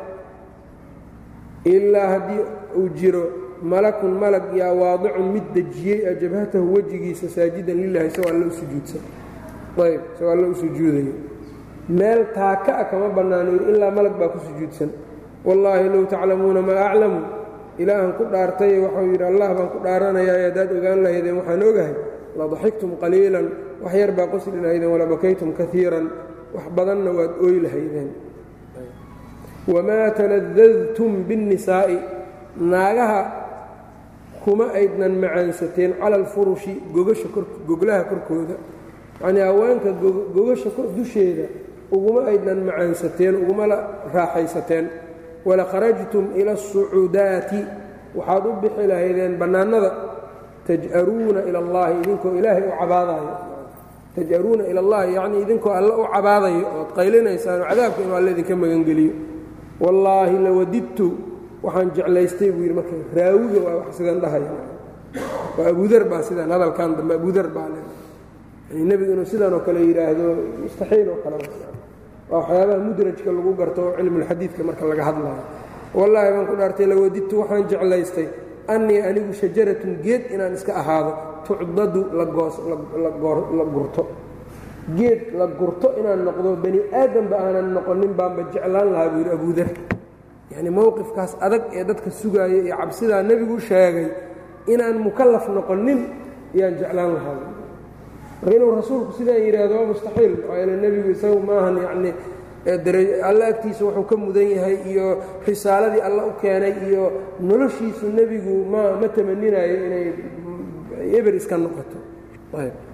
Ilaa 1.65 2.07
haddii 2.13 2.43
uu 2.79 2.89
jiro 2.99 3.23
malakun 3.63 4.13
malag 4.23 4.55
yaa 4.55 4.73
waadicun 4.81 5.27
mid 5.35 5.47
dejiyey 5.55 6.01
jabhatahu 6.21 6.75
wejigiisa 6.75 7.29
saajidan 7.29 7.77
lilahi 7.83 8.07
isagoo 8.11 8.31
alla 8.31 8.47
u 8.47 8.51
ayb 9.83 10.01
isagoo 10.15 10.31
alla 10.33 10.47
u 10.49 10.55
meel 11.89 12.21
taaka 12.35 12.73
a 12.79 12.85
kama 12.91 13.09
bannaano 13.17 13.51
ilaa 13.73 13.91
malag 13.91 14.15
baa 14.21 14.29
ku 14.29 14.39
sujuudsan. 14.47 14.91
Wallaahi 15.47 15.89
low 15.95 16.05
taclamuuna 16.13 16.63
maa 16.63 16.91
aclamu 16.91 17.21
ilaahan 17.79 18.13
ku 18.19 18.25
dhaartay 18.33 18.73
waxau 18.85 19.07
yidhi 19.13 19.25
allah 19.31 19.49
baan 19.57 19.69
ku 19.75 19.79
dhaaranayaa 19.85 20.39
haddaad 20.47 20.71
ogaan 20.79 20.99
lahaydeen 21.05 21.37
waxaan 21.41 21.63
ogahay 21.71 21.95
ladaxigtum 22.39 22.91
qaliilan 23.03 23.47
wax 23.83 23.95
yar 23.95 24.13
baa 24.19 24.27
qosli 24.33 24.59
lahaydeen 24.65 24.91
walabakaytum 24.95 25.53
kaiiran 25.59 26.07
wax 26.55 26.67
badanna 26.77 27.11
waad 27.19 27.33
ooy 27.45 27.57
lahaydeen. 27.65 28.11
Wamaa 29.73 30.11
taladadtum 30.19 31.13
biاnnisaa'i 31.29 31.99
naagaha 32.73 33.21
kuma 34.45 34.67
aydnan 34.79 35.15
macaansateen 35.23 35.93
cala 36.01 36.17
alfurushi 36.17 36.75
goglaha 37.69 38.05
korkooda. 38.11 38.57
Yacnii 39.21 39.41
haweenka 39.49 39.91
gogasha 40.35 40.71
dusheeda 40.97 41.47
uguma 41.91 42.21
aydnan 42.31 42.61
macaansateen 42.69 43.35
ugumala 43.43 43.77
raaxaysateen. 44.15 44.87
Wala 45.45 45.65
kharajtum 45.65 46.25
ila 46.37 46.53
asucuudaati 46.53 47.61
waxaad 48.15 48.45
u 48.47 48.53
bixi 48.63 48.87
lahaydeen 48.87 49.33
bannaanada 49.41 49.91
taj'aruuna 50.67 51.41
ila 51.49 51.59
allahi 51.65 51.93
idinkoo 52.03 52.33
ilaahay 52.39 52.65
u 52.69 52.73
cabaadayo 52.81 53.31
taj'aruuna 54.17 54.63
ila 54.71 54.81
allahi 54.85 55.15
yacnii 55.19 55.41
idinkoo 55.47 55.73
alle 55.79 55.93
u 56.03 56.05
cabaadayo 56.15 56.65
ood 56.81 56.91
qaylinaysaan 56.99 57.61
cadaabka 57.69 58.01
inuu 58.05 58.17
alle 58.19 58.31
idinka 58.35 58.55
magangeliyo. 58.57 59.15
Wallaahi 59.81 60.37
lawadidtu 60.47 61.07
waxaan 61.63 61.91
jeclaystay 61.97 62.51
buu 62.51 62.63
yidhi 62.65 62.75
marka 62.81 62.95
raawiga 63.17 63.59
waa 63.67 63.75
wax 63.85 63.89
sidan 63.97 64.19
dhahaya. 64.25 64.51
Waa 65.59 65.69
abudar 65.73 66.03
baa 66.11 66.23
sidaan 66.25 66.51
hadalkan 66.51 66.97
dambe 66.97 67.15
abudar 67.15 67.47
baa 67.57 67.69
le 67.69 67.81
nebigu 68.89 69.13
inuu 69.13 69.29
sidan 69.33 69.53
oo 69.55 69.61
kale 69.67 69.81
yidhaahdo 69.89 70.27
mustaxiil 70.65 71.09
oo 71.13 71.19
kale 71.25 71.37
waa 72.31 72.41
waxyaabaha 72.41 72.79
mudrajka 72.89 73.31
lagu 73.37 73.53
garto 73.61 73.83
cilmulxadiidka 73.97 74.63
marka 74.69 74.85
laga 74.91 75.05
hadlayo. 75.09 75.43
Wallaahi 75.95 76.29
baan 76.35 76.47
ku 76.51 76.55
dhaartay 76.61 76.87
lawadidtu 76.91 77.35
waxaan 77.41 77.63
jeclaystay 77.71 78.27
annii 78.75 79.01
anigu 79.09 79.33
shajaratun 79.41 79.93
geed 80.05 80.23
inaan 80.35 80.55
iska 80.59 80.73
ahaado 80.81 81.13
tucdadu 81.47 82.01
la 82.19 83.65
gurto. 83.75 84.03
Geed 84.99 85.21
la 85.39 85.47
gurto 85.59 85.89
inaan 86.01 86.21
noqdo 86.27 86.51
bani 86.63 86.81
aadamba 87.01 87.37
aanan 87.45 87.69
noqonin 87.77 88.13
baanba 88.19 88.43
jeclaan 88.53 88.89
lahaa 88.93 89.09
buu 89.13 89.19
yidhi 89.21 89.33
abudar 89.39 89.69
yacni 90.53 90.71
mowqifkaas 90.79 91.33
adag 91.47 91.63
ee 91.79 91.85
dadka 91.89 92.11
sugaaya 92.21 92.57
iyo 92.63 92.77
cabsidaa 92.81 93.23
nebigu 93.29 93.57
sheegay 93.69 94.09
inaan 94.73 94.97
mukallaf 95.07 95.45
noqonin 95.57 96.01
ayaan 96.55 96.75
jeclaan 96.81 97.11
lahaa. 97.17 97.39
Inuu 98.55 98.71
rasuulku 98.79 99.13
sidaan 99.19 99.43
yidhaahdo 99.47 99.75
waa 99.79 99.87
mustaxiil. 99.93 100.33
Maxaa 100.39 100.57
yeele 100.61 100.75
nebigu 100.85 101.09
isagu 101.17 101.39
maahan 101.49 101.77
yacni 101.87 102.11
alla 102.67 103.47
agtiisa 103.47 103.85
wuxuu 103.85 104.05
ka 104.11 104.17
mudan 104.17 104.49
yahay 104.57 104.77
iyo 104.91 105.23
risaaladii 105.47 106.01
alla 106.01 106.27
u 106.27 106.33
keenay 106.41 106.75
iyo 106.89 107.13
noloshiisu 107.41 108.07
nebigu 108.11 108.65
ma 108.73 108.99
ma 109.01 109.09
tamaninayo 109.09 109.77
inay 109.87 110.07
eber 111.19 111.35
iska 111.35 111.57
noqoto. 111.57 111.99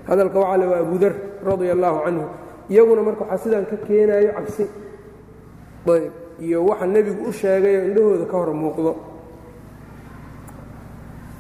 Hadalka 0.09 0.39
wacale 0.39 0.67
waa 0.67 0.81
abudar 0.85 1.13
radia 1.47 1.73
allaahu 1.73 2.05
canhu. 2.05 2.25
Iyaguna 2.69 3.03
marka 3.03 3.25
waxaa 3.25 3.39
sidaan 3.45 3.67
ka 3.71 3.77
keenayo 3.87 4.33
cabsi. 4.37 4.65
Ayb. 5.89 6.13
Iyo 6.41 6.59
waxa 6.69 6.87
nebigu 6.87 7.23
u 7.29 7.33
sheegayoo 7.33 7.85
indhahooda 7.89 8.27
ka 8.27 8.37
hor 8.37 8.51
muuqdo. 8.55 8.93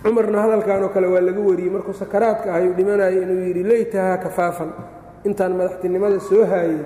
Cumarna 0.03 0.39
hadalkan 0.43 0.83
oo 0.83 0.89
kale 0.89 1.07
waa 1.07 1.21
laga 1.21 1.41
wariyey. 1.41 1.71
Markuu 1.71 1.93
sakaraadka 1.93 2.49
ahayuu 2.51 2.75
dhimanayo 2.79 3.23
inuu 3.23 3.41
yidhi 3.47 3.63
laytahaa 3.63 4.17
kafaafan. 4.25 4.71
Intaan 5.25 5.53
madaxtinimada 5.59 6.21
soo 6.21 6.45
haayey 6.47 6.81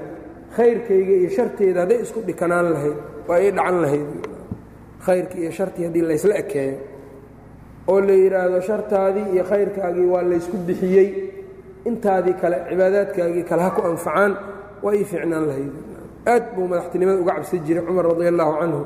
khayrkayga 0.56 1.12
iyo 1.20 1.30
sharteeda 1.36 1.80
hadday 1.82 1.98
isku 2.04 2.20
dhikanaan 2.28 2.66
lahayd 2.74 2.96
waa 3.28 3.38
ii 3.44 3.50
dhacan 3.56 3.76
lahayd. 3.84 4.08
Khayrka 5.06 5.34
iyo 5.42 5.50
shartii 5.58 5.84
haddii 5.86 6.04
laysla 6.10 6.34
ekeeyo 6.42 6.76
oo 7.90 8.00
la 8.06 8.12
yidhaahdo 8.22 8.60
shartaadii 8.68 9.26
iyo 9.34 9.44
khayrkaagii 9.50 10.06
waa 10.12 10.22
laysku 10.30 10.56
bixiyey 10.66 11.08
intaadii 11.88 12.34
kale 12.40 12.56
cibaadaadkaagii 12.68 13.44
kale 13.50 13.62
ha 13.66 13.70
ku 13.76 13.80
anfacaan 13.90 14.32
waa 14.84 14.94
ii 14.98 15.04
fiicnaan 15.10 15.44
lahayd. 15.50 15.72
Aad 16.32 16.44
buu 16.54 16.66
madaxtinimada 16.70 17.18
uga 17.22 17.32
cabsan 17.38 17.60
jiray 17.66 17.84
cumar 17.86 18.04
radi 18.10 18.24
allaahu 18.32 18.54
canhu 18.60 18.80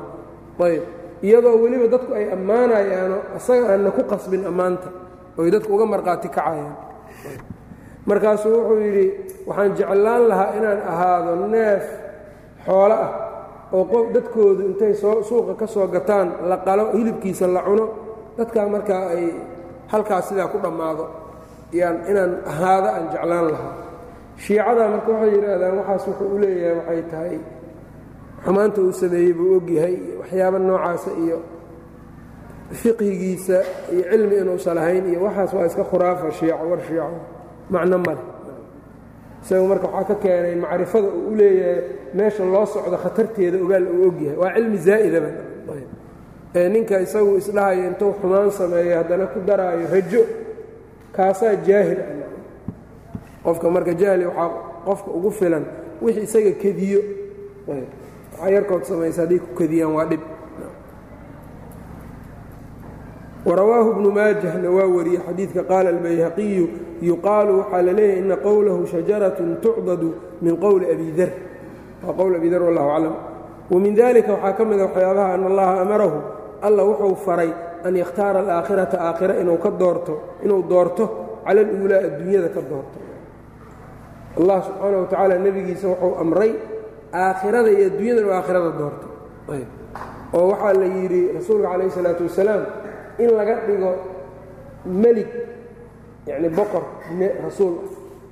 ayb 0.65 0.83
iyadoo 1.25 1.55
weliba 1.63 1.87
dadku 1.93 2.11
ay 2.19 2.25
ammaanayaano 2.35 3.17
isaga 3.37 3.65
aanna 3.73 3.89
ku 3.97 4.01
qasbin 4.11 4.43
ammaanta 4.51 4.89
oy 5.39 5.47
dadku 5.53 5.71
uga 5.75 5.85
markhaati 5.93 6.27
kacayaan 6.35 6.75
markaasuu 8.09 8.51
wuxuu 8.57 8.79
yidhi 8.85 9.05
waxaan 9.47 9.71
jeclaan 9.77 10.23
lahaa 10.29 10.49
inaan 10.57 10.79
ahaado 10.91 11.31
neef 11.53 11.83
xoolo 12.65 12.95
ah 13.05 13.11
oo 13.75 13.83
qof 13.91 14.05
dadkoodu 14.15 14.61
intay 14.69 14.93
soo 15.01 15.17
suuqa 15.29 15.53
ka 15.61 15.67
soo 15.73 15.87
gataan 15.95 16.27
la 16.49 16.57
qalo 16.65 16.83
hilibkiisa 16.97 17.45
la 17.55 17.61
cuno 17.67 17.85
dadkaa 18.37 18.67
markaa 18.73 19.03
ay 19.15 19.25
halkaas 19.91 20.25
sidaa 20.29 20.47
ku 20.53 20.57
dhammaado. 20.63 21.05
Yaan 21.79 21.97
inaan 22.11 22.31
ahaado 22.51 22.87
aan 22.95 23.05
jeclaan 23.13 23.45
lahaa. 23.53 23.73
Shiicada 24.43 24.83
marka 24.93 25.09
waxay 25.13 25.31
yidhaahdaan 25.35 25.73
waxaas 25.79 26.03
wuxuu 26.07 26.29
u 26.35 26.37
leeyahay 26.43 26.75
waxay 26.79 27.01
tahay 27.11 27.35
xumaanta 28.43 28.79
uu 28.85 28.91
sameeyey 29.01 29.33
buu 29.37 29.49
ogyahay 29.57 29.95
waxyaaba 30.19 30.57
noocaasa 30.67 31.11
iyo 31.23 31.37
fiqhigiisa 32.81 33.57
iyo 33.93 34.03
cilmi 34.11 34.35
inuusan 34.41 34.75
lahayn 34.77 35.05
iyo 35.11 35.19
waxaas 35.27 35.51
waa 35.55 35.65
iska 35.69 35.83
khuraafa 35.89 36.27
shiico 36.37 36.63
war 36.71 36.81
shiico 36.87 37.09
macno 37.73 37.97
male 38.05 38.23
isagu 39.43 39.65
marka 39.71 39.87
waxaa 39.87 40.07
ka 40.09 40.15
keenay 40.23 40.55
macrifada 40.63 41.07
uu 41.07 41.31
u 41.31 41.35
leeyahay 41.39 41.81
meesha 42.17 42.43
loo 42.53 42.65
socdo 42.73 42.97
khatarteeda 43.03 43.57
ogaal 43.65 43.85
uu 43.95 44.07
ogyahay 44.09 44.37
waa 44.41 44.53
cilmi 44.55 44.77
zaa'idaba 44.87 45.29
ee 46.55 46.69
ninka 46.73 46.95
isagu 47.05 47.31
isdhahayo 47.41 47.83
intuu 47.89 48.11
xumaan 48.21 48.51
sameeyo 48.51 48.95
haddana 48.99 49.25
ku 49.33 49.39
daraayo 49.47 49.85
rajo 49.93 50.21
kaasaa 51.15 51.55
jaahil 51.67 51.99
ah. 51.99 52.19
Qofka 53.43 53.69
marka 53.75 53.93
jahli 54.01 54.25
waxaa 54.25 54.49
qofka 54.85 55.09
ugu 55.17 55.31
filan 55.31 55.63
wixii 56.01 56.23
isaga 56.27 56.51
kediyo. 56.61 56.99
Waxaa 57.67 58.49
yarkood 58.55 58.83
samaysa 58.89 59.21
hadday 59.25 59.39
ku 59.39 59.49
kediyaan 59.59 59.93
waa 59.97 60.05
dhib. 60.05 60.21
Warawaahu 63.45 63.93
bnu 63.97 64.11
maajahna 64.11 64.69
waa 64.69 64.85
wariyey 64.95 65.21
xadiidka 65.27 65.63
qaala 65.69 65.89
albayhaqiyu 65.89 66.65
yuqaalu 67.01 67.53
waxaa 67.59 67.81
la 67.81 67.93
leeyahay 67.93 68.19
ina 68.25 68.35
qowlahu 68.37 68.85
shajaratun 68.93 69.57
tucdadu 69.61 70.09
min 70.41 70.57
qowli 70.57 70.85
abi 70.93 71.11
dar 71.19 71.31
waa 72.05 72.13
qowl 72.13 72.35
abi 72.35 72.49
dar 72.49 72.61
wallahu 72.61 72.89
aclam. 72.95 73.15
Wamin 73.71 73.93
dalika 73.95 74.31
waxaa 74.33 74.53
ka 74.57 74.63
mida 74.65 74.85
waxyaabaha 74.87 75.33
an 75.33 75.43
allaha 75.49 75.73
amarahu 75.81 76.17
alla 76.61 76.81
wuxuu 76.83 77.15
faray 77.25 77.51
an 77.83 77.93
yakhtaara 77.95 78.39
alaakhirata 78.39 78.97
aakhira 78.99 79.33
inuu 79.41 79.57
ka 79.57 79.69
doorto 79.71 80.13
inuu 80.45 80.61
doorto 80.69 81.05
cala 81.45 81.61
aluulaa 81.61 82.01
adduunyada 82.07 82.49
ka 82.49 82.61
doorto. 82.61 82.97
Allah 84.39 84.57
subxaana 84.63 84.97
wa 84.97 85.07
tacaala 85.09 85.35
nebigiisa 85.39 85.87
wuxuu 85.87 86.13
amray 86.21 86.51
aakhirada 87.13 87.69
iyo 87.71 87.85
adduunyada 87.89 88.21
inuu 88.21 88.33
aakhirada 88.33 88.71
doorto. 88.79 89.07
Oo 90.33 90.47
waxaa 90.51 90.73
la 90.73 90.85
yidhi 90.85 91.21
rasuulka 91.35 91.67
calayh 91.71 91.87
isalaatu 91.91 92.23
wasalaam 92.29 92.63
in 93.19 93.29
laga 93.37 93.55
dhigo 93.67 93.91
melig 94.85 95.27
yacni 96.27 96.49
boqor 96.49 96.83
rasuul 97.45 97.73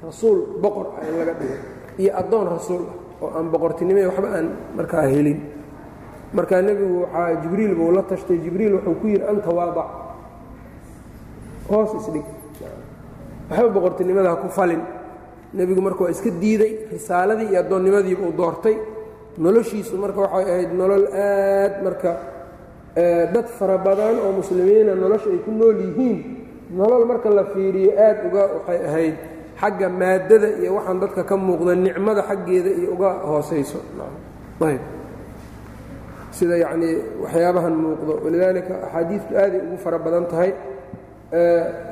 rasuul 0.06 0.40
boqor 0.64 0.86
in 1.08 1.14
laga 1.20 1.34
dhigo 1.40 1.56
iyo 2.02 2.12
addoon 2.22 2.48
rasuul 2.56 2.84
ah 2.88 3.24
oo 3.26 3.30
aan 3.38 3.48
boqortinimada 3.54 4.08
waxba 4.10 4.28
aan 4.38 4.48
markaa 4.78 5.06
helin. 5.14 5.40
Markaa 6.34 6.62
nebigu 6.62 7.02
waxaa 7.04 7.42
jibriil 7.42 7.74
buu 7.76 7.92
la 7.92 8.02
tashtay. 8.04 8.38
Jibriil 8.44 8.74
wuxuu 8.76 8.96
ku 9.02 9.08
yidhi 9.08 9.26
anta 9.32 9.50
waadac 9.50 9.90
hoos 11.70 11.92
isdhig. 12.00 12.26
Waxba 13.50 13.70
boqortinimada 13.76 14.30
ha 14.30 14.36
ku 14.38 14.48
falin. 14.50 14.82
Nebigu 15.54 15.82
marka 15.82 16.04
waa 16.04 16.12
iska 16.12 16.30
diiday 16.30 16.88
risaaladii 16.94 17.50
iyo 17.52 17.60
addoonnimadiiba 17.60 18.22
uu 18.28 18.32
doortay. 18.38 18.78
Noloshiisu 19.38 19.98
marka 19.98 20.20
waxay 20.22 20.46
ahayd 20.52 20.72
nolol 20.80 21.06
aad 21.12 21.74
marka 21.84 22.12
dad 23.34 23.48
fara 23.58 23.78
badan 23.78 24.16
oo 24.24 24.32
muslimiina 24.40 24.94
nolosha 24.96 25.30
ay 25.34 25.40
ku 25.46 25.52
nool 25.52 25.76
yihiin 25.86 26.18
nolol 26.78 27.06
marka 27.06 27.30
la 27.30 27.44
fiiriyo 27.54 27.92
aad 28.06 28.18
uga 28.28 28.44
waxay 28.56 28.80
ahayd 28.90 29.16
xagga 29.62 29.88
maadada 29.90 30.48
iyo 30.62 30.72
waxaan 30.78 31.00
dadka 31.04 31.24
ka 31.30 31.36
muuqda 31.38 31.74
nicmada 31.76 32.22
xaggeeda 32.30 32.70
iyo 32.80 32.90
uga 32.96 33.10
hoosayso. 33.30 33.80
Ayb 34.68 34.82
sida 36.38 36.56
yacnii 36.64 36.96
waxyaabahan 37.24 37.76
muuqdo. 37.84 38.14
Walidaalika 38.24 38.74
axaadiistu 38.86 39.32
aaday 39.42 39.60
ugu 39.66 39.78
fara 39.84 39.98
badan 40.06 40.26
tahay. 40.32 40.52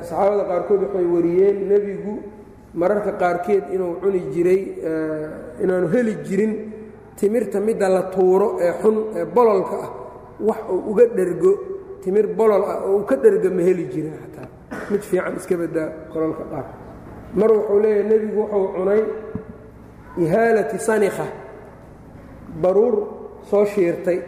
Saxaabada 0.08 0.44
qaarkood 0.50 0.80
waxay 0.86 1.06
wariyeen 1.14 1.56
nebigu 1.70 2.14
mararka 2.80 3.12
qaarkeed 3.22 3.64
inuu 3.74 3.92
cuni 4.02 4.20
jiray 4.34 4.60
inaanu 5.62 5.86
heli 5.94 6.14
jirin 6.26 6.52
timirta 7.18 7.58
midda 7.66 7.88
la 7.96 8.02
tuuro 8.14 8.48
ee 8.66 8.72
xun 8.82 8.96
ee 9.18 9.24
bololka 9.36 9.76
ah. 9.84 9.90
Wax 10.48 10.58
uu 10.70 10.80
uga 10.90 11.04
dhergo 11.16 11.52
timir 12.02 12.26
bolol 12.38 12.62
ah 12.72 12.78
oo 12.86 12.98
uu 12.98 13.04
ka 13.10 13.16
dherga 13.16 13.50
ma 13.56 13.62
heli 13.68 13.84
jirin 13.92 14.14
xataa 14.22 14.47
mid 14.90 15.02
fiican 15.10 15.34
iska 15.36 15.54
badaa 15.62 15.88
kololka 16.12 16.44
qaar. 16.52 16.66
Mar 17.38 17.50
wuxuu 17.56 17.78
leeyahay 17.82 18.04
nebigu 18.10 18.40
wuxuu 18.42 18.66
cunay 18.76 19.02
ihaalati 20.22 20.78
sanikha. 20.88 21.26
Baruur 22.62 22.94
soo 23.50 23.64
shiirtay. 23.72 24.18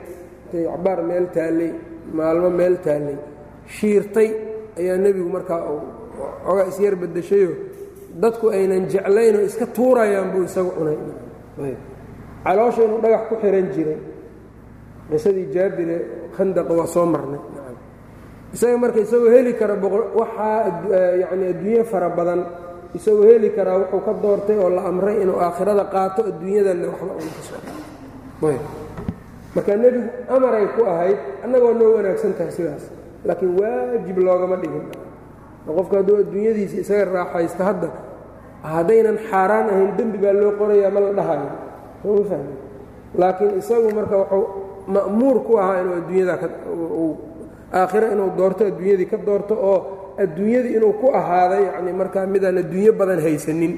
Intay 0.53 0.64
cabaar 0.70 1.00
meel 1.09 1.26
taallay 1.35 1.72
maalmo 2.16 2.50
meel 2.59 2.76
taallay. 2.85 3.16
Shiirtay 3.76 4.29
ayaa 4.79 4.96
nebigu 5.05 5.29
markaa 5.37 5.61
ogaa 6.50 6.66
isyar 6.70 6.94
badashayo 7.03 7.50
dadku 8.22 8.46
aynan 8.57 8.85
jeclaynoo 8.92 9.42
iska 9.48 9.66
tuurayaan 9.76 10.29
buu 10.33 10.44
isagu 10.48 10.70
cunay. 10.79 10.98
Caloosha 12.44 12.83
inuu 12.87 13.00
dhagax 13.05 13.22
ku 13.29 13.35
xihan 13.42 13.68
jiray. 13.74 13.98
Qisadii 15.11 15.46
jaabire 15.55 15.96
khandaqa 16.37 16.72
waa 16.79 16.87
soo 16.94 17.07
marnay 17.07 17.40
isaga 18.54 18.76
marka 18.82 18.98
isagoo 19.00 19.30
heli 19.30 19.52
kara 19.60 19.74
waxaa 20.20 20.58
yani 21.22 21.44
adduunye 21.52 21.84
fara 21.84 22.08
badan 22.18 22.40
isagoo 22.94 23.24
heli 23.30 23.50
karaa 23.56 23.78
wuxuu 23.86 24.00
ka 24.06 24.12
doortay 24.22 24.56
oo 24.58 24.70
la 24.76 24.82
amray 24.90 25.16
inuu 25.22 25.38
aakhirada 25.46 25.84
qaato 25.94 26.20
adduunyadanna 26.30 26.86
waxba 26.90 27.12
una 27.20 27.30
ka 27.36 27.42
soo 27.48 27.60
marka 29.54 29.70
nebigu 29.82 30.08
amaray 30.34 30.66
ku 30.74 30.80
ahayd 30.92 31.18
annagoo 31.44 31.72
noo 31.78 31.90
wanaagsan 31.98 32.32
tahay 32.38 32.52
sidaas 32.56 32.84
laakiin 33.26 33.52
waajib 33.60 34.16
loogama 34.26 34.56
dhigin. 34.62 34.86
Qofku 35.66 35.94
hadduu 35.96 36.16
adduunyadiisa 36.24 36.76
isaga 36.82 37.04
raaxaysta 37.16 37.62
hadda 37.68 37.88
haddaynan 38.62 39.18
xaaraan 39.28 39.66
ahayn 39.72 39.90
dembi 39.98 40.18
baa 40.22 40.32
loo 40.40 40.52
qorayaa 40.60 40.90
ma 40.94 41.00
la 41.04 41.10
dhahayo. 41.18 41.48
Sooma 42.02 42.22
fahmi 42.30 42.54
laakiin 43.20 43.52
isagu 43.60 43.88
marka 43.98 44.16
wuxuu 44.22 44.44
ma'muur 44.94 45.36
ku 45.46 45.52
ahaa 45.62 45.76
inuu 45.82 45.94
adduunyada 46.00 46.34
aakhira 47.72 48.06
inuu 48.14 48.30
doorto 48.38 48.62
adduunyadii 48.70 49.06
ka 49.12 49.16
doorto 49.16 49.54
oo 49.54 49.78
adduunyadii 50.22 50.74
inuu 50.78 50.92
ku 51.00 51.06
ahaada 51.20 51.56
yacni 51.66 51.92
markaa 51.92 52.26
midaan 52.26 52.59
adduunyo 52.62 52.92
badan 52.92 53.20
haysanin. 53.24 53.72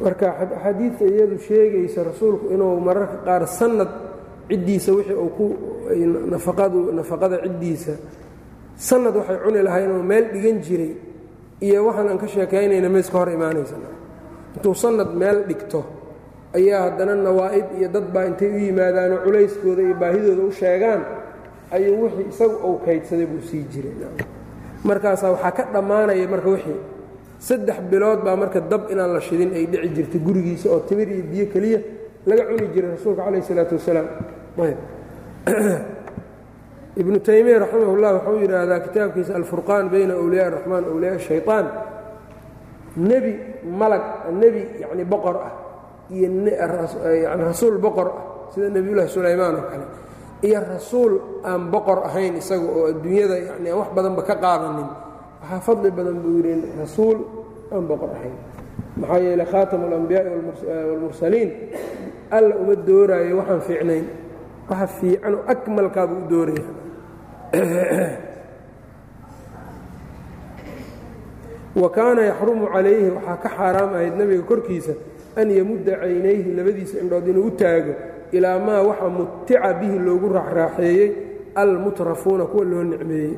Marka 0.00 0.28
axaadiidta 0.42 1.04
iyadu 1.04 1.36
sheegaysa 1.46 2.00
rasuulku 2.08 2.46
inuu 2.54 2.78
mararka 2.80 3.16
qaar 3.26 3.42
sanad 3.58 3.88
ciddiisa 4.48 4.90
wixii 4.96 5.14
uu 5.24 5.30
ku 5.36 5.46
nafaqadu 6.32 6.80
nafaqada 6.98 7.36
ciddiisa 7.44 7.94
sanad 8.88 9.14
waxay 9.18 9.38
cuni 9.44 9.60
lahay 9.66 9.84
inuu 9.84 10.02
meel 10.10 10.24
dhigan 10.32 10.58
jiray 10.66 10.92
iyo 11.66 11.80
waxaan 11.86 12.08
aan 12.14 12.18
ka 12.22 12.26
sheekaynayna 12.34 12.88
ma 12.88 12.98
iska 13.02 13.18
hor 13.18 13.28
imaanaysa 13.36 13.74
intuu 14.56 14.74
sanad 14.74 15.10
meel 15.20 15.38
dhigto 15.48 15.80
ayaa 16.54 16.82
haddana 16.88 17.14
nawaa'ib 17.14 17.66
iyo 17.78 17.88
dad 17.88 18.06
baa 18.12 18.24
intay 18.24 18.48
u 18.48 18.58
yimaadaanoo 18.58 19.24
culayskooda 19.24 19.82
iyo 19.82 19.94
baahidooda 19.94 20.42
u 20.42 20.52
sheegaan 20.52 21.02
ayuu 21.70 22.02
wixii 22.02 22.28
isagu 22.28 22.56
uu 22.64 22.78
kaydsaday 22.84 23.26
buu 23.26 23.42
sii 23.44 23.64
jiray. 23.72 23.92
Markaasaa 24.84 25.30
waxaa 25.36 25.52
ka 25.52 25.68
dhammaanaya 25.72 26.28
marka 26.28 26.48
wixii 26.48 26.80
saddex 27.38 27.80
bilood 27.90 28.24
baa 28.24 28.36
marka 28.36 28.60
dab 28.60 28.90
inaan 28.90 29.12
la 29.12 29.20
shidin 29.20 29.52
ay 29.52 29.66
dhici 29.66 29.88
jirtay 29.88 30.20
gurigiisa 30.20 30.70
oo 30.70 30.80
timir 30.88 31.08
iyo 31.08 31.24
biyo 31.24 31.46
keliya 31.52 31.80
laga 32.26 32.42
cuni 32.48 32.68
jiray 32.72 32.90
rasuulka 32.96 33.22
calayh 33.22 33.44
isalaatu 33.44 33.74
wasalaam. 33.76 34.08
Ibnu 36.98 37.20
taymiya 37.20 37.58
raximah 37.62 37.88
ullah 37.92 38.12
wuxuu 38.18 38.42
yidhaahdaa 38.42 38.80
kitaabkiisa 38.80 39.36
alfurqaan 39.36 39.90
bayna 39.90 40.14
awliyaa 40.14 40.46
araxmaan 40.46 40.84
awliyaa 40.84 41.14
ashayطaan 41.14 41.66
nebi 42.96 43.38
malag 43.70 44.02
nebi 44.34 44.66
yacni 44.80 45.04
boqor 45.04 45.36
ah 45.36 45.67
iyo 46.14 46.28
yani 47.24 47.42
rasuul 47.50 47.76
boqor 47.84 48.08
ah 48.08 48.24
sida 48.54 48.68
nebiyullaahi 48.76 49.08
sulaymaan 49.16 49.54
oo 49.60 49.64
kale 49.70 49.84
iyo 50.46 50.60
rasuul 50.74 51.12
aan 51.44 51.62
boqor 51.74 51.98
ahayn 52.08 52.36
isaga 52.40 52.64
oo 52.76 52.84
adduunyada 52.92 53.36
yani 53.48 53.68
aan 53.70 53.78
wax 53.80 53.88
badanba 53.96 54.22
ka 54.28 54.34
qaadanin. 54.44 54.88
Waxaa 55.42 55.60
fadli 55.66 55.90
badan 55.90 56.16
buu 56.22 56.36
yidhi 56.40 56.54
rasuul 56.80 57.18
aan 57.74 57.84
boqor 57.90 58.10
ahayn. 58.16 58.36
Maxaa 59.00 59.18
yeele 59.24 59.44
khaatamu 59.52 59.84
alambiyaai 59.86 60.28
waalmursaliin 60.88 61.50
alla 62.36 62.54
uma 62.62 62.74
dooraayo 62.88 63.34
waxaan 63.40 63.60
fiicnayn. 63.68 64.04
Waxa 64.70 64.86
fiicanoo 64.98 65.40
akmalkaabuu 65.52 66.18
u 66.24 66.28
dooraya. 66.30 66.64
Wa 71.78 71.88
kaana 71.90 72.22
yaxrumu 72.30 72.66
calayhi 72.72 73.10
waxaa 73.16 73.36
ka 73.42 73.48
xaaraam 73.56 73.90
ahayd 73.94 74.14
nebiga 74.18 74.42
korkiisa 74.50 74.94
an 75.40 75.50
yamudda 75.50 76.02
caynayhi 76.02 76.54
labadiisa 76.58 76.98
indhood 77.02 77.28
inuu 77.28 77.46
u 77.46 77.50
taago 77.50 77.94
ilaa 78.32 78.58
maa 78.58 78.82
waxa 78.82 79.08
mutica 79.08 79.72
bihi 79.80 79.98
loogu 79.98 80.28
raaxraaxeeyey 80.34 81.10
almutrafuuna 81.54 82.44
kuwa 82.44 82.64
loo 82.64 82.84
nicmeeyey. 82.84 83.36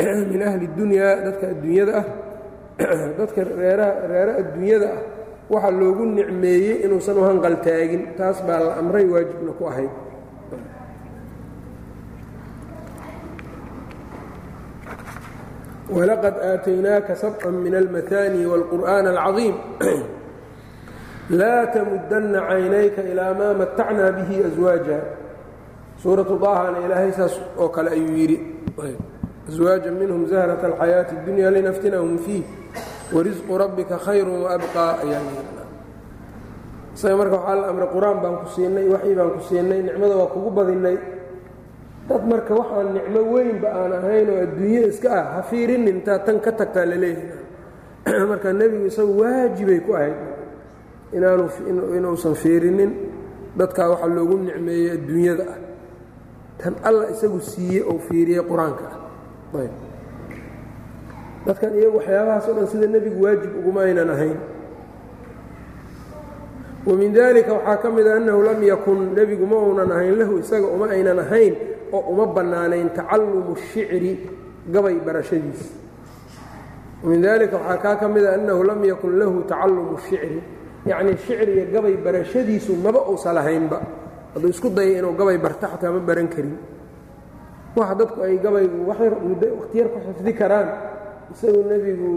Min 0.32 0.42
ahli 0.42 0.66
dunyaa 0.76 1.16
dadka 1.24 1.46
adduunyada 1.54 1.96
ah. 1.98 2.06
Dadka 3.18 3.44
reere 3.44 4.32
adduunyada 4.40 4.88
ah 4.92 5.02
waxa 5.50 5.70
loogu 5.70 6.06
nicmeeyey 6.06 6.84
inuusan 6.86 7.18
u 7.18 7.26
hanqaltaagin 7.26 8.06
taas 8.16 8.38
baa 8.46 8.60
la 8.60 8.72
amray 8.78 9.04
waajibna 9.04 9.52
ku 9.58 9.66
ahayd. 9.66 9.90
Walaqad 15.90 16.34
aataynaaka 16.38 17.18
sabcan 17.18 17.54
min 17.66 17.74
almahaani 17.74 18.46
wاlqur'aan 18.46 19.10
alcaظiim 19.10 19.56
laa 21.30 21.66
tamudanna 21.66 22.40
caynayka 22.48 23.02
ilaa 23.02 23.34
maa 23.34 23.54
matacnaa 23.54 24.12
bihi 24.12 24.44
aswaaja 24.44 24.98
suuratu 26.02 26.38
daahana 26.38 26.78
ilaahay 26.86 27.12
saas 27.12 27.40
oo 27.58 27.68
kale 27.68 27.90
ayuu 27.90 28.16
yidhi 28.16 28.38
aswaaja 29.48 29.90
minhum 29.92 30.26
zahrata 30.26 30.66
alxayaati 30.66 31.14
اdunya 31.22 31.50
linaftinahum 31.50 32.18
fiih 32.18 32.44
warisqu 33.14 33.58
rabbika 33.58 33.98
khayru 33.98 34.42
waabqaa 34.44 34.92
ayaa 35.06 35.22
isaga 36.94 37.16
marka 37.16 37.36
waxaa 37.36 37.54
la 37.60 37.66
amray 37.70 37.88
qur'aan 37.94 38.18
baan 38.22 38.36
ku 38.42 38.46
siinay 38.54 38.86
waxii 38.90 39.14
baan 39.14 39.30
ku 39.30 39.40
siinay 39.48 39.80
nicmada 39.82 40.14
waa 40.20 40.32
kugu 40.34 40.50
badinnay 40.50 40.96
dad 42.08 42.22
marka 42.26 42.52
waxaan 42.54 42.88
nicmo 42.98 43.20
weynba 43.34 43.68
aan 43.70 43.92
ahayn 43.92 44.26
oo 44.30 44.40
adduunyo 44.46 44.82
iska 44.90 45.08
ah 45.14 45.26
ha 45.38 45.54
intaa 45.54 46.18
tan 46.26 46.40
ka 46.40 46.50
tagtaa 46.52 46.86
la 46.90 46.96
leeyahay 46.96 48.26
marka 48.26 48.52
nebigu 48.52 48.86
isagu 48.90 49.12
waajibay 49.22 49.80
ku 49.86 49.94
ahayd 49.94 50.29
inuusan 51.12 52.34
fiirinin 52.34 52.94
dadkaa 53.58 53.88
waxa 53.88 54.06
loogu 54.06 54.38
nicmeeyey 54.38 54.90
adduunyada 54.94 55.44
ah. 55.50 55.58
Tan 56.60 56.76
alla 56.84 57.08
isagu 57.10 57.40
siiyey 57.40 57.82
oo 57.82 57.98
fiiriyey 57.98 58.44
qur'aanka. 58.44 58.84
Ah 59.56 59.68
dadkan 61.46 61.72
iyagu 61.72 61.96
waxyaabahaasoo 61.98 62.54
dhan 62.54 62.66
sida 62.68 62.86
nebigu 62.86 63.24
waajib 63.24 63.52
uguma 63.58 63.80
aynan 63.88 64.10
ahayn. 64.12 64.38
Wamin 66.86 67.12
dalika 67.12 67.56
waxaa 67.56 67.76
ka 67.80 67.88
mida 67.90 68.12
ah 68.12 68.20
annahu 68.20 68.44
lam 68.44 68.60
yakun 68.62 69.16
nebigu 69.16 69.46
ma 69.48 69.56
uunan 69.56 69.88
ahayn 69.88 70.20
lahu 70.20 70.38
isaga 70.38 70.68
uma 70.68 70.92
aynan 70.92 71.18
ahayn 71.18 71.56
oo 71.92 72.12
uma 72.12 72.28
bannaanayn 72.28 72.92
tacalumu 72.92 73.56
shicri 73.56 74.20
gabay 74.68 75.00
barashadiisa 75.00 75.72
wamin 77.02 77.24
dalika 77.24 77.56
waxaa 77.56 77.82
kaa 77.82 77.96
ka 78.04 78.08
mida 78.08 78.32
ah 78.32 78.36
annahu 78.36 78.60
lam 78.64 78.80
yakun 78.84 79.16
lahu 79.16 79.40
tacalumu 79.48 79.96
shicri 80.08 80.59
yacnii 80.86 81.16
shicriga 81.26 81.64
gabay 81.74 81.96
barashadiisu 82.04 82.72
maba 82.76 83.00
uusa 83.10 83.32
lahaynba. 83.32 83.78
Hadduu 84.34 84.50
isku 84.50 84.68
daya 84.70 84.98
inuu 85.00 85.14
gabay 85.18 85.38
barta 85.38 85.66
xataa 85.72 85.90
ma 85.92 86.00
baran 86.00 86.28
karin. 86.28 86.56
Waxa 87.76 87.94
dadku 87.94 88.18
ay 88.22 88.38
gabaygu 88.38 88.78
wakhtiyar 88.88 89.88
ku 89.92 89.98
xifdi 90.06 90.32
karaan. 90.34 90.68
Isagu 91.34 91.60
nebigu 91.68 92.12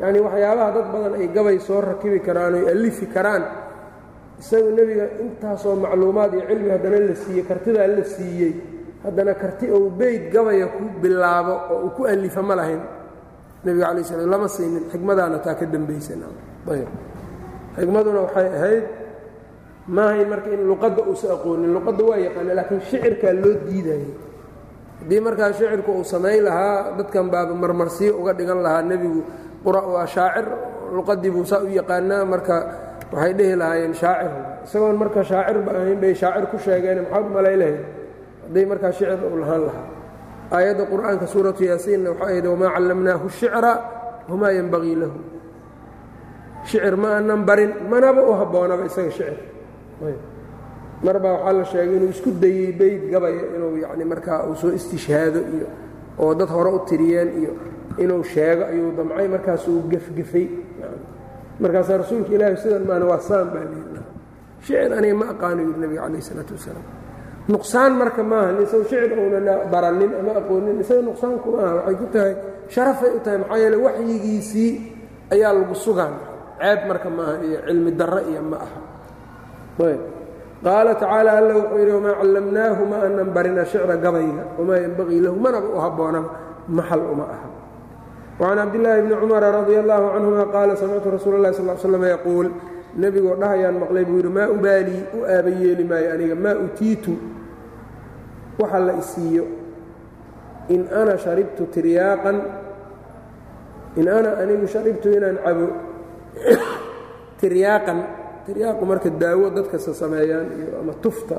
yacnii 0.00 0.22
waxyaabaha 0.26 0.70
dad 0.74 0.86
badan 0.92 1.14
ay 1.20 1.26
gabay 1.34 1.58
soo 1.58 1.80
rakibi 1.80 2.20
karaan 2.20 2.54
oy 2.54 2.64
alifi 2.70 3.06
karaan. 3.06 3.42
Isagu 4.38 4.70
nebiga 4.74 5.06
intaasoo 5.22 5.74
macluumaad 5.78 6.34
iyo 6.34 6.42
cilmi 6.48 6.70
haddana 6.70 6.98
la 7.08 7.14
siiyey 7.14 7.44
kartidaa 7.46 7.86
la 7.86 8.04
siiyey. 8.04 8.52
Haddana 9.04 9.34
karti 9.34 9.70
ou 9.70 9.90
beyd 9.90 10.30
gabaya 10.32 10.66
ku 10.74 10.82
bilaabo 11.02 11.54
oo 11.70 11.78
uu 11.86 11.90
ku 11.96 12.02
alifa 12.06 12.42
ma 12.42 12.54
lahayn. 12.54 12.82
Nebiga 13.64 13.86
cala 13.90 14.02
slam 14.04 14.30
lama 14.30 14.48
siinin 14.48 14.84
xikmadaana 14.92 15.38
taa 15.38 15.54
ka 15.54 15.64
dambaysanayb 15.66 16.34
xikmaduna 17.76 18.20
waxay 18.26 18.48
ahayd 18.58 18.84
maahayn 19.88 20.28
marka 20.32 20.48
in 20.54 20.62
luqadda 20.70 21.02
uusa 21.04 21.26
aqoonin. 21.36 21.70
Luqadda 21.76 22.02
waa 22.08 22.18
yaqaana 22.26 22.52
laakiin 22.58 22.80
shicirkaa 22.88 23.34
loo 23.42 23.54
diidayay 23.66 24.06
haddii 25.00 25.20
markaa 25.20 25.52
shicirku 25.52 25.90
uu 25.92 26.04
samayn 26.06 26.40
lahaa 26.46 26.96
dadkan 26.98 27.26
baaba 27.32 27.54
marmarsiyo 27.54 28.16
uga 28.20 28.32
dhigan 28.38 28.60
lahaa 28.64 28.82
nebigu 28.82 29.20
waa 29.64 30.06
shaacir. 30.06 30.46
Luqadii 30.94 31.30
buu 31.34 31.44
saa 31.44 31.60
u 31.60 31.68
yaqaanaa 31.68 32.24
marka 32.24 32.56
waxay 33.12 33.32
dhihi 33.38 33.54
lahaayeen 33.60 33.94
shaacir. 33.94 34.32
Isagoon 34.64 34.96
marka 34.96 35.20
shaacirba 35.24 35.70
ahayn 35.74 35.98
bay 36.00 36.14
shaacir 36.14 36.44
ku 36.50 36.56
sheegeen 36.58 37.04
maxaad 37.04 37.26
malay 37.34 37.56
lahayd? 37.60 37.80
Hadday 38.46 38.64
markaa 38.70 38.92
shicir 38.94 39.18
uu 39.18 39.36
lahaan 39.42 39.62
lahaa. 39.68 39.86
Aayadda 40.54 40.84
qur'aanka 40.92 41.26
suuratu 41.26 41.60
yaasiinna 41.66 42.14
waxay 42.14 42.38
ahayd 42.38 42.46
wamaa 42.46 42.70
callamnaahu 42.76 43.26
shicra 43.28 43.72
wamaa 44.30 44.52
yenbagii 44.56 44.96
lahu 45.02 45.18
shicir 46.68 46.96
ma 46.96 47.08
aanan 47.16 47.42
barin 47.48 47.72
manaba 47.90 48.20
u 48.28 48.32
habboonaba 48.40 48.84
isaga 48.90 49.10
shicir. 49.10 49.36
Mar 51.04 51.16
waxaa 51.20 51.52
la 51.52 51.64
sheegay 51.64 51.96
inuu 51.96 52.10
isku 52.14 52.30
dayey 52.42 52.72
beyd 52.72 53.10
gabaya 53.12 53.42
inuu 53.56 53.76
yacni 53.84 54.04
markaa 54.04 54.46
uu 54.48 54.54
soo 54.56 54.72
istishhaado 54.78 55.40
iyo 55.54 55.66
oo 56.18 56.34
dad 56.34 56.48
hore 56.48 56.70
u 56.72 56.78
tiriyeen 56.88 57.28
iyo 57.40 57.52
inuu 58.02 58.22
sheego 58.24 58.62
ayuu 58.72 58.90
damcay 58.96 59.28
markaasuu 59.28 59.82
gefgefay. 59.90 60.46
Markaasaa 61.60 61.98
rasuulka 62.02 62.32
ilaahi 62.34 62.56
sidan 62.62 62.84
maana 62.88 63.04
waa 63.10 63.20
saan 63.28 63.46
baa 63.54 63.64
leeyi 63.70 64.02
shicir 64.64 64.92
aniga 64.98 65.14
ma 65.20 65.26
aqaano 65.34 65.60
yidhi 65.66 65.80
nebiga 65.82 66.02
calayh 66.06 66.18
isalaatu 66.24 66.52
wasalaam. 66.58 66.86
Nuqsaan 67.52 67.92
marka 68.00 68.22
maaha 68.30 68.50
isagu 68.64 68.84
shicir 68.90 69.12
uunan 69.20 69.46
baranin 69.72 70.12
ama 70.20 70.32
aqoonin 70.40 70.76
isaga 70.82 71.02
nuqsaanku 71.08 71.48
maaha 71.56 71.72
waxay 71.78 71.96
ku 72.00 72.06
tahay 72.14 72.32
sharafay 72.74 73.10
u 73.16 73.20
tahay 73.24 73.38
maxaa 73.42 73.58
yeele 73.62 73.76
waxyigiisii 73.86 74.70
ayaa 75.34 75.52
lagu 75.56 75.74
sugaan 75.84 76.14
ceeb 76.60 76.80
marka 76.88 77.08
maaha 77.10 77.34
iyo 77.46 77.58
cilmi 77.66 77.90
darro 77.98 78.20
iyo 78.30 78.42
ma 78.42 78.56
aha. 78.66 78.80
Qaala 80.64 80.94
tacaala 80.96 81.30
alla 81.38 81.52
wuxuu 81.60 81.78
yidhi 81.78 81.92
wamaa 81.92 82.14
callamnaahu 82.20 82.82
ma 82.88 82.96
anan 83.04 83.28
barina 83.36 83.64
shicra 83.68 83.96
gabayga 84.00 84.44
wamaa 84.58 84.78
yenbagii 84.80 85.20
lahu 85.20 85.36
manaba 85.36 85.68
u 85.68 85.78
habboonaba 85.84 86.28
maxal 86.68 87.00
uma 87.12 87.24
aha. 87.34 87.48
Wacan 88.40 88.56
cabdillaahi 88.58 89.00
bni 89.04 89.14
cumara 89.20 89.48
radia 89.52 89.80
allaahu 89.84 90.06
canhuma 90.14 90.44
qaala 90.54 90.72
samictu 90.80 91.08
rasuula 91.12 91.36
اllahi 91.38 91.54
sal 91.54 91.76
slam 91.78 92.04
yaquul 92.14 92.48
nebigoo 92.96 93.36
dhahayaan 93.36 93.76
maqlay 93.82 94.04
buu 94.08 94.16
yidhi 94.24 94.32
maa 94.32 94.48
ubaalii 94.56 95.02
u 95.14 95.18
aaba 95.28 95.50
yeeli 95.50 95.84
maayo 95.84 96.08
aniga 96.16 96.34
maa 96.34 96.56
utiitu? 96.66 97.12
Waxa 98.58 98.78
la 98.80 98.92
isiiyo 99.02 99.44
in 100.72 100.88
ana 100.88 101.18
sharibtu 101.18 101.68
tiryaaqan 101.74 102.36
in 104.00 104.08
ana 104.08 104.30
anigu 104.40 104.64
sharibtu 104.66 105.12
inaan 105.12 105.38
cabo 105.44 105.66
tiryaaqan 107.40 107.98
tiryaaqu 108.46 108.84
marka 108.84 109.10
daawo 109.10 109.50
dadkasta 109.50 109.94
sameeyaan 109.94 110.46
iyo 110.58 110.80
ama 110.80 110.92
tufta 111.02 111.36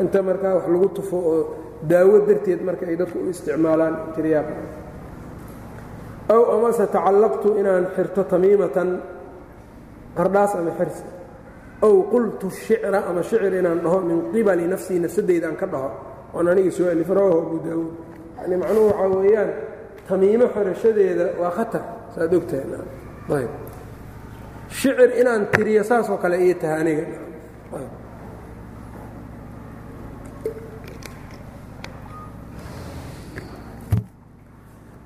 inta 0.00 0.22
markaa 0.22 0.54
wax 0.54 0.66
lagu 0.68 0.88
tufo 0.88 1.16
oo 1.16 1.40
daawo 1.82 2.18
darteed 2.26 2.60
marka 2.62 2.86
ay 2.86 2.96
dadku 2.96 3.18
u 3.18 3.28
isticmaalaan 3.30 3.94
tiryaaqa 4.14 4.52
aw 6.28 6.42
amase 6.56 6.86
tacallaqtu 6.86 7.48
inaan 7.60 7.86
xirto 7.96 8.24
tamiimatan 8.24 8.88
qardhaas 10.16 10.54
ama 10.54 10.72
xirsi 10.78 11.04
ow 11.82 11.96
qultu 12.10 12.50
shicra 12.50 13.04
ama 13.08 13.22
shicir 13.22 13.52
inaan 13.54 13.80
dhaho 13.80 14.00
min 14.00 14.18
qibali 14.32 14.66
nafsii 14.66 14.98
nafsadeyda 14.98 15.52
ka 15.56 15.66
dhaho 15.66 15.90
oon 16.34 16.48
anigii 16.48 16.72
soo 16.72 16.88
alif 16.90 17.08
rawahu 17.08 17.38
abu 17.38 17.56
daawuud. 17.64 17.94
Yani 18.42 18.56
macnuhu 18.56 18.86
waxaa 18.90 19.08
weeyaan 19.08 19.50
tamiimo 20.08 20.46
xorashadeeda 20.54 21.24
waa 21.40 21.50
khatar 21.50 21.82
saad 22.14 22.34
ogtahay 22.34 22.64
shicir 24.70 25.10
inaan 25.20 25.46
tiriyo 25.52 25.84
saasoo 25.84 26.16
kale 26.18 26.36
ii 26.46 26.54
tahay 26.54 26.80
aniga. 26.80 27.04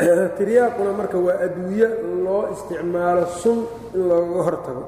Tiryaaquna 0.39 0.93
marka 0.99 1.19
waa 1.19 1.39
adwiye 1.47 1.89
loo 2.25 2.47
isticmaalo 2.53 3.27
sun 3.27 3.67
in 3.95 4.09
looga 4.09 4.43
hortago. 4.43 4.85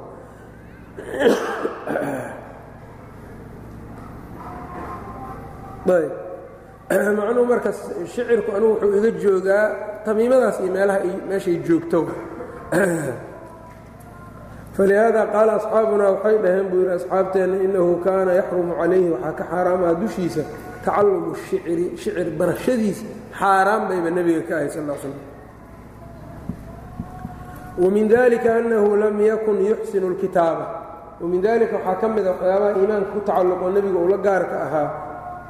Ayb. 5.94 6.12
Macnuhu 7.18 7.46
marka 7.46 7.70
shicirku 8.06 8.50
anugu 8.56 8.74
wuxuu 8.74 8.96
iga 8.98 9.10
joogaa 9.22 9.66
tamiimadaas 10.04 10.56
iyo 10.60 10.72
meelaha 10.72 11.00
meeshay 11.28 11.56
joogto 11.64 11.98
falihaada 14.76 15.22
qaala 15.34 15.52
asxaabunaa 15.60 16.10
waxay 16.14 16.36
dhaheen 16.44 16.66
buu 16.70 16.80
yidhi 16.82 16.94
asxaabteenna 17.00 17.56
innahu 17.66 17.92
kaana 18.06 18.30
yaxrumu 18.40 18.72
calayhi 18.80 19.08
waxaa 19.14 19.32
ka 19.38 19.44
xaaraamaha 19.52 19.92
dushiisa 20.02 20.42
tacalumu 20.84 21.30
shicri 21.48 21.84
shicir 22.02 22.26
barashadiisa 22.38 23.04
xaaraan 23.38 23.82
bayba 23.88 24.08
nebiga 24.16 24.42
ka 24.48 24.54
ahay 24.58 24.68
sal 24.74 24.84
slam 25.02 25.16
wamin 27.82 28.06
dalika 28.08 28.50
annahu 28.58 28.88
lam 29.02 29.16
yakun 29.30 29.58
yuxsinu 29.70 30.06
اlkitaaba 30.12 30.64
wamin 31.22 31.40
dalika 31.46 31.76
waxaa 31.78 32.00
ka 32.00 32.06
mida 32.14 32.30
waxyaabaha 32.34 32.70
iimaanka 32.80 33.10
ku 33.14 33.20
tacalluqoo 33.28 33.70
nebiga 33.76 33.98
uu 34.02 34.08
la 34.14 34.18
gaarka 34.26 34.56
ahaa 34.66 34.88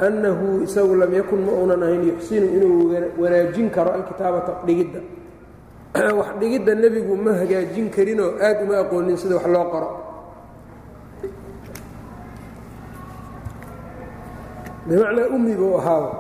annahu 0.07 0.47
isagu 0.67 0.95
lam 1.03 1.13
yakun 1.21 1.41
ma 1.47 1.53
uunan 1.59 1.83
ahayn 1.87 2.03
yuxsinu 2.11 2.47
inuu 2.57 2.93
wanaajin 3.23 3.69
karo 3.77 3.91
alkitaabata 3.99 4.53
dhigidda 4.67 5.01
wax 6.20 6.30
dhigidda 6.40 6.76
nebigu 6.76 7.16
ma 7.16 7.32
hagaajin 7.34 7.90
karinoo 7.90 8.32
aad 8.42 8.58
uma 8.64 8.78
aqoonin 8.84 9.18
sida 9.18 9.36
wax 9.36 9.48
loo 9.48 9.66
qoro 9.74 9.90
bimacnaa 14.88 15.28
ummi 15.36 15.54
buu 15.56 15.78
ahaaba 15.78 16.12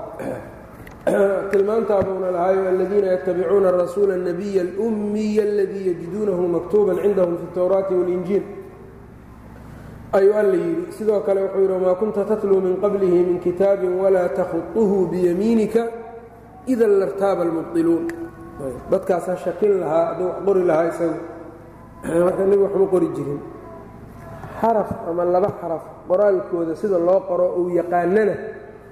tilmaantaabuuna 1.52 2.32
lahaayo 2.32 2.70
aladiina 2.70 3.08
yatabicuuna 3.08 3.72
rasuula 3.72 4.14
الnabiya 4.16 4.62
اlأmiya 4.68 5.44
aladii 5.44 5.88
yajiduunahu 5.88 6.48
maktuuban 6.48 6.98
cindahum 7.02 7.38
fi 7.38 7.46
اtowraati 7.52 7.94
wاlinjiil 7.94 8.44
ayuu 10.14 10.34
alla 10.34 10.58
yidhi 10.58 10.92
sidoo 10.98 11.20
kale 11.22 11.42
wuxuu 11.44 11.62
yidhi 11.62 11.74
wmaa 11.74 11.96
kunta 11.96 12.26
tatluu 12.26 12.62
min 12.62 12.78
qablihi 12.84 13.20
min 13.30 13.40
kitaabin 13.40 13.94
walaa 14.02 14.30
takhuطuhu 14.30 15.06
biyamiinika 15.14 15.88
ida 16.68 16.88
lartaaba 16.88 17.42
اlmubطiluun 17.48 18.08
dadkaasaa 18.91 19.37
shakin 19.37 19.81
lahaa 19.81 20.05
hadduu 20.15 20.29
wax 20.29 20.39
qori 20.47 20.63
lahaa 20.65 20.87
isagu. 20.93 21.19
Marka 22.25 22.43
nebi 22.45 22.63
waxma 22.63 22.87
qori 22.95 23.09
jirin. 23.17 23.41
Xaraf 24.61 24.91
ama 25.11 25.25
laba 25.25 25.51
xaraf 25.61 25.85
qoraalkooda 26.09 26.75
sida 26.77 26.99
loo 26.99 27.21
qoro 27.29 27.47
uu 27.59 27.69
yaqaanana 27.79 28.35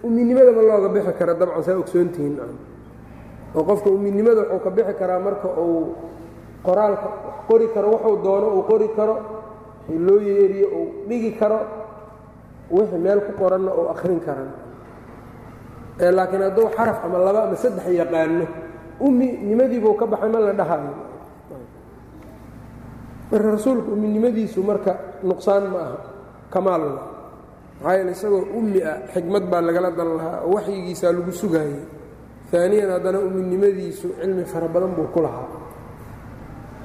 umminimadaba 0.04 0.60
looga 0.68 0.88
bixi 0.94 1.12
kara 1.18 1.34
dabcan 1.40 1.62
saa 1.66 1.76
ogsoontihiin 1.82 2.36
oo 3.54 3.62
qofka 3.68 3.88
umminimada 3.90 4.40
wuxuu 4.42 4.60
ka 4.64 4.70
bixi 4.76 4.94
karaa 5.00 5.20
marka 5.26 5.48
uu 5.64 5.94
qoraalka 6.66 7.06
qori 7.48 7.66
karo 7.74 7.88
waxuu 7.94 8.16
doono 8.24 8.46
uu 8.56 8.62
qori 8.70 8.88
karo 8.96 9.14
loo 10.06 10.18
yeeriyo 10.28 10.66
uu 10.78 10.86
dhigi 11.08 11.30
karo 11.40 11.58
wixii 12.74 12.98
meel 13.04 13.20
ku 13.26 13.32
qoranna 13.40 13.70
uu 13.78 13.86
akhrin 13.94 14.20
karan 14.26 14.50
laakiin 16.16 16.42
hadduu 16.42 16.66
xaraf 16.76 16.98
ama 17.06 17.18
laba 17.26 17.40
ama 17.46 17.56
saddex 17.56 17.86
yaqaano 18.00 18.46
umminimadiibuu 19.00 19.94
ka 19.96 20.06
baxay 20.06 20.28
ma 20.30 20.38
la 20.40 20.52
dhahayo. 20.52 20.92
Marka 23.32 23.48
rasuulku 23.56 23.92
umminimadiisu 23.96 24.60
marka 24.62 24.92
nuqsaan 25.24 25.64
ma 25.72 25.78
aha 25.80 25.96
kamaal 26.52 26.84
maxaa 27.80 27.96
yeele 27.96 28.12
isagoo 28.12 28.44
ummi 28.58 28.80
ah 28.84 28.98
xikmad 29.14 29.44
baa 29.50 29.60
lagala 29.64 29.90
dan 29.90 30.08
lahaa 30.18 30.36
oo 30.44 30.52
waxyigiisaa 30.56 31.12
lagu 31.16 31.32
sugaayey 31.32 31.80
aaniyan 32.52 32.90
haddana 32.94 33.18
umminimadiisu 33.24 34.08
cilmi 34.20 34.44
fara 34.44 34.68
badan 34.68 34.92
buu 34.96 35.08
ku 35.14 35.20
lahaa. 35.24 35.48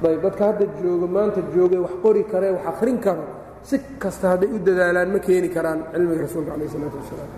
Ayb 0.08 0.22
dadka 0.24 0.44
hadda 0.56 0.66
joogo 0.82 1.08
maanta 1.08 1.42
joogay 1.54 1.80
wax 1.84 1.94
qori 2.04 2.24
karee 2.32 2.52
wax 2.56 2.64
akhrin 2.72 2.98
karo 3.04 3.24
si 3.68 3.76
kasta 4.00 4.26
hadday 4.38 4.48
u 4.56 4.58
dadaalaan 4.64 5.10
ma 5.12 5.20
keeni 5.20 5.50
karaan 5.52 5.80
cilmiga 5.92 6.22
rasuulka 6.24 6.52
calayh 6.56 6.68
isalaatu 6.72 6.98
wasalaam 7.04 7.32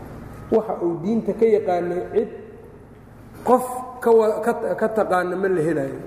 waxa 0.54 0.74
uu 0.86 0.94
diinta 1.04 1.34
ka 1.34 1.46
yaqaanay 1.58 2.02
cid 2.14 2.30
qof 3.48 3.66
ka 4.80 4.88
taqaana 4.98 5.36
ma 5.36 5.48
la 5.48 5.62
helayo. 5.68 5.98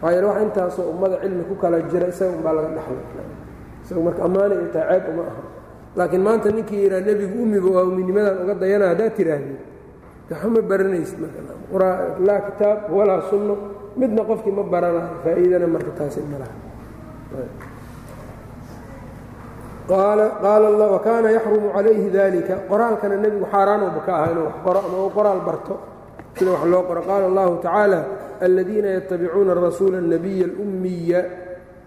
Maxaa 0.00 0.12
yeele 0.14 0.26
wax 0.30 0.38
intaasoo 0.46 0.90
ummada 0.92 1.16
cilmi 1.22 1.44
ku 1.48 1.54
kala 1.62 1.78
jira 1.90 2.06
isaga 2.12 2.32
umbaa 2.38 2.52
laga 2.56 2.68
dhexlay 2.76 4.02
marka 4.06 4.20
ammaanay 4.26 4.58
u 4.64 4.68
tahay 4.74 5.00
ceeb 5.00 5.08
uma 5.12 5.22
aha. 5.30 5.42
Laakiin 5.98 6.22
maanta 6.26 6.48
ninkii 6.56 6.80
yidhaa 6.84 7.00
nebigu 7.06 7.36
umiba 7.42 7.68
waa 7.76 7.84
uminimadan 7.90 8.36
uga 8.44 8.54
dayana 8.62 8.86
haddaad 8.92 9.12
tiraahdeed 9.18 9.60
waxma 10.30 10.60
baranaysid 10.70 11.18
laa 12.26 12.40
kitaab 12.46 12.78
walaa 12.96 13.20
sunno 13.30 13.54
midna 14.00 14.22
qofkii 14.28 14.54
ma 14.58 14.62
baranayo 14.62 15.18
faa'iidana 15.24 15.66
marka 15.74 15.90
taasi 15.98 16.20
ma 16.30 16.38
laha. 16.42 16.54
Qaala 19.88 20.86
wakaana 20.94 21.28
yaxrumu 21.32 21.68
calayhi 21.72 22.10
dalika 22.12 22.54
qoraalkana 22.68 23.16
nebigu 23.16 23.46
xaaraanooba 23.52 24.00
ka 24.06 24.12
aha 24.14 24.26
inuu 24.32 24.44
wax 24.46 24.56
qoro 24.64 24.78
ama 24.86 24.96
uu 25.04 25.10
qoraal 25.16 25.40
barto 25.48 25.74
sida 26.38 26.50
wax 26.54 26.64
loo 26.72 26.82
qoro. 26.88 27.00
Qaala 27.02 27.26
allahu 27.30 27.52
tacaala 27.62 28.00
aladiina 28.40 28.88
yatabicuuna 28.96 29.54
rasuula 29.54 29.98
اnabiya 29.98 30.46
اlummiya 30.46 31.20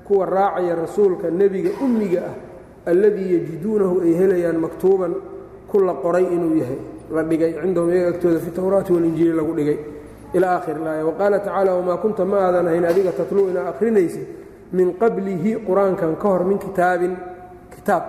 kuwa 0.07 0.25
raacaya 0.25 0.75
rasuulka 0.75 1.29
nebiga 1.31 1.71
ummiga 1.81 2.21
ah 2.29 2.35
alladii 2.91 3.33
yajiduunahu 3.35 4.01
ay 4.05 4.13
helayaan 4.19 4.57
maktuuban 4.57 5.13
ku 5.69 5.79
la 5.79 5.93
qoray 5.93 6.25
inuu 6.35 6.55
yahay. 6.61 6.79
La 7.11 7.23
dhigay 7.23 7.53
cindahum 7.61 7.89
iyaga 7.91 8.09
agtooda 8.15 8.39
fi 8.39 8.51
tawraati 8.51 8.93
walinjiili 8.93 9.33
lagu 9.33 9.53
dhigay. 9.53 9.77
Ilaa 10.33 10.55
akhir 10.59 10.77
laaya 10.79 11.05
waqaala 11.05 11.39
tacaala 11.39 11.75
wamaa 11.75 11.97
kunta 11.97 12.25
ma 12.25 12.37
aadan 12.47 12.67
ahayn 12.67 12.85
adiga 12.85 13.11
tatluu 13.11 13.49
inaa 13.51 13.67
akhrinaysid 13.75 14.25
min 14.71 14.93
qablihi 14.95 15.51
qur'aankan 15.67 16.15
ka 16.15 16.27
hor 16.27 16.43
min 16.47 16.57
kitaabin 16.57 17.13
kitaab 17.75 18.03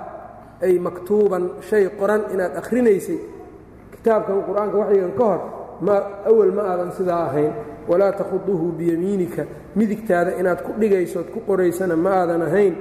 ay 0.63 0.79
maktuuban 0.79 1.59
shay 1.69 1.91
qoran 1.99 2.23
inaad 2.35 2.55
akhrinaysay 2.63 3.19
kitaabkan 3.99 4.39
qur'aanka 4.47 4.77
waxyigan 4.83 5.13
ka 5.19 5.25
hor 5.25 5.41
awal 5.91 6.53
ma 6.53 6.63
aadan 6.63 6.93
sidaa 6.93 7.27
ahayn 7.29 7.53
walaa 7.89 8.13
takhuduhu 8.13 8.73
biyamiinika 8.79 9.45
midigtaada 9.77 10.39
inaad 10.41 10.63
ku 10.63 10.73
dhigaysood 10.79 11.31
ku 11.35 11.41
qoraysana 11.47 11.97
ma 11.97 12.11
aadan 12.23 12.43
ahayn. 12.43 12.75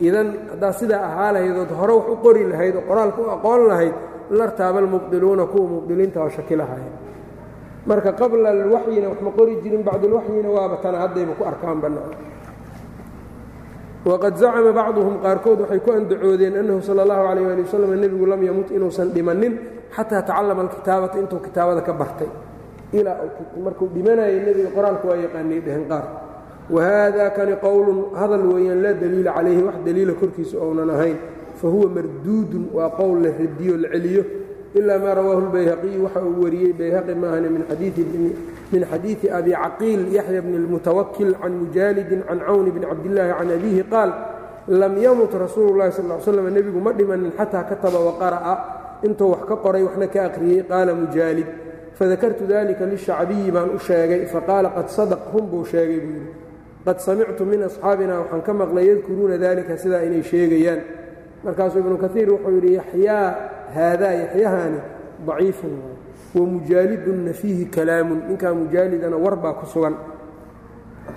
Idan 0.00 0.28
haddaad 0.50 0.74
sidaa 0.74 1.02
ahaa 1.08 1.32
lahaydood 1.32 1.70
hore 1.70 1.92
wax 1.92 2.06
u 2.10 2.16
qori 2.24 2.42
lahayd 2.52 2.74
oo 2.76 2.84
qoraalka 2.88 3.20
u 3.22 3.30
aqoon 3.30 3.68
lahayd 3.68 3.94
lartaaba 4.30 4.78
almubdiluuna 4.78 5.46
kuwa 5.46 5.68
mubdiliinta 5.68 6.20
oo 6.22 6.28
shaki 6.28 6.56
lahayn. 6.56 6.92
Marka 7.86 8.12
qabla 8.12 8.50
alwaxyina 8.50 9.08
wax 9.08 9.20
ma 9.22 9.30
qori 9.30 9.56
jirin 9.62 9.82
bacdulwaxyina 9.82 10.48
waaba 10.50 10.76
tana 10.82 10.98
haddayba 10.98 11.32
ku 11.38 11.44
arkaan 11.44 11.80
bannaan 11.80 12.12
waqad 14.04 14.34
zacama 14.36 14.72
bacduhum 14.72 15.14
qaarkood 15.22 15.58
waxay 15.60 15.80
ku 15.80 15.90
andacoodeen 15.92 16.54
annahu 16.58 16.82
sala 16.82 17.02
allahu 17.06 17.22
calayh 17.28 17.46
ali 17.54 17.62
wasalam 17.62 17.90
nebigu 17.94 18.26
lam 18.26 18.42
yamut 18.42 18.68
inuusan 18.74 19.08
dhimannin 19.14 19.54
xataa 19.96 20.22
tacallama 20.22 20.62
alkitaabata 20.66 21.18
intuu 21.18 21.40
kitaabada 21.46 21.80
ka 21.80 21.92
bartay. 21.92 22.30
Ilaa 22.92 23.16
markuu 23.64 23.88
dhimanayay 23.94 24.40
nebiga 24.46 24.70
qoraalka 24.76 25.08
waa 25.08 25.16
yaqaanay 25.24 25.60
dhehen 25.60 25.84
qaar. 25.88 26.04
Wahada 26.70 27.30
kani 27.36 27.56
qowlun 27.56 28.16
hadal 28.16 28.44
weeyaan 28.52 28.82
laa 28.82 28.94
daliila 29.02 29.32
calayhi 29.36 29.62
wax 29.62 29.76
daliila 29.86 30.12
korkiisa 30.20 30.56
ounan 30.58 30.90
ahayn. 30.90 31.16
Fahuwa 31.60 31.88
marduudun 31.96 32.64
waa 32.72 32.90
qowl 32.90 33.22
la 33.24 33.30
radiyo 33.32 33.76
la 33.76 33.88
celiyo. 33.88 34.24
Ilaa 34.74 34.98
maa 34.98 35.14
rawaahu 35.14 35.40
lbayhaqiyu 35.52 36.04
waxa 36.04 36.20
uu 36.24 36.42
wariyey 36.44 36.72
bayhaqi 36.72 37.14
maahane 37.14 37.48
min 37.48 37.62
xadiidi 37.68 39.28
abi 39.28 39.52
caqiil 39.52 40.08
yaxya 40.16 40.40
bni 40.40 40.56
اlmutawakil 40.56 41.36
can 41.36 41.52
mujaalidin 41.52 42.24
can 42.24 42.40
cawni 42.40 42.70
bni 42.72 42.86
cabdillaahi 42.88 43.32
can 43.38 43.50
abiihi 43.52 43.82
qaal 43.92 44.10
lam 44.68 44.96
yamut 44.96 45.28
rasuulu 45.28 45.76
llahi 45.76 45.92
sal 45.92 46.16
slam 46.24 46.48
nebigu 46.48 46.80
ma 46.80 46.92
dhimanin 46.92 47.32
xataa 47.36 47.68
kataba 47.68 48.00
intuu 49.06 49.30
wax 49.32 49.42
ka 49.48 49.56
qoray 49.56 49.82
waxna 49.82 50.06
ka 50.08 50.20
akhriyey 50.28 50.62
qaala 50.70 50.94
mujaalid 50.94 51.46
fadakartu 51.98 52.46
dalika 52.46 52.84
lishacbiyi 52.86 53.50
baan 53.50 53.70
u 53.76 53.78
sheegay. 53.78 54.26
Faqaala 54.26 54.68
qad 54.76 54.88
sadaq 54.88 55.20
run 55.32 55.46
buu 55.50 55.64
sheegay 55.64 56.00
buu 56.00 56.14
yidhi. 56.18 56.32
Qad 56.84 56.98
samictu 56.98 57.44
min 57.44 57.62
asxaabina 57.62 58.20
waxaan 58.20 58.42
ka 58.42 58.52
maqlay 58.52 58.86
yadkuruuna 58.90 59.38
dalika 59.38 59.76
sidaa 59.76 60.02
inay 60.02 60.22
sheegayaan. 60.22 60.80
Markaasuu 61.44 61.78
ibnu 61.78 61.96
kaiir 61.98 62.28
wuxuu 62.32 62.54
yidhi 62.56 62.74
yaxyaa 62.80 63.26
haadaa 63.74 64.12
yaxyahaani 64.22 64.80
daciifun 65.26 65.74
wa 66.34 66.46
mujaalidunna 66.46 67.32
fiihi 67.32 67.64
kalaamun. 67.66 68.18
Ninkaa 68.28 68.54
mujaalidana 68.54 69.16
war 69.16 69.36
ku 69.60 69.66
sugan. 69.66 69.94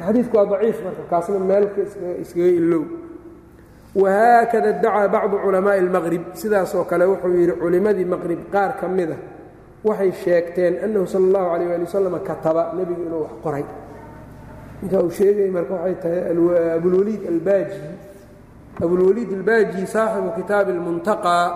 Xadiidku 0.05 0.37
waa 0.37 0.45
daciif 0.45 0.83
marka 0.83 1.03
kaasna 1.09 1.39
meelka 1.39 1.81
iskaga 2.21 2.47
ilow 2.59 2.83
wahaakada 3.94 4.72
dacaa 4.72 5.08
bacdu 5.08 5.36
culamaa'i 5.44 5.80
اlmaqrib 5.84 6.22
sidaasoo 6.34 6.84
kale 6.90 7.04
wuxuu 7.10 7.34
yidhi 7.40 7.54
culimmadii 7.62 8.04
maqrib 8.14 8.40
qaar 8.52 8.70
ka 8.80 8.88
mida 8.88 9.16
waxay 9.84 10.12
sheegteen 10.22 10.74
annahu 10.84 11.06
sala 11.12 11.24
اllahu 11.26 11.46
calayh 11.52 11.74
ali 11.74 11.84
wasalam 11.88 12.14
kataba 12.28 12.62
nebigu 12.76 13.02
inuu 13.06 13.22
wax 13.26 13.32
qoray 13.44 13.64
ninkaa 14.82 15.00
uu 15.06 15.10
sheegay 15.10 15.50
marka 15.56 15.74
waxay 15.74 15.94
tahay 16.02 16.20
abulwaliid 16.78 17.22
albaaji 17.32 17.80
abulwaliid 18.84 19.30
albaaji 19.38 19.86
saaxibu 19.94 20.30
kitaabi 20.38 20.70
اlmuntaqaa 20.76 21.46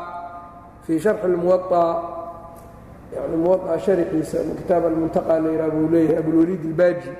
fii 0.87 0.99
sharxi 1.05 1.26
اlmuwaطa 1.30 1.85
yani 3.16 3.37
muwaطa 3.43 3.78
sharxiisa 3.78 4.39
kitaab 4.59 4.85
almuntaqa 4.91 5.32
la 5.45 5.49
yidhaha 5.55 5.70
buu 5.76 5.89
leeyahay 5.95 6.18
abulwaliid 6.22 6.62
albaaji 6.70 7.11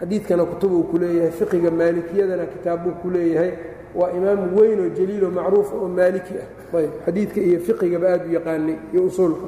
xadiidkana 0.00 0.44
kutubuu 0.50 0.82
ku 0.90 0.98
leeyahay 1.02 1.30
fiqiga 1.38 1.70
maalikiyadana 1.70 2.44
kitaabbuu 2.52 2.94
ku 3.02 3.08
leeyahay 3.10 3.52
waa 3.97 4.11
imaam 4.17 4.55
weyn 4.55 4.79
oo 4.79 4.89
jaliiloo 4.97 5.31
macruufa 5.31 5.75
oo 5.75 5.87
maaliki 5.87 6.33
ah. 6.37 6.77
Ayb 6.77 6.91
xadiidka 7.05 7.39
iyo 7.41 7.59
fiqigaba 7.59 8.07
aad 8.13 8.23
u 8.29 8.31
yaqaanay 8.37 8.75
iyo 8.93 9.01
usuulka. 9.09 9.47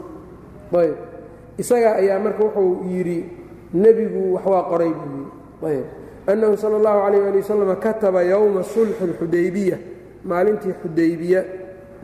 Ayb 0.74 0.96
isaga 1.58 1.96
ayaa 2.02 2.20
marka 2.20 2.44
wuxuu 2.44 2.84
yidhi 2.90 3.18
nebigu 3.74 4.34
wax 4.34 4.46
waa 4.46 4.64
qoray 4.72 4.90
buu 4.90 5.12
yidhi. 5.18 5.32
Ayb 5.68 5.86
annahu 6.28 6.58
sala 6.58 6.76
اllahu 6.80 7.00
calayh 7.06 7.28
ali 7.28 7.38
wasalam 7.38 7.76
kataba 7.76 8.24
yowma 8.24 8.64
sulxi 8.64 9.04
اlxudaybiya 9.04 9.78
maalintii 10.26 10.74
xudaybiya 10.82 11.42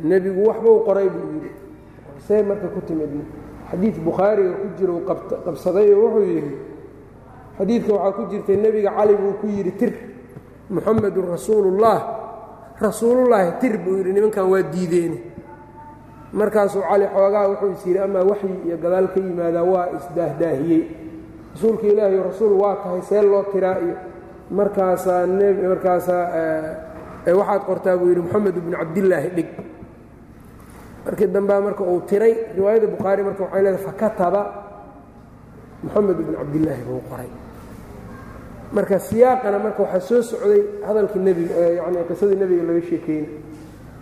nebigu 0.03 0.41
waxbuu 0.47 0.79
qoray 0.85 1.09
buu 1.09 1.27
yidhi. 1.35 1.51
See 2.27 2.41
marka 2.43 2.67
ku 2.67 2.81
timidna. 2.81 3.23
Xadiid 3.71 3.95
bukhaariga 4.03 4.53
ku 4.61 4.67
jira 4.77 4.91
uu 4.93 5.05
qabsaday 5.45 5.93
oo 5.93 6.01
wuxuu 6.05 6.25
yidhi 6.27 6.53
xadiidka 7.57 7.91
waxaa 7.93 8.11
ku 8.11 8.21
jirtay 8.31 8.57
nebiga 8.57 8.91
cali 8.97 9.15
buu 9.15 9.33
ku 9.41 9.47
yidhi 9.47 9.71
tir 9.79 9.93
muxamedun 10.69 11.25
rasuuluullah 11.31 11.97
rasuulullaahi 12.81 13.51
tir 13.61 13.77
buu 13.83 13.97
yidhi 13.99 14.11
nimankan 14.13 14.45
waa 14.51 14.61
diideene 14.73 15.17
markaasuu 16.33 16.83
cali 16.89 17.05
xoogaa 17.15 17.47
wuxuu 17.51 17.71
is 17.71 17.85
yidhi 17.87 17.99
amaa 17.99 18.23
waxyi 18.31 18.53
iyo 18.67 18.77
gadaal 18.83 19.07
ka 19.13 19.19
yimaadaa 19.19 19.63
waa 19.73 19.85
isdaahdaahiyey 19.97 20.83
rasuulka 21.53 21.85
ilaahiyo 21.87 22.23
rasuul 22.29 22.53
waa 22.61 22.75
tahay 22.83 23.01
see 23.09 23.21
loo 23.21 23.43
tiraa 23.53 23.77
iyo 23.85 23.95
markaasaa 24.51 25.21
markaasaa 25.71 26.23
waxaad 27.39 27.61
qortaa 27.69 27.95
buu 27.99 28.09
yidhi 28.11 28.21
moxamed 28.21 28.55
ibnu 28.57 28.75
cabdillaahi 28.77 29.29
dhig. 29.37 29.49
Markii 31.05 31.27
dambea 31.35 31.61
marka 31.61 31.83
uu 31.83 32.01
tiray 32.09 32.33
riwaayadda 32.57 32.87
bukhaari 32.93 33.21
marka 33.23 33.41
waxay 33.43 33.61
leedahay 33.63 33.83
fakataba 33.87 34.41
moxamed 35.83 36.17
ibnu 36.23 36.33
cabdillaahi 36.41 36.83
buu 36.89 37.01
qoray 37.09 37.29
marka 38.73 38.99
siyaaqana 38.99 39.59
marka 39.59 39.83
waxaa 39.83 39.99
soo 39.99 40.21
socday 40.21 40.61
hadalkii 40.87 41.19
nebiga 41.19 41.55
yani 41.77 41.97
qisadii 42.09 42.35
nebiga 42.41 42.63
laga 42.63 42.81
sheekeynay 42.89 43.29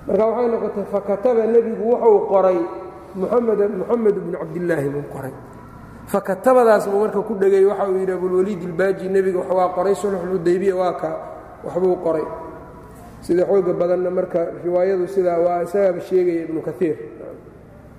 marka 0.08 0.24
waxay 0.30 0.48
noqotay 0.54 0.86
fakataba 0.94 1.42
nebigu 1.56 1.84
wuxuu 1.92 2.20
qoray 2.32 2.60
muxamed 3.16 3.60
moxamed 3.80 4.16
ibnu 4.18 4.38
cabdillaahi 4.42 4.90
buu 4.90 5.06
qoray. 5.14 5.34
Fakatabadaas 6.08 6.88
buu 6.90 7.00
marka 7.00 7.22
ku 7.22 7.34
dhegay 7.36 7.66
waxa 7.66 7.86
uu 7.90 7.98
yidhi 7.98 8.12
abulwaliid 8.12 8.62
ilbaaji 8.64 9.10
nebiga 9.10 9.40
waa 9.40 9.70
qoray 9.76 9.96
sulxulxudaybiya 9.96 10.76
waa 10.76 10.94
ka 11.02 11.10
waxbuu 11.64 11.96
qoray. 12.04 12.26
Sida 13.22 13.46
xooga 13.46 13.74
badanna 13.74 14.10
marka 14.10 14.40
riwaayadu 14.66 15.08
sidaa 15.08 15.40
waa 15.40 15.64
isagaaba 15.64 16.02
sheegaya 16.02 16.42
ibnu 16.44 16.62
kaiir 16.62 16.96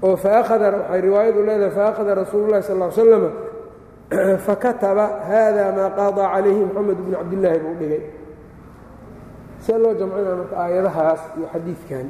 oo 0.03 0.17
faahada 0.17 0.71
waxay 0.77 1.01
riwaayadu 1.01 1.41
leedahay 1.47 1.71
faakhada 1.71 2.15
rasuulu 2.15 2.51
llahi 2.51 2.62
sal 2.62 2.83
l 2.83 2.93
slama 2.93 3.31
fakataba 4.47 5.25
hada 5.25 5.73
maa 5.73 5.91
qaadaa 5.97 6.29
calayhi 6.35 6.61
moxamed 6.69 6.99
bnu 6.99 7.17
cabdillaahi 7.17 7.59
buu 7.65 7.75
dhigay. 7.81 8.03
See 9.65 9.79
loo 9.79 9.95
jamcinaa 9.97 10.37
marka 10.37 10.57
aayadahaas 10.61 11.23
iyo 11.39 11.47
xadiidkan. 11.53 12.07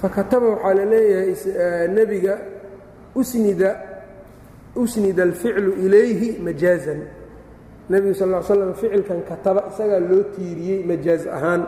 Fakataba 0.00 0.46
waxaa 0.54 0.74
la 0.74 0.84
leeyahay 0.84 1.88
nebiga 1.90 2.34
usnida 3.14 3.70
usnida 4.76 5.22
alficlu 5.22 5.72
ilayhi 5.84 6.38
majaazan 6.38 7.00
nebigu 7.90 8.14
sal 8.14 8.30
l 8.34 8.42
slam 8.42 8.74
ficilkan 8.74 9.22
kataba 9.26 9.66
isagaa 9.72 10.00
loo 10.00 10.22
tiiriyey 10.34 10.86
majaaz 10.86 11.26
ahaan. 11.26 11.62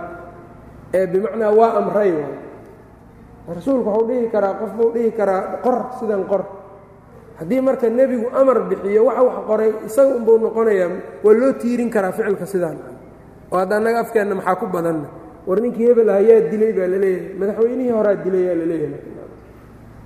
Ee 0.94 1.06
bimacnaa 1.06 1.52
waa 1.52 1.72
amray 1.80 2.12
rasuulku 3.48 3.88
waxuu 3.88 4.06
dhihi 4.08 4.28
karaa 4.30 4.54
qof 4.60 4.72
buu 4.78 4.90
dhihi 4.94 5.10
karaa 5.12 5.58
qor 5.64 5.76
sidan 5.98 6.22
qor 6.30 6.57
haddii 7.38 7.60
marka 7.60 7.86
nebigu 7.98 8.26
amar 8.40 8.56
bixiyo 8.70 9.02
waxa 9.08 9.22
wax 9.28 9.36
qoray 9.48 9.70
isaga 9.88 10.12
unbuu 10.18 10.36
noqonayaa 10.44 10.90
waa 11.24 11.34
loo 11.40 11.52
tiirin 11.60 11.90
karaa 11.94 12.12
ficilka 12.16 12.46
sidaan 12.52 12.78
oo 13.52 13.58
hadda 13.62 13.74
annaga 13.78 13.98
afkeenna 14.04 14.34
maxaa 14.38 14.56
ku 14.60 14.66
badanna? 14.66 15.08
War 15.46 15.58
ninkii 15.64 15.86
hebel 15.88 16.08
ayaa 16.10 16.40
dilay 16.50 16.72
baa 16.78 16.86
la 16.92 16.98
leeyahay 17.04 17.34
madaxweynihii 17.40 17.92
horaa 17.98 18.16
dilayaa 18.24 18.54
la 18.60 18.66
leeyahay 18.70 19.00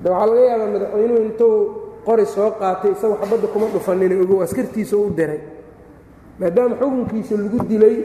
de 0.03 0.09
waxaa 0.11 0.27
laga 0.31 0.43
yaabaa 0.51 0.71
madaxweynuhu 0.75 1.21
intuu 1.29 1.55
qori 2.07 2.27
soo 2.35 2.51
qaatay 2.61 2.91
isaga 2.97 3.15
xabadda 3.23 3.47
kuma 3.53 3.67
dhufanina 3.75 4.15
ogow 4.25 4.39
askartiisa 4.47 4.97
u 4.97 5.11
diray. 5.19 5.41
Maadaama 6.41 6.75
xukunkiisa 6.81 7.35
lagu 7.43 7.59
dilay 7.71 7.97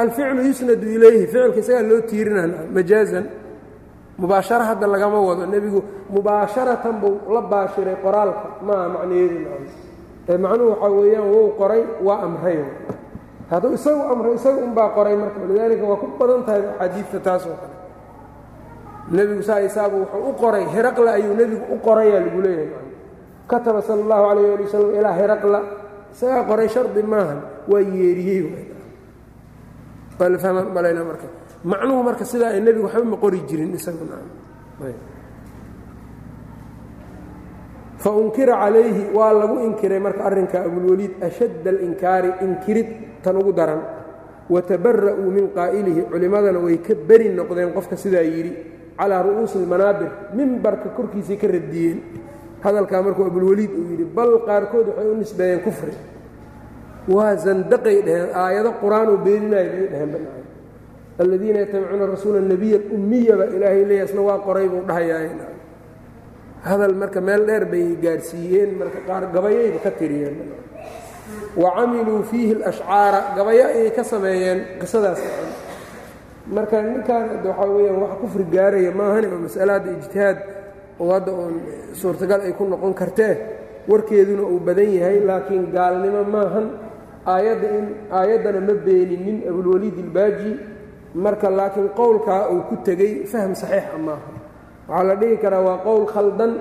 alficlu 0.00 0.40
yusnadu 0.48 0.86
ilayhi 0.96 1.26
ficilka 1.32 1.58
isagaa 1.62 1.82
loo 1.90 2.00
tiirinaa 2.10 2.48
majaazan 2.76 3.24
mubaasharo 4.18 4.64
hadda 4.64 4.86
lagama 4.86 5.18
wado. 5.20 5.46
Nebigu 5.46 5.80
mubaasharatan 6.10 6.94
buu 7.00 7.32
la 7.34 7.40
baashiray 7.40 7.96
qoraalka. 8.02 8.62
Maaha 8.66 8.88
macnaheedu 8.94 9.38
ee 10.28 10.36
macnuhu 10.36 10.70
waxaa 10.76 10.90
weeyaan 10.98 11.26
wou 11.32 11.46
qoray 11.60 11.82
waa 12.06 12.20
amray. 12.26 12.60
Hadduu 13.50 13.72
isagu 13.78 14.02
amray 14.12 14.34
isaga 14.34 14.60
unbaa 14.66 14.90
qoray 14.96 15.16
marka. 15.16 15.40
Walidaalika 15.40 15.84
waa 15.90 15.96
ku 16.02 16.06
badan 16.18 16.42
tahay 16.46 16.62
axaadiidta 16.68 17.18
taas 17.26 17.44
kale. 17.48 17.76
Nebigu 19.08 19.42
saa 19.42 19.60
isaabu 19.64 19.96
wuxuu 20.04 20.28
u 20.28 20.32
qoray 20.42 20.64
heraqla 20.74 21.10
ayuu 21.16 21.32
nebigu 21.32 21.64
u 21.72 21.78
qorayaa 21.86 22.20
lagu 22.26 22.40
leeyahay. 22.44 22.86
Kataba 23.48 23.80
sala 23.80 24.02
allahu 24.04 24.22
calayh 24.28 24.52
ali 24.52 24.64
wasalam 24.68 24.90
ilaa 25.00 25.16
heraqla 25.20 25.60
isagaa 26.12 26.42
qoray 26.50 26.68
shardi 26.68 27.02
maahan 27.12 27.40
waa 27.70 27.80
yeeriyey. 27.80 28.46
Fahmaan 30.18 30.68
malayna 30.76 31.06
marka 31.08 31.28
macnuhu 31.64 32.02
marka 32.02 32.24
sidaa 32.24 32.54
ay 32.54 32.60
nebigu 32.60 32.86
waxba 32.86 33.04
ma 33.04 33.16
qori 33.16 33.40
jirin 33.48 33.74
fa 37.98 38.10
unkira 38.14 38.54
calayhi 38.62 39.10
waa 39.10 39.34
lagu 39.34 39.58
inkiray 39.66 39.98
marka 39.98 40.22
arrinka 40.22 40.62
abulwaliid 40.62 41.18
ashadda 41.18 41.70
alinkaari 41.74 42.30
inkirid 42.46 43.20
tan 43.22 43.36
ugu 43.36 43.52
daran. 43.52 43.82
Watabara'uu 44.48 45.28
min 45.28 45.50
qaa'ilihi 45.52 46.08
culimmadana 46.08 46.62
way 46.62 46.78
ka 46.78 46.94
beri 46.94 47.28
noqdeen 47.34 47.74
qofka 47.74 47.98
sidaa 47.98 48.22
yidhi 48.22 48.54
calaa 48.96 49.22
ru'uusi 49.26 49.58
almanaabir 49.58 50.30
mimbarka 50.32 50.94
korkiisay 50.94 51.36
ka 51.36 51.50
radiyeen. 51.50 51.98
Hadalkaa 52.62 53.02
markuu 53.02 53.26
abulwaliid 53.26 53.72
uu 53.74 53.90
yidhi 53.90 54.06
bal 54.06 54.46
qaarkood 54.46 54.94
waxay 54.94 55.08
u 55.10 55.16
nisbeeyeen 55.18 55.60
kufri. 55.66 55.92
Waa 57.10 57.34
zandaqay 57.34 57.98
dheheen 58.06 58.30
aayado 58.30 58.78
qur'aanoo 58.80 59.18
beeninayo 59.26 59.68
bay 59.74 59.86
dheheen 59.90 60.10
aladiina 61.22 61.58
yatabicuuna 61.64 62.06
rasuula 62.14 62.40
nebiya 62.40 62.78
ummiyaba 62.96 63.44
ilaahay 63.56 63.84
leeya 63.90 64.04
isna 64.08 64.20
waa 64.28 64.38
qoray 64.46 64.66
buu 64.72 64.82
dhahayaay 64.88 65.28
hadal 66.68 66.94
marka 67.02 67.20
meel 67.28 67.42
dheer 67.48 67.64
bay 67.72 67.86
gaadhsiiyeen 68.04 68.70
marka 68.80 68.98
qaar 69.08 69.22
gabayayba 69.34 69.78
ka 69.84 69.90
tiriyeen. 69.98 70.36
Wa 71.62 71.70
camiluu 71.76 72.22
fiihi 72.30 72.52
alashcaara 72.62 73.20
gabayo 73.36 73.64
ayay 73.72 73.90
ka 73.96 74.02
sameeyeen 74.12 74.58
qisadaas. 74.80 75.20
Marka 76.54 76.76
ninkaan 76.82 77.26
waxaa 77.46 77.68
weyaan 77.76 77.98
wax 78.02 78.12
kufri 78.22 78.44
gaaraya 78.54 78.90
maahani 79.00 79.26
oo 79.34 79.38
mas'alaadda 79.46 79.90
ijtihaad 79.98 80.38
oo 81.02 81.10
hadda 81.14 81.32
uun 81.32 81.54
suurtagal 82.00 82.40
ay 82.46 82.52
ku 82.58 82.64
noqon 82.72 82.94
kartee 83.00 83.34
warkeeduna 83.90 84.42
uu 84.52 84.60
badan 84.66 84.90
yahay 84.98 85.18
laakiin 85.28 85.64
gaalnimo 85.76 86.22
maahan. 86.34 86.66
Aayadda 87.32 87.68
in 87.78 87.86
aayaddana 88.18 88.60
ma 88.68 88.74
beeninin 88.86 89.36
abulwaliid 89.50 89.96
ilbaaji 90.04 90.50
marka 91.25 91.47
laakiin 91.57 91.89
qowlkaa 91.99 92.41
uu 92.53 92.61
ku 92.69 92.75
tegey 92.87 93.13
fahm 93.31 93.51
saxiixa 93.61 93.97
maaha 94.07 94.29
waxaa 94.89 95.03
la 95.09 95.15
dhihi 95.21 95.35
karaa 95.43 95.61
waa 95.67 95.77
qowl 95.85 96.03
khaldan 96.13 96.51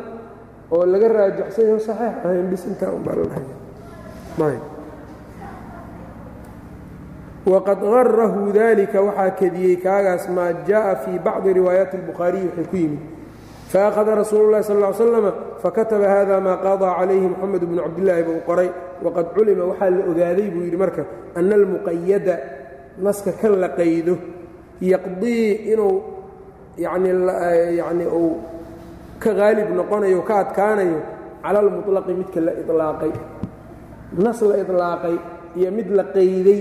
oo 0.74 0.84
laga 0.92 1.08
raajaxsanyaho 1.16 1.78
saxiix 1.88 2.14
ahayn 2.24 2.46
bis 2.52 2.62
intaa 2.70 2.90
unbaa 2.96 3.16
la 3.20 3.24
dhahay 3.32 4.58
waqad 7.52 7.80
garahu 7.82 8.52
dalika 8.54 8.98
waxaa 9.02 9.30
kediyey 9.40 9.76
kaagaas 9.84 10.24
maa 10.36 10.52
jaءa 10.68 10.94
fii 11.04 11.18
bacdi 11.26 11.50
riwaayaati 11.58 11.96
اlbukhaariyi 12.00 12.46
waxay 12.48 12.66
ku 12.70 12.76
yimid 12.76 13.02
faأkhada 13.72 14.12
rasuulu 14.22 14.46
اlahi 14.52 14.64
sal 14.68 14.78
ا 14.84 14.90
ly 14.90 14.94
slama 15.00 15.30
fakataba 15.64 16.06
hada 16.14 16.36
maa 16.46 16.56
qaضىa 16.66 16.92
calayhi 17.00 17.26
moxamed 17.32 17.62
bnu 17.70 17.80
cabdillaahi 17.86 18.22
buu 18.28 18.40
qoray 18.48 18.68
waqad 19.04 19.26
culima 19.34 19.64
waxaa 19.70 19.90
la 19.96 20.02
ogaaday 20.10 20.48
buu 20.54 20.62
yidhi 20.66 20.78
marka 20.84 21.02
ana 21.38 21.54
almuqayada 21.60 22.34
naska 23.04 23.30
kan 23.40 23.52
la 23.62 23.68
qaydo 23.78 24.14
yaqdii 24.92 25.48
inuu 25.72 25.96
yani 26.82 28.06
uu 28.20 28.34
ka 29.22 29.30
haalib 29.38 29.68
noqonayo 29.78 30.20
ka 30.28 30.34
adkaanayo 30.42 30.98
cala 31.42 31.58
almuطlaqi 31.64 32.12
midka 32.20 32.40
la 32.46 32.52
iطlaaqay 32.62 33.12
nas 34.24 34.38
la 34.50 34.56
iطlaaqay 34.62 35.16
iyo 35.58 35.70
mid 35.76 35.88
la 35.98 36.04
qayday 36.16 36.60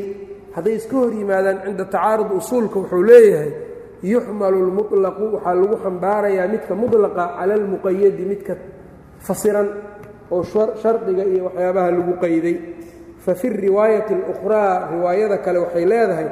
hadday 0.55 0.75
iska 0.79 0.95
hor 1.01 1.11
yimaadaan 1.19 1.57
cinda 1.65 1.85
tacaarud 1.93 2.29
usuulka 2.39 2.77
wuxuu 2.81 3.03
leeyahay 3.09 3.51
yuxmalu 4.11 4.57
اlmuطlaqu 4.65 5.23
waxaa 5.35 5.55
lagu 5.61 5.75
xambaarayaa 5.85 6.47
midka 6.53 6.73
muطlaqa 6.81 7.23
cala 7.39 7.53
almuqayadi 7.59 8.23
midka 8.31 8.53
fasiran 9.27 9.67
oo 10.33 10.43
shardiga 10.83 11.23
iyo 11.33 11.41
waxyaabaha 11.47 11.89
lagu 11.97 12.13
qayday 12.23 12.55
fafi 13.25 13.47
riwaayati 13.65 14.13
اlukhraa 14.19 14.73
riwaayada 14.93 15.37
kale 15.45 15.57
waxay 15.65 15.85
leedahay 15.91 16.27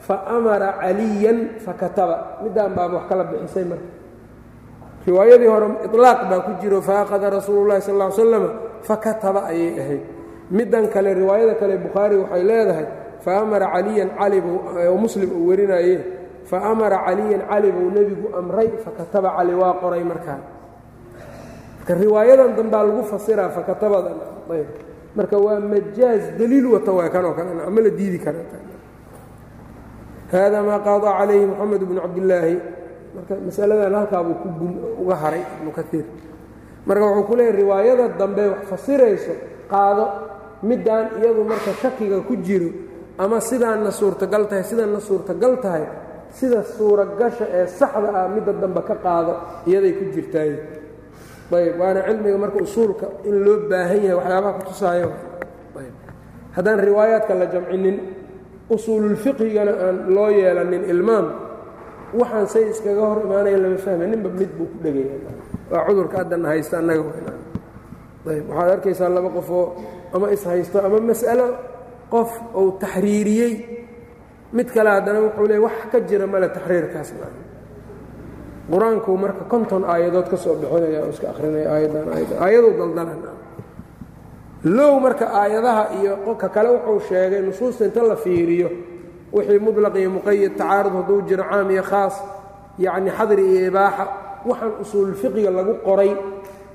faamara 0.00 0.78
caliyan 0.82 1.38
fakataba 1.64 2.42
midaan 2.44 2.72
baaba 2.76 2.94
wax 3.00 3.04
kala 3.08 3.24
bixisay 3.24 3.64
marka. 3.64 3.88
Riwaayadii 5.06 5.46
hore 5.50 5.66
ilaaq 5.86 6.20
baa 6.30 6.40
ku 6.46 6.52
jiro 6.60 6.80
faaqada 6.82 7.30
rasuulu 7.30 7.68
llahi 7.70 7.82
sal 7.82 7.94
l 8.00 8.12
slam 8.12 8.44
fakataba 8.82 9.40
ayay 9.50 9.78
ahayd. 9.82 10.02
Middan 10.50 10.86
kale 10.90 11.14
riwaayada 11.14 11.54
kale 11.58 11.74
bukhaari 11.78 12.16
waxay 12.22 12.42
leedahay 12.42 12.86
faamara 13.24 13.66
caliyan 13.74 14.10
cali 14.18 14.38
oo 14.42 14.96
muslim 14.98 15.30
uu 15.30 15.48
warinaye 15.50 15.96
faamara 16.46 16.98
caliyan 17.06 17.42
cali 17.50 17.68
buu 17.74 17.90
nebigu 17.90 18.26
amray 18.38 18.68
fakataba 18.84 19.34
cali 19.38 19.54
waa 19.54 19.74
qoray 19.82 20.02
markaa 20.06 20.38
marka 21.78 21.92
riwaayadan 22.02 22.54
dambaa 22.58 22.82
lagu 22.86 23.02
fasiraa 23.10 23.50
fakatabadan 23.50 24.18
ayb 24.54 24.68
marka 25.18 25.34
waa 25.38 25.58
majaaz 25.58 26.22
daliil 26.38 26.66
wata 26.78 26.90
waa 26.94 27.10
kanoo 27.10 27.34
kale 27.34 27.50
ama 27.66 27.80
la 27.82 27.90
diidi 27.90 28.18
kara 28.22 28.38
hada 30.32 30.58
maa 30.62 30.78
qaada 30.86 31.08
calayhi 31.18 31.46
moxamed 31.50 31.82
bnu 31.88 32.00
cabdillaahi 32.04 32.56
marka 33.16 33.34
masaladan 33.46 33.94
halkaabuu 33.94 34.68
uga 35.02 35.14
haray 35.22 35.42
ibnu 35.58 35.70
kaiir 35.78 36.06
marka 36.86 37.04
wuxuu 37.06 37.24
ku 37.28 37.34
riwaayada 37.60 38.04
dambe 38.20 38.42
wax 38.52 38.62
fasirayso 38.70 39.34
qaado 39.72 40.04
middaan 40.62 41.06
iyadu 41.20 41.42
marka 41.44 41.70
shakiga 41.82 42.20
ku 42.28 42.34
jiro 42.46 42.70
ama 43.18 43.40
sidaanna 43.40 43.90
suurtagal 43.90 44.42
tahay 44.50 44.64
sidaanna 44.70 45.00
suurtagal 45.00 45.54
tahay 45.64 45.84
sida 46.38 46.60
suuragasha 46.76 47.44
ee 47.58 47.66
saxda 47.66 48.08
ah 48.20 48.28
midda 48.34 48.52
dambe 48.62 48.80
ka 48.88 48.94
qaado 49.04 49.32
iyaday 49.68 49.92
ku 49.98 50.04
jirtaay 50.14 50.50
ayb 51.56 51.74
waana 51.80 52.00
cilmiga 52.08 52.38
marka 52.44 52.58
usuulka 52.66 53.06
in 53.28 53.36
loo 53.46 53.56
baahan 53.70 54.00
yahay 54.04 54.16
waxyaabaha 54.18 54.52
ku 54.58 54.62
tusaayo 54.70 55.08
haddaan 56.56 56.78
riwaayaadka 56.88 57.32
la 57.40 57.46
jamcinin 57.54 57.96
usuululfiqhigana 58.74 59.72
aan 59.86 59.96
loo 60.14 60.28
yeelanin 60.40 60.84
ilmaam 60.92 61.26
waxaan 62.18 62.46
say 62.52 62.64
iskaga 62.72 63.02
hor 63.10 63.18
imaanaya 63.26 63.58
lama 63.62 63.78
fahmay 63.86 64.06
ninba 64.12 64.28
mid 64.40 64.50
buu 64.58 64.66
ku 64.72 64.76
dhegaya 64.84 65.16
waa 65.72 65.82
cudurka 65.86 66.16
haddana 66.22 66.46
haysta 66.52 66.74
annaga 66.80 67.02
ayb 68.32 68.46
waxaad 68.50 68.70
arkaysaa 68.76 69.10
laba 69.16 69.30
qofoo 69.38 69.64
ama 70.14 70.26
ishaysto 70.36 70.76
ama 70.86 70.98
mas'alo 71.10 71.46
qof 72.14 72.30
uu 72.60 72.70
taxriiriyey 72.82 73.52
mid 74.56 74.68
kale 74.74 74.90
haddana 74.96 75.18
wuxuu 75.26 75.46
leey 75.50 75.60
wax 75.66 75.78
ka 75.92 75.98
jira 76.08 76.26
male 76.32 76.48
taxriirkaas 76.56 77.08
qur'aanku 78.72 79.10
marka 79.24 79.42
konton 79.52 79.82
aayadood 79.92 80.26
ka 80.32 80.36
soo 80.44 80.54
bixinaya 80.60 81.00
iska 81.12 81.26
akhrinaya 81.32 81.66
aayaddan 81.74 82.06
aayaddan 82.14 82.38
aayaduu 82.44 82.72
daldalan 82.80 83.18
low 84.76 84.94
marka 85.04 85.26
aayadaha 85.40 85.84
iyo 86.00 86.12
ka 86.40 86.48
kale 86.54 86.68
wuxuu 86.74 87.00
sheegay 87.08 87.40
nusuusta 87.46 87.84
inta 87.84 88.02
la 88.02 88.16
fiiriyo 88.16 88.68
wixii 89.32 89.58
mudlaq 89.64 89.94
iyo 90.00 90.10
muqayad 90.16 90.52
tacaarud 90.58 90.92
hadduu 90.98 91.20
jiro 91.28 91.44
caam 91.50 91.70
iyo 91.70 91.82
khaas 91.90 92.14
yacni 92.84 93.10
xadri 93.18 93.42
iyo 93.52 93.62
ibaaxa 93.70 94.04
waxaan 94.48 94.72
usuulfiqiga 94.82 95.50
lagu 95.58 95.74
qoray 95.86 96.12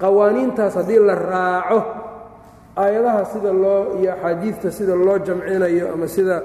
qawaaniintaas 0.02 0.76
haddii 0.80 1.00
la 1.10 1.16
raaco. 1.16 1.80
Aayadaha 2.82 3.22
sida 3.32 3.52
loo 3.64 3.82
iyo 4.00 4.12
axaadiidta 4.16 4.72
sida 4.78 4.96
loo 5.06 5.18
jamcinayo 5.26 5.86
ama 5.94 6.08
sida 6.08 6.36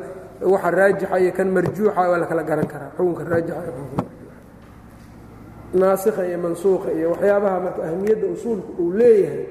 waxa 0.53 0.71
raajixa 0.79 1.17
iyo 1.23 1.33
kan 1.37 1.49
marjuuxa 1.55 2.01
waa 2.11 2.19
la 2.23 2.27
kala 2.31 2.43
garan 2.49 2.67
karaa 2.73 2.91
xukunka 2.97 3.23
raajixa 3.31 3.61
iyo 3.65 3.73
xukunka 3.77 4.03
naasikha 5.81 6.23
iyo 6.29 6.39
mansuukha 6.45 6.91
iyo 6.99 7.09
waxyaabaha 7.13 7.59
marka 7.65 7.81
ahmiyadda 7.89 8.27
usuulka 8.35 8.69
uu 8.83 8.93
leeyahay 8.99 9.43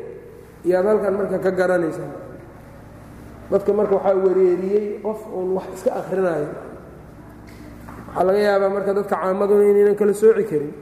iyaad 0.67 0.85
halkan 0.89 1.13
marka 1.19 1.37
ka 1.45 1.51
garanaysaa 1.59 2.11
dadka 3.51 3.71
marka 3.79 3.93
waxaa 3.97 4.15
wareeriyey 4.25 4.85
qof 5.05 5.19
uun 5.35 5.49
wax 5.57 5.67
iska 5.77 5.91
akhrinayo. 6.01 6.49
Waxaa 8.07 8.23
laga 8.27 8.39
yaabaa 8.47 8.69
marka 8.75 8.91
dadka 8.97 9.15
caamaduna 9.15 9.63
inaynan 9.71 9.95
kala 9.99 10.13
sooci 10.21 10.43
karin. 10.49 10.73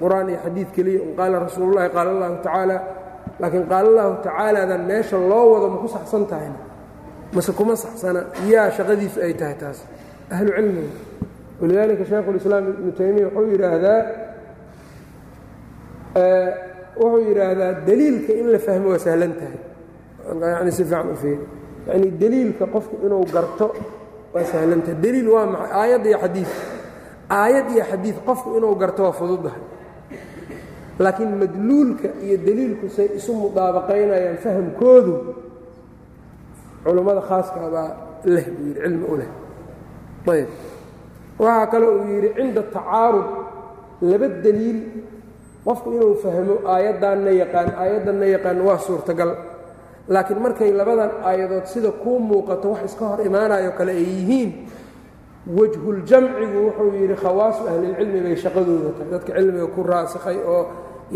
Qur'aan 0.00 0.26
iyo 0.30 0.38
xadiid 0.44 0.68
keliya 0.76 1.00
un 1.06 1.12
qaala 1.18 1.36
rasuulullahi 1.46 1.88
qaala 1.96 2.10
allahu 2.14 2.34
tacaala. 2.42 2.76
Laakiin 3.40 3.64
qaala 3.70 3.86
allahu 3.92 4.12
tacaaladan 4.26 4.82
meesha 4.90 5.16
loo 5.30 5.44
wado 5.52 5.66
ma 5.72 5.78
ku 5.82 5.88
saxsan 5.96 6.22
tahayna 6.30 6.58
mase 7.34 7.52
kuma 7.58 7.74
saxsana? 7.84 8.20
Yaa 8.52 8.70
shaqadiisu 8.76 9.18
ay 9.26 9.32
tahay 9.40 9.56
taas. 9.62 9.78
Ahlu 10.34 10.50
cilmiga 10.56 10.90
walidaalika 11.60 12.04
shaekhulislaam 12.10 12.64
ibnu 12.72 12.90
taymiya 12.98 13.26
wuxuu 13.30 13.50
yidhaahdaa 13.54 14.00
wuxuu 17.00 17.20
yidhaahdaa 17.28 17.72
deliilka 17.86 18.32
in 18.40 18.46
la 18.52 18.58
fahmo 18.66 18.88
waa 18.92 18.98
sahlan 19.06 19.32
tahay. 19.40 19.58
Yani 20.54 20.72
si 20.76 20.84
fiican 20.84 21.08
u 21.12 21.16
fiiri. 21.22 21.44
Yani 21.88 22.06
deliilka 22.20 22.64
qofku 22.74 22.94
inuu 23.06 23.24
garto 23.34 23.66
waa 24.34 24.44
sahlan 24.52 24.80
tahay. 24.84 24.98
Deliil 25.04 25.28
waa 25.34 25.46
maxay? 25.52 25.72
Aayad 25.80 26.02
iyo 26.06 26.18
xadiid. 26.24 26.50
Aayad 27.30 27.66
iyo 27.74 27.84
xadiid 27.90 28.16
qofku 28.26 28.48
inuu 28.58 28.74
garto 28.82 29.02
waa 29.06 29.12
fududahay 29.20 29.62
laakiin 30.98 31.32
madluulka 31.38 32.08
iyo 32.26 32.36
deliilku 32.46 32.86
say 32.96 33.06
isu 33.18 33.30
mudaabaqaynayaan 33.42 34.38
fahamkoodu 34.44 35.14
culummada 36.84 37.22
khaaska 37.28 37.58
baa 37.74 37.90
leh 38.34 38.44
buu 38.54 38.66
yidhi 38.66 38.80
cilmi 38.82 39.04
u 39.12 39.16
leh. 39.20 39.30
Ayb. 40.34 40.48
Waxaa 41.38 41.66
kale 41.70 41.86
uu 41.86 42.04
yidhi 42.14 42.28
cinda 42.36 42.62
tacaarud 42.74 43.28
laba 44.10 44.28
deliil 44.44 44.78
qofku 45.68 45.88
inuu 45.96 46.14
fahmo 46.24 46.54
aayaddaanna 46.74 47.30
yaqaan 47.42 47.68
aayaddanna 47.82 48.26
yaqaan 48.34 48.58
waa 48.66 48.78
suurtagal. 48.86 49.30
Laakiin 50.14 50.40
markay 50.44 50.70
labadan 50.80 51.10
aayadood 51.28 51.66
sida 51.72 51.90
kuu 52.02 52.18
muuqato 52.28 52.66
wax 52.72 52.82
iska 52.88 53.04
hor 53.10 53.20
imaanayo 53.28 53.70
kale 53.78 53.92
ay 54.00 54.04
yihiin 54.14 54.50
wajhuljamcigu 55.56 56.58
wuxuu 56.66 56.92
yidhi 57.00 57.16
khawaasu 57.22 57.60
ahlilcilmi 57.70 58.20
bay 58.24 58.36
shaqadooda 58.42 58.90
tahay. 58.96 59.08
Dadka 59.12 59.30
cilmiga 59.36 59.66
ku 59.74 59.80
raasikhay 59.90 60.38
oo 60.54 60.62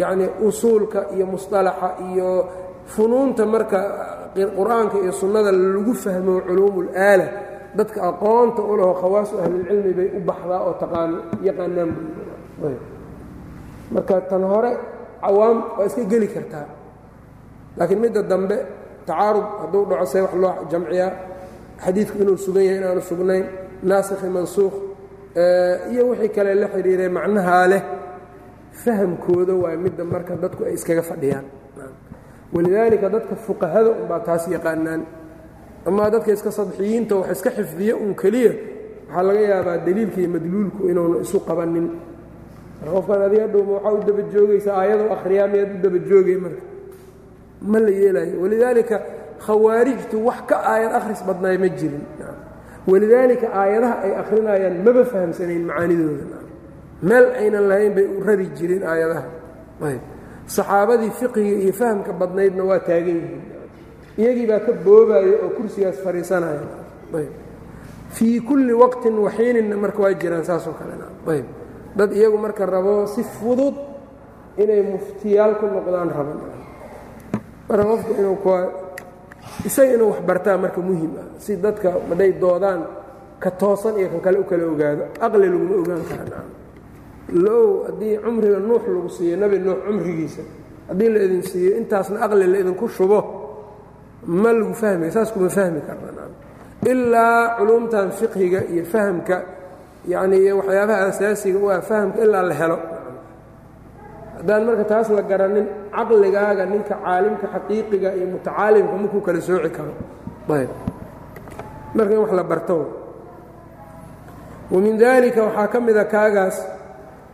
yacnii 0.01 0.29
usuulka 0.49 1.01
iyo 1.17 1.27
musطalaxa 1.33 1.89
iyo 2.13 2.31
funuunta 2.93 3.45
marka 3.55 3.79
qur'aanka 4.59 4.97
iyo 5.05 5.13
sunnada 5.21 5.53
lagu 5.53 5.93
fahmo 6.05 6.35
culuumulaala 6.47 7.27
dadka 7.79 7.99
aqoonta 8.11 8.61
u 8.63 8.73
laho 8.81 8.95
khawaasu 9.01 9.35
ahlilcilmi 9.43 9.93
bay 9.99 10.09
u 10.17 10.21
baxdaa 10.29 10.61
oo 10.69 10.73
taqaan 10.83 11.11
yaqaanaan 11.47 11.91
marka 13.95 14.15
tan 14.31 14.43
hore 14.53 14.73
cawaam 15.23 15.59
waa 15.79 15.87
iska 15.89 16.03
geli 16.13 16.29
kartaa 16.35 16.67
laakiin 17.77 18.01
midda 18.05 18.23
dambe 18.23 18.57
tacaarud 19.07 19.47
hadduu 19.61 19.85
dhaco 19.91 20.07
see 20.13 20.21
wax 20.25 20.35
loo 20.43 20.55
jamciyaa 20.71 21.11
xadiidku 21.85 22.17
inuu 22.23 22.37
sugan 22.45 22.65
yahay 22.67 22.79
inaanu 22.81 23.03
sugnayn 23.11 23.45
naasikhi 23.89 24.29
mansuukh 24.37 24.77
iyo 25.93 26.03
wixii 26.11 26.29
kale 26.37 26.55
la 26.61 26.67
xidhiiray 26.75 27.09
macnahaa 27.19 27.67
leh 27.73 27.83
fahamkooda 28.83 29.55
waa 29.63 29.77
midda 29.85 30.05
marka 30.13 30.33
dadku 30.43 30.65
ay 30.65 30.75
iskaga 30.79 31.03
fadhiyaan. 31.11 31.45
Walidaalika 32.55 33.09
dadka 33.15 33.35
fuqahada 33.47 33.91
unbaa 34.03 34.21
taas 34.27 34.45
yaqaanaan. 34.55 35.03
Amaa 35.89 36.11
dadka 36.15 36.31
iska 36.37 36.51
sadxiyiinta 36.59 37.15
wax 37.21 37.31
iska 37.37 37.51
xifdiya 37.59 37.95
un 38.05 38.13
keliya 38.21 38.53
waxaa 39.09 39.23
laga 39.29 39.41
yaabaa 39.53 39.77
deliilka 39.87 40.19
iyo 40.23 40.31
madluulku 40.37 40.81
inuuna 40.91 41.17
isu 41.25 41.39
qabanin 41.49 41.87
qofkan 42.95 43.21
adiga 43.27 43.47
waxaa 43.47 43.93
u 43.93 44.01
daba 44.07 44.23
joogaysa 44.33 44.71
aayadoo 44.81 45.11
akhriyaa 45.17 45.47
miyaad 45.53 45.71
u 45.77 45.79
daba 45.85 45.99
joogay 46.11 46.37
marka. 46.45 46.63
Ma 47.71 47.79
la 47.85 47.91
yeelayo 47.91 48.35
walidaalika 48.43 48.97
khawaarijtu 49.47 50.17
wax 50.27 50.41
ka 50.49 50.57
aayad 50.73 50.93
akhris 50.99 51.21
badnaay 51.29 51.59
ma 51.59 51.69
jirin. 51.79 52.05
Walidaalika 52.91 53.47
aayadaha 53.61 53.95
ay 54.05 54.13
akhrinayaan 54.23 54.77
maba 54.87 55.05
fahamsanayn 55.13 55.65
macaanidooda. 55.69 56.25
Meel 57.09 57.27
aynan 57.41 57.65
lahayn 57.71 57.93
bay 57.97 58.07
u 58.17 58.21
rari 58.27 58.47
jireen 58.59 58.83
aayadaha. 58.93 59.23
Saxaabadii 60.47 61.11
fiqiga 61.21 61.55
iyo 61.65 61.73
fahamka 61.81 62.13
badnaydna 62.21 62.63
waa 62.71 62.79
taagan 62.89 63.17
yihiin. 63.23 63.43
Iyagii 64.19 64.47
baa 64.51 64.61
ka 64.67 64.73
boobaya 64.85 65.35
oo 65.45 65.51
kursigaas 65.57 65.99
fadhiisanaya 66.05 66.61
fii 68.17 68.41
kulli 68.41 68.73
waqtin 68.83 69.15
waxiininna 69.25 69.77
marka 69.77 70.01
waa 70.03 70.13
jiraan 70.23 70.45
saasoo 70.45 70.75
kalena. 70.81 71.07
Ayb 71.33 71.47
dad 71.97 72.11
iyagu 72.13 72.39
marka 72.39 72.67
rabo 72.67 73.07
si 73.07 73.23
fudud 73.23 73.75
inay 74.59 74.83
muftiyaal 74.83 75.57
ku 75.59 75.67
noqdaan 75.67 76.09
raban 76.09 76.39
marka 77.69 77.85
qofku 77.85 78.13
inuu 78.21 78.37
isaga 79.67 79.95
inuu 79.95 80.11
wax 80.11 80.21
bartaa 80.27 80.57
marka 80.59 80.81
muhiim 80.81 81.13
ah. 81.19 81.27
Si 81.39 81.57
dadka 81.57 81.93
hadday 82.09 82.33
doodaan 82.39 82.81
ka 83.39 83.51
toosan 83.51 83.99
iyo 83.99 84.09
kan 84.09 84.21
kale 84.21 84.39
u 84.39 84.45
kala 84.45 84.65
ogaado 84.71 85.05
aqli 85.21 85.47
laguma 85.51 85.75
ogaan 85.83 86.03
karaa 86.09 86.45
low 87.33 87.85
haddii 87.87 88.19
cumriga 88.23 88.59
nuux 88.59 88.83
lagu 88.87 89.09
siiyo 89.09 89.37
nebi 89.37 89.59
nuux 89.59 89.79
cumrigiisa 89.87 90.43
haddii 90.89 91.09
la 91.09 91.19
idin 91.27 91.43
siiyo 91.43 91.77
intaasna 91.77 92.21
aqli 92.25 92.47
la 92.47 92.59
idinku 92.59 92.89
shubo 92.89 93.21
ma 94.27 94.53
lagu 94.53 94.75
fahmi 94.75 95.11
saas 95.11 95.33
kuma 95.33 95.49
fahmi 95.49 95.81
karna 95.87 96.11
ilaa 96.87 97.57
culumtan 97.59 98.11
fiqhiga 98.11 98.61
iyo 98.71 98.85
fahamka 98.85 99.37
yacni 100.09 100.37
iyo 100.45 100.55
waxyaabaha 100.61 101.05
asaasiga 101.11 101.59
u 101.59 101.69
ah 101.71 101.81
fahamka 101.81 102.19
ilaa 102.25 102.43
la 102.51 102.55
helo. 102.55 102.79
Haddaan 104.37 104.63
marka 104.67 104.85
taas 104.85 105.09
la 105.11 105.23
garanin 105.23 105.67
caqligaaga 105.95 106.65
ninka 106.73 106.95
caalimka 107.05 107.47
xaqiiqiga 107.55 108.09
iyo 108.17 108.27
mutacaalimka 108.35 108.95
markuu 109.03 109.21
kala 109.27 109.41
sooci 109.41 109.71
karo. 109.77 109.93
Ayb. 110.57 110.71
Marka 111.95 112.13
in 112.15 112.19
wax 112.25 112.33
la 112.33 112.45
barto. 112.45 112.77
Wamin 114.73 114.97
dalika 114.99 115.41
waxaa 115.47 115.69
ka 115.73 115.79
mida 115.81 116.05
kaagaas 116.05 116.57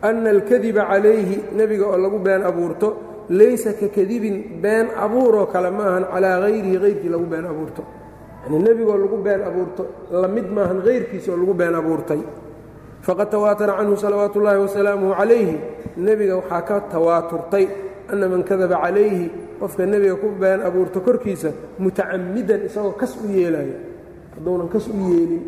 ana 0.01 0.29
alkadiba 0.29 0.83
calayhi 0.91 1.37
nebiga 1.57 1.85
oo 1.87 1.97
lagu 1.97 2.19
been 2.19 2.43
abuurto 2.43 2.87
laysa 3.29 3.73
ka 3.79 3.87
kadibin 3.87 4.59
been 4.61 4.87
abuuroo 5.03 5.45
kale 5.53 5.69
ma 5.71 5.83
ahan 5.89 6.03
calaa 6.11 6.41
hayrihi 6.43 6.77
hayrkii 6.83 7.09
lagu 7.09 7.25
been 7.25 7.45
abuurto. 7.45 7.83
Yani 8.43 8.57
nebigoo 8.65 8.97
lagu 8.97 9.17
been 9.23 9.41
abuurto 9.49 9.83
la 10.11 10.27
mid 10.27 10.47
maahan 10.55 10.79
hayrkiisa 10.85 11.31
oo 11.31 11.37
lagu 11.41 11.53
been 11.53 11.75
abuurtay 11.75 12.21
faqad 13.01 13.29
tawaatara 13.31 13.73
canhu 13.79 13.95
salawaatu 13.97 14.39
ullaahi 14.39 14.59
wasalaamuhu 14.65 15.13
calayhi. 15.19 15.55
Nebiga 15.97 16.35
waxaa 16.39 16.61
ka 16.61 16.75
tawaaturtay 16.91 17.65
ana 18.11 18.27
man 18.27 18.43
kadaba 18.43 18.75
calayhi 18.83 19.31
qofka 19.59 19.85
nebiga 19.85 20.15
ku 20.15 20.27
been 20.39 20.61
abuurto 20.61 20.99
korkiisa 21.01 21.51
mutacamidan 21.79 22.65
isagoo 22.67 22.95
kas 22.99 23.15
u 23.19 23.27
yeelaya. 23.27 23.75
Hadduunan 24.35 24.69
kas 24.69 24.87
u 24.87 24.95
yeelin 25.11 25.43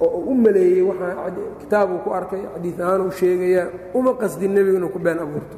oo 0.00 0.18
u 0.30 0.34
maleeyey 0.34 0.82
waxaa 0.82 1.30
kitaabuu 1.60 1.98
ku 2.04 2.10
arkay 2.10 2.42
xadiid 2.54 2.80
ahaan 2.80 3.00
uu 3.06 3.12
sheegayaa 3.12 3.66
uma 3.94 4.12
qasdin 4.20 4.52
nebigu 4.54 4.76
inuu 4.76 4.92
ku 4.92 4.98
been 4.98 5.18
abuurto. 5.18 5.56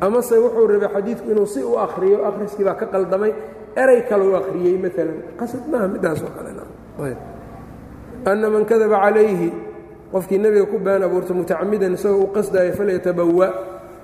Amase 0.00 0.36
wuxuu 0.38 0.66
rabay 0.68 0.88
xadiidku 0.94 1.30
inuu 1.30 1.46
si 1.46 1.60
u 1.62 1.78
akhriyo 1.78 2.26
akhriskii 2.28 2.64
baa 2.64 2.74
ka 2.74 2.86
qaldamay 2.86 3.32
eray 3.76 4.02
kale 4.08 4.24
u 4.28 4.36
akhriyey 4.36 4.76
maalan 4.78 5.18
qasad 5.38 5.64
maaha 5.70 5.88
midaasoo 5.88 6.30
kaleyb 6.36 7.18
ana 8.30 8.50
man 8.50 8.64
kadaba 8.64 8.96
calayhi 9.04 9.50
qofkii 10.12 10.38
nebiga 10.38 10.66
ku 10.66 10.78
been 10.78 11.02
abuurto 11.02 11.34
mutacamidan 11.34 11.94
isagoo 11.94 12.24
u 12.24 12.32
qasdaayo 12.36 12.72
falyatabawa. 12.78 13.48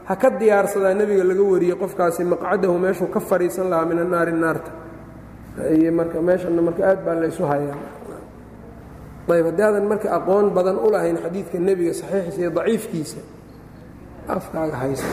Ha 0.09 0.17
ka 0.17 0.31
diyaarsadaa 0.31 0.95
nebiga 0.95 1.25
laga 1.25 1.43
wariyey 1.43 1.77
qofkaasi 1.83 2.25
maqcadahu 2.25 2.79
meeshuu 2.79 3.07
ka 3.15 3.21
fadhiisan 3.21 3.71
lahaa 3.71 3.87
min 3.91 3.99
annaari 3.99 4.33
naarta. 4.33 4.71
Marka 5.99 6.19
meeshana 6.23 6.63
marka 6.63 6.83
aad 6.91 7.05
baa 7.05 7.15
laysu 7.23 7.45
hayaa 7.45 7.79
ayb 9.31 9.47
haddaadan 9.47 9.87
marka 9.87 10.09
aqoon 10.19 10.51
badan 10.51 10.77
u 10.77 10.91
lahayn 10.91 11.17
xadiidka 11.25 11.59
nebiga 11.59 11.93
saxiixiisa 11.95 12.41
iyo 12.41 12.51
daciifkiisa 12.51 13.21
afkaaga 14.29 14.77
hayso. 14.83 15.07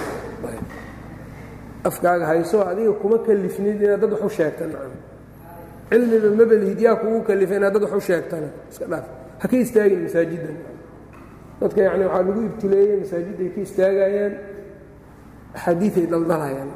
Afkaaga 1.90 2.26
hayso 2.26 2.58
adiga 2.66 2.94
kuma 3.02 3.18
kalifnid 3.26 3.82
inaad 3.82 4.02
dad 4.02 4.12
wax 4.18 4.34
sheegta 4.38 4.66
nacam 4.66 4.94
cilmiba 5.90 6.30
mabelhid 6.40 6.80
yaa 6.86 6.96
kugu 7.02 7.20
kalifa 7.28 7.54
inaad 7.60 7.74
dad 7.74 7.84
wax 7.84 7.94
u 8.00 8.02
sheegtana 8.10 8.50
iska 8.72 8.86
dhaaf. 8.92 9.06
Ha 9.42 9.46
ka 9.52 9.56
istaagin 9.64 10.00
masaajiddan 10.06 10.58
dadka 11.62 11.80
yacni 11.88 12.04
waxaa 12.06 12.24
lagu 12.28 12.42
ibtileeyey 12.50 12.96
masaajidday 13.04 13.50
ka 13.56 13.60
istaagayaan 13.68 14.34
axaadiiay 15.58 16.06
daldalhayaan 16.12 16.70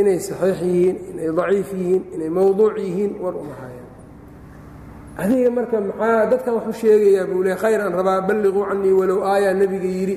inay 0.00 0.18
saxiix 0.28 0.58
yihiin 0.66 0.96
inay 1.12 1.28
daciif 1.38 1.68
yihiin 1.78 2.02
inay 2.14 2.30
mawduuc 2.36 2.74
yihiin 2.84 3.12
war 3.22 3.34
umahayaan 3.42 3.88
adiga 5.22 5.50
marka 5.56 5.76
maxaa 5.88 6.26
dadkan 6.32 6.52
wax 6.56 6.66
u 6.72 6.74
sheegayaa 6.82 7.26
buu 7.30 7.42
le 7.46 7.52
khayr 7.62 7.80
aan 7.84 7.92
rabaa 7.98 8.20
balliquu 8.28 8.60
canii 8.68 8.94
walow 9.00 9.20
aayaa 9.32 9.54
nebiga 9.60 9.90
yidhi. 9.98 10.16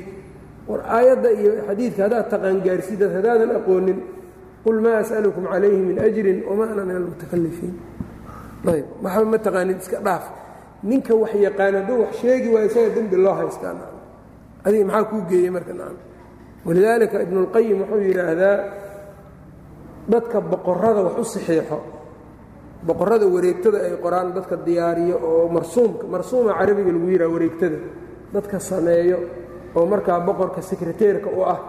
War 0.69 0.82
aayadda 0.97 1.30
iyo 1.39 1.51
xadiidka 1.67 2.01
haddaad 2.05 2.26
taqaan 2.34 2.57
gaarsidad 2.65 3.11
haddaadan 3.17 3.51
aqoonin 3.59 3.97
qul 4.66 4.78
maa 4.86 4.97
as'alukum 5.03 5.43
calayhi 5.53 5.78
min 5.89 5.97
ajrin 6.07 6.38
wamaa 6.49 6.70
ana 6.74 6.84
min 6.89 6.95
almutakalifiin 7.01 7.76
ayb 8.74 8.86
waxba 9.03 9.26
ma 9.34 9.38
taqaanid 9.47 9.78
iska 9.84 9.97
dhaaf 10.07 10.24
ninka 10.89 11.13
wax 11.22 11.34
yaqaan 11.47 11.74
hadduu 11.80 11.97
wax 12.03 12.11
sheegi 12.22 12.49
waayo 12.53 12.68
isaga 12.72 12.89
dembi 12.97 13.16
loo 13.26 13.36
haystaa 13.41 13.74
adiga 14.66 14.86
maxaa 14.89 15.03
kuu 15.11 15.22
geeyey 15.30 15.49
marka 15.55 15.74
nacam 15.80 15.97
walidaalika 16.66 17.18
ibnuulqayim 17.26 17.78
wuxuu 17.82 18.01
yidhaahdaa 18.09 18.57
dadka 20.13 20.38
boqorada 20.51 21.01
wax 21.07 21.16
u 21.22 21.26
saxiixo 21.36 21.78
boqorada 22.88 23.26
wareegtada 23.36 23.78
ay 23.86 23.93
qoraan 24.03 24.34
dadka 24.38 24.55
diyaariyo 24.68 25.16
oo 25.30 25.47
marsuumka 25.55 26.03
marsuuma 26.13 26.51
carabiga 26.59 26.91
lagu 26.95 27.07
yidhaha 27.13 27.32
wareegtada 27.36 27.78
dadka 28.34 28.59
sameeyo 28.59 29.18
oo 29.76 29.86
markaa 29.86 30.20
boqorka 30.28 30.61
sekreteerka 30.61 31.30
u 31.30 31.41
ah 31.53 31.59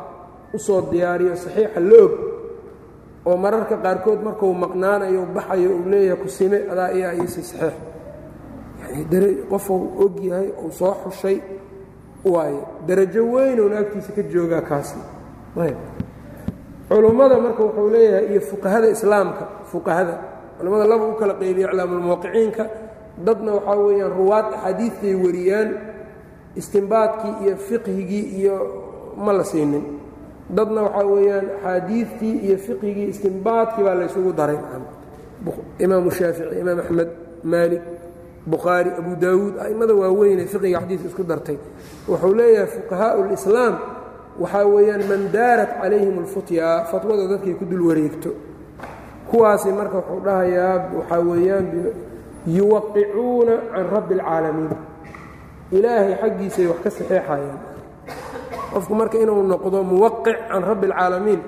u 0.57 0.59
diyaariyo 0.93 1.37
saxiixa 1.45 1.81
la 1.81 1.97
og 2.05 2.13
oo 3.29 3.37
mararka 3.45 3.77
qaarkood 3.85 4.21
markuu 4.27 4.53
maqnaanayo 4.63 5.23
baxayo 5.35 5.71
uu 5.77 5.89
leeyahay 5.93 6.21
kusime 6.23 6.59
adaa 6.73 6.91
iyaa 6.99 7.13
iisi 7.21 7.43
saxiix. 7.51 7.75
Yani 8.81 9.31
qofuu 9.51 9.81
og 10.05 10.15
yahay 10.29 10.49
uu 10.65 10.71
soo 10.79 10.95
xushay 11.05 11.37
waaye 12.33 12.61
darajo 12.87 13.23
weynowna 13.35 13.77
agtiisa 13.83 14.11
ka 14.17 14.23
joogaa 14.33 14.63
kaasi. 14.71 14.99
Ayb. 15.63 15.79
Culummada 16.89 17.37
marka 17.45 17.63
wuxuu 17.67 17.91
leeyahay 17.95 18.27
iyo 18.33 18.41
fuqahada 18.51 18.89
islaamka 18.97 19.45
fuqahada. 19.73 20.15
Culimmada 20.59 20.85
laba 20.91 21.05
u 21.11 21.15
kala 21.21 21.35
qeybiya 21.41 21.69
iclaamulmuwaqiciinka 21.71 22.65
dadna 23.27 23.51
waxaa 23.57 23.77
weeyaan 23.87 24.13
ruwaad 24.19 24.47
axaadiidtay 24.55 25.15
wariyaan 25.25 25.69
istimbaadkii 26.61 27.35
iyo 27.45 27.55
fiqhigii 27.69 28.25
iyo 28.41 28.55
ma 29.25 29.33
la 29.39 29.45
siinin 29.45 29.85
dadna 30.51 30.83
waxaa 30.83 31.05
weeyaan 31.15 31.47
axaadiidtii 31.57 32.35
iyo 32.47 32.57
fiqhigii 32.67 33.09
istimbaadkii 33.13 33.85
baa 33.85 33.95
laysugu 33.95 34.33
daray. 34.33 34.59
Imaamu 35.85 36.11
shaafici 36.11 36.59
imaam 36.61 36.79
axmed 36.81 37.09
maalik 37.45 37.83
bukhaari 38.47 38.91
abu 39.01 39.13
daawuud 39.23 39.55
a'immada 39.65 39.95
waaweynee 39.95 40.47
fiqiga 40.53 40.79
xadiidka 40.81 41.09
isku 41.11 41.23
dartay. 41.31 41.59
Wuxuu 42.09 42.35
leeyahay 42.39 42.67
fuqahaau 42.75 43.21
lislaam 43.31 43.75
waxaa 44.43 44.65
weeyaan 44.75 45.03
man 45.11 45.23
daarat 45.33 45.71
calayhim 45.83 46.19
alfutyaa 46.23 46.85
fatwada 46.91 47.25
dadkay 47.31 47.55
ku 47.59 47.65
dul 47.71 47.83
wareegto. 47.89 48.31
Kuwaasi 49.31 49.69
marka 49.79 49.97
wuxuu 50.01 50.21
dhahayaa 50.27 50.75
waxaa 50.99 51.21
weeyaan 51.31 51.67
yuwaqicuuna 52.57 53.55
can 53.75 53.87
rabbi 53.95 54.15
اlcaalamiin 54.15 54.71
ilaahay 55.77 56.15
xaggiisay 56.23 56.67
wax 56.71 56.79
ka 56.85 56.91
saxeexayaan 56.91 57.59
qofku 58.77 58.93
marka 59.01 59.17
inuu 59.25 59.41
noqdo 59.53 59.79
muwaqic 59.91 60.37
can 60.53 60.63
rabbi 60.71 60.87
اlcaalamiin 60.93 61.41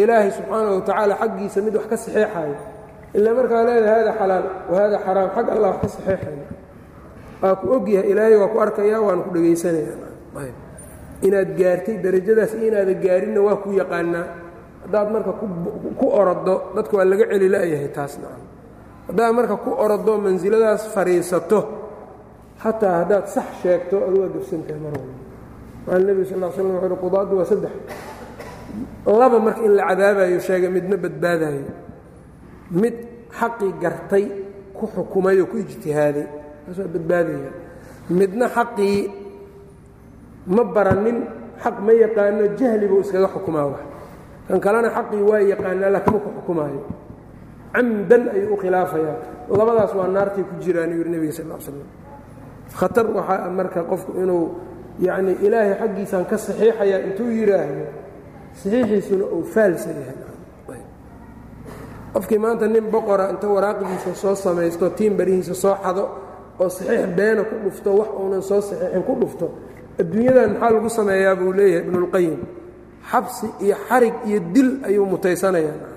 ilaahay 0.00 0.30
subxaana 0.36 0.68
wa 0.76 0.80
tacaala 0.88 1.14
xaggiisa 1.22 1.58
mid 1.66 1.74
wax 1.78 1.86
ka 1.92 1.96
saxeexayo 2.04 2.56
ilaa 3.16 3.34
markaa 3.38 3.62
leedahay 3.68 4.00
hada 4.00 4.12
xalaal 4.20 4.44
wa 4.72 4.76
hada 4.82 4.96
xaraam 5.06 5.28
xag 5.36 5.46
allah 5.54 5.68
wax 5.72 5.80
ka 5.84 5.88
saxeexaya 5.96 6.46
waa 7.42 7.54
ku 7.60 7.64
ogyahay 7.76 8.06
ilaahay 8.12 8.36
waa 8.42 8.50
ku 8.52 8.58
arkaya 8.64 8.96
waana 9.06 9.22
ku 9.26 9.30
dhegaysanaya 9.36 9.94
inaad 11.26 11.50
gaartay 11.60 11.96
darajadaas 12.04 12.52
iyo 12.58 12.66
inaada 12.72 12.94
gaarinna 13.04 13.40
waa 13.46 13.56
ku 13.62 13.68
yaqaanaa. 13.80 14.26
Haddaad 14.84 15.08
marka 15.14 15.32
ku 16.00 16.06
orodo 16.20 16.54
dadka 16.76 16.92
waa 16.98 17.06
laga 17.10 17.24
celi 17.32 17.48
la'yahay 17.54 17.88
taas 17.96 18.12
nacam. 18.20 18.42
Haddaad 19.08 19.32
marka 19.38 19.54
ku 19.64 19.70
orodo 19.84 20.12
mansiladaas 20.24 20.82
fadhiisato 20.94 21.60
xataa 22.62 22.94
haddaad 23.00 23.24
sax 23.34 23.48
sheegto 23.62 23.96
adu 24.06 24.16
waa 24.22 24.30
gefsantahay 24.36 24.80
mar 24.84 24.92
walba 25.00 25.16
nebigu 25.86 26.24
sal 26.30 26.40
l 26.42 26.52
slam 26.52 26.66
wuxu 26.76 26.86
uhi 26.88 26.96
qudaaddu 27.04 27.32
waa 27.38 27.44
saddex. 27.50 27.72
Laba 29.06 29.38
marka 29.38 29.60
in 29.66 29.72
la 29.76 29.84
cadaabayo 29.88 30.38
sheega 30.40 30.68
midna 30.70 30.96
badbaadayo 30.96 31.70
mid 32.70 32.94
xaqii 33.38 33.72
gartay 33.82 34.24
ku 34.76 34.86
xukumay 34.94 35.36
oo 35.40 35.46
ku 35.46 35.56
ijtihaaday 35.62 36.26
taas 36.66 36.78
waa 36.80 36.88
badbaadaya. 36.94 37.50
Midna 38.10 38.46
xaqii 38.48 38.98
ma 40.54 40.62
baranin 40.64 41.18
xaq 41.62 41.76
ma 41.84 41.92
yaqaano 41.92 42.44
jahli 42.58 42.86
buu 42.88 43.00
iskaga 43.04 43.28
xukumaa 43.34 43.66
wax. 43.72 43.80
Kan 44.48 44.58
kalena 44.60 44.88
xaqii 44.96 45.22
waa 45.30 45.40
yaqaanaa 45.52 45.90
lakama 45.96 46.18
ku 46.24 46.28
xukumaayo. 46.40 46.82
Camdan 47.74 48.22
ayuu 48.34 48.54
u 48.54 48.56
khilaafayaa. 48.56 49.16
Labadaas 49.50 49.92
waa 49.94 50.08
naartay 50.08 50.44
ku 50.48 50.54
jiraan 50.64 50.90
yuu 50.96 51.04
nebiga 51.12 51.32
sal 51.32 51.52
slam 51.60 51.84
khatar 52.74 53.06
waxaa 53.12 53.50
marka 53.52 53.80
qofku 53.84 54.12
inuu 54.22 54.44
yacni 55.00 55.32
ilaahay 55.46 55.74
xaggiisaan 55.80 56.24
ka 56.30 56.36
saxiixayaa 56.38 57.00
intuu 57.06 57.30
yidhaahdo 57.38 57.86
saxiixiisuna 58.60 59.24
uu 59.36 59.42
faalsa 59.54 59.90
yahay. 59.90 60.18
Qofkii 62.14 62.38
maanta 62.38 62.66
nin 62.66 62.86
boqora 62.94 63.30
inta 63.30 63.46
waraaqidiisa 63.54 64.14
soo 64.14 64.34
samaysto 64.34 64.90
tiin 64.90 65.16
barihiisa 65.18 65.54
soo 65.54 65.74
xado 65.84 66.04
oo 66.60 66.68
saxiix 66.68 67.06
beena 67.16 67.42
ku 67.50 67.54
dhufto 67.64 67.90
wax 67.98 68.08
uunan 68.20 68.42
soo 68.42 68.60
saxiixin 68.68 69.02
ku 69.08 69.12
dhufto 69.20 69.46
adduunyadan 70.00 70.50
maxaa 70.52 70.70
lagu 70.74 70.88
sameeyaa 70.98 71.34
buu 71.40 71.52
leeyahay 71.58 71.82
ibnulqayim 71.86 72.38
xabsi 73.10 73.46
iyo 73.64 73.76
xarig 73.88 74.14
iyo 74.28 74.38
dil 74.54 74.70
ayuu 74.88 75.06
mutaysanayaa. 75.12 75.90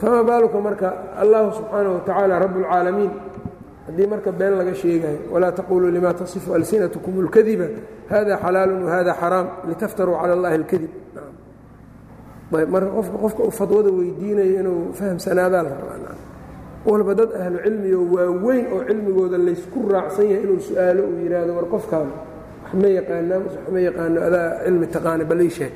Fama 0.00 0.22
baaluka 0.28 0.58
marka? 0.66 0.88
Allahu 1.22 1.48
subxaanaه 1.58 1.92
watacaala 1.98 2.34
rabb 2.44 2.56
اlcaalamiin 2.56 3.10
haddii 3.87 4.07
marka 4.13 4.31
been 4.39 4.53
laga 4.59 4.73
sheegayo 4.81 5.19
walaa 5.33 5.51
taquluu 5.59 5.91
lima 5.97 6.13
tasifu 6.13 6.49
alsinatkum 6.57 7.13
اlkadiba 7.25 7.67
hada 8.11 8.33
xalaalu 8.43 8.73
wahada 8.85 9.13
xaraam 9.21 9.47
litaftaruu 9.69 10.15
cala 10.21 10.33
اllahi 10.37 10.55
اlkadib 10.61 10.91
marka 12.73 12.89
qofka 12.97 13.17
qofka 13.23 13.41
uu 13.47 13.51
fadwada 13.59 13.89
weydiinayo 13.99 14.53
inuu 14.61 14.93
fahamsanaadaa 14.99 15.63
la 15.63 15.69
rabaa 15.81 16.15
walba 16.89 17.13
dad 17.19 17.29
ahlu 17.41 17.57
cilmigo 17.65 18.01
waaweyn 18.15 18.65
oo 18.75 18.79
cilmigooda 18.87 19.37
laysku 19.47 19.79
raacsan 19.93 20.25
yahay 20.31 20.43
inuu 20.45 20.59
su-aalo 20.67 21.01
uu 21.09 21.17
yidhaahdo 21.23 21.51
war 21.57 21.67
qofkaan 21.73 22.07
wax 22.63 22.73
ma 22.81 22.87
yaqaanaa 22.97 23.39
wax 23.43 23.53
ma 23.73 23.79
yaqaano 23.87 24.19
adaa 24.27 24.47
cilmi 24.65 24.87
taqaana 24.95 25.23
bal 25.31 25.41
ii 25.47 25.49
sheeg 25.57 25.73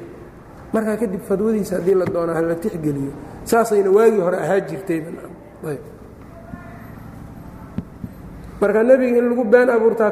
markaa 0.73 0.95
kadib 1.01 1.21
fadwadiisa 1.29 1.73
haddii 1.77 1.95
la 2.01 2.05
doona 2.15 2.33
hala 2.37 2.55
tixgeliyo 2.63 3.11
saasayna 3.49 3.89
waagii 3.97 4.21
hore 4.25 4.37
ahaa 4.45 4.59
jirtayba 4.69 5.09
marka 8.60 8.80
nebiga 8.82 9.18
in 9.20 9.28
lagu 9.30 9.44
been 9.54 9.68
abuurtaa 9.76 10.10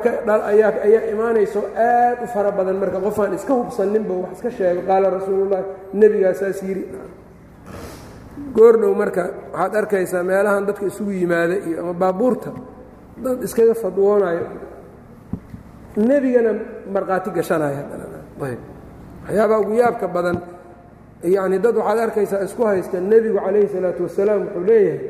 ayaa 0.52 1.02
imaanayso 1.14 1.60
aad 1.76 2.18
u 2.24 2.26
fara 2.34 2.50
badan. 2.58 2.76
Marka 2.82 2.98
qofaan 3.06 3.32
iska 3.38 3.52
hubsaninba 3.58 4.14
wax 4.22 4.32
iska 4.36 4.50
sheego 4.56 4.80
qaala 4.88 5.06
rasuulullahi 5.16 5.64
nebigaa 6.00 6.34
saas 6.40 6.58
yidhi 6.62 6.84
goordhow 8.56 8.92
marka 9.02 9.22
waxaad 9.52 9.74
arkaysaa 9.80 10.22
meelahan 10.30 10.64
dadka 10.68 10.84
isugu 10.90 11.10
yimaada 11.20 11.54
iyo 11.68 11.76
ama 11.82 11.92
baabuurta 12.02 12.50
dad 13.24 13.38
iskaga 13.46 13.74
fadwoonayo. 13.82 14.46
Nebigana 16.08 16.52
markhaati 16.94 17.30
gashanaya 17.36 17.82
waxyaabaha 18.40 19.60
ugu 19.62 19.72
yaabka 19.82 20.06
badan 20.16 20.36
yacni 21.34 21.58
dad 21.64 21.76
waxaad 21.80 21.98
arkaysaa 22.06 22.40
isku 22.46 22.62
haysta. 22.68 22.96
Nebigu 23.10 23.38
calayhi 23.44 23.68
salaatu 23.74 24.00
wasalaam 24.06 24.40
wuxuu 24.46 24.64
leeyahay 24.68 25.00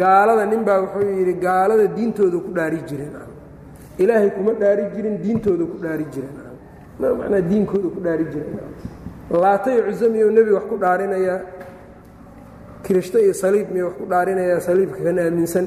gaalada 0.00 0.44
nin 0.52 0.62
baa 0.68 0.78
wuxuu 0.84 1.08
yidhi 1.18 1.34
gaalada 1.46 1.84
diintooda 1.96 2.38
ku 2.44 2.50
dhaari 2.58 2.78
jireen 2.88 3.14
ilaahay 4.02 4.30
kuma 4.36 4.52
dhaari 4.62 4.84
jirin 4.94 5.16
diintooda 5.24 5.64
ku 5.72 5.76
dhaari 5.84 6.04
jireen 6.14 6.36
manaa 7.20 7.42
diinkooda 7.50 7.88
ku 7.94 8.00
dhaari 8.06 8.24
jireen 8.32 8.56
laatay 9.44 9.76
cusamiyo 9.86 10.26
nebiga 10.36 10.56
wax 10.58 10.66
ku 10.72 10.76
dhaarinayaa 10.84 11.38
kirishto 12.84 13.18
iyo 13.24 13.34
saliib 13.42 13.68
miyo 13.74 13.84
wax 13.88 13.94
ku 14.00 14.04
dhaarinayaa 14.12 14.60
saliibka 14.68 15.00
kan 15.06 15.18
aaminsan? 15.24 15.66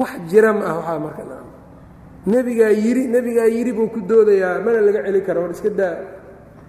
Wax 0.00 0.12
jira 0.30 0.50
ma 0.58 0.62
ah 0.70 0.74
waxaa 0.78 0.98
marka 1.04 1.22
nebigaa 2.32 2.72
yidhi 2.84 3.02
nebigaa 3.14 3.48
yidhi 3.56 3.72
buu 3.76 3.88
ku 3.94 4.00
doodayaa 4.10 4.62
mana 4.64 4.78
laga 4.86 5.00
celi 5.06 5.20
kara 5.26 5.38
war 5.44 5.50
iska 5.56 5.70
daa. 5.80 5.94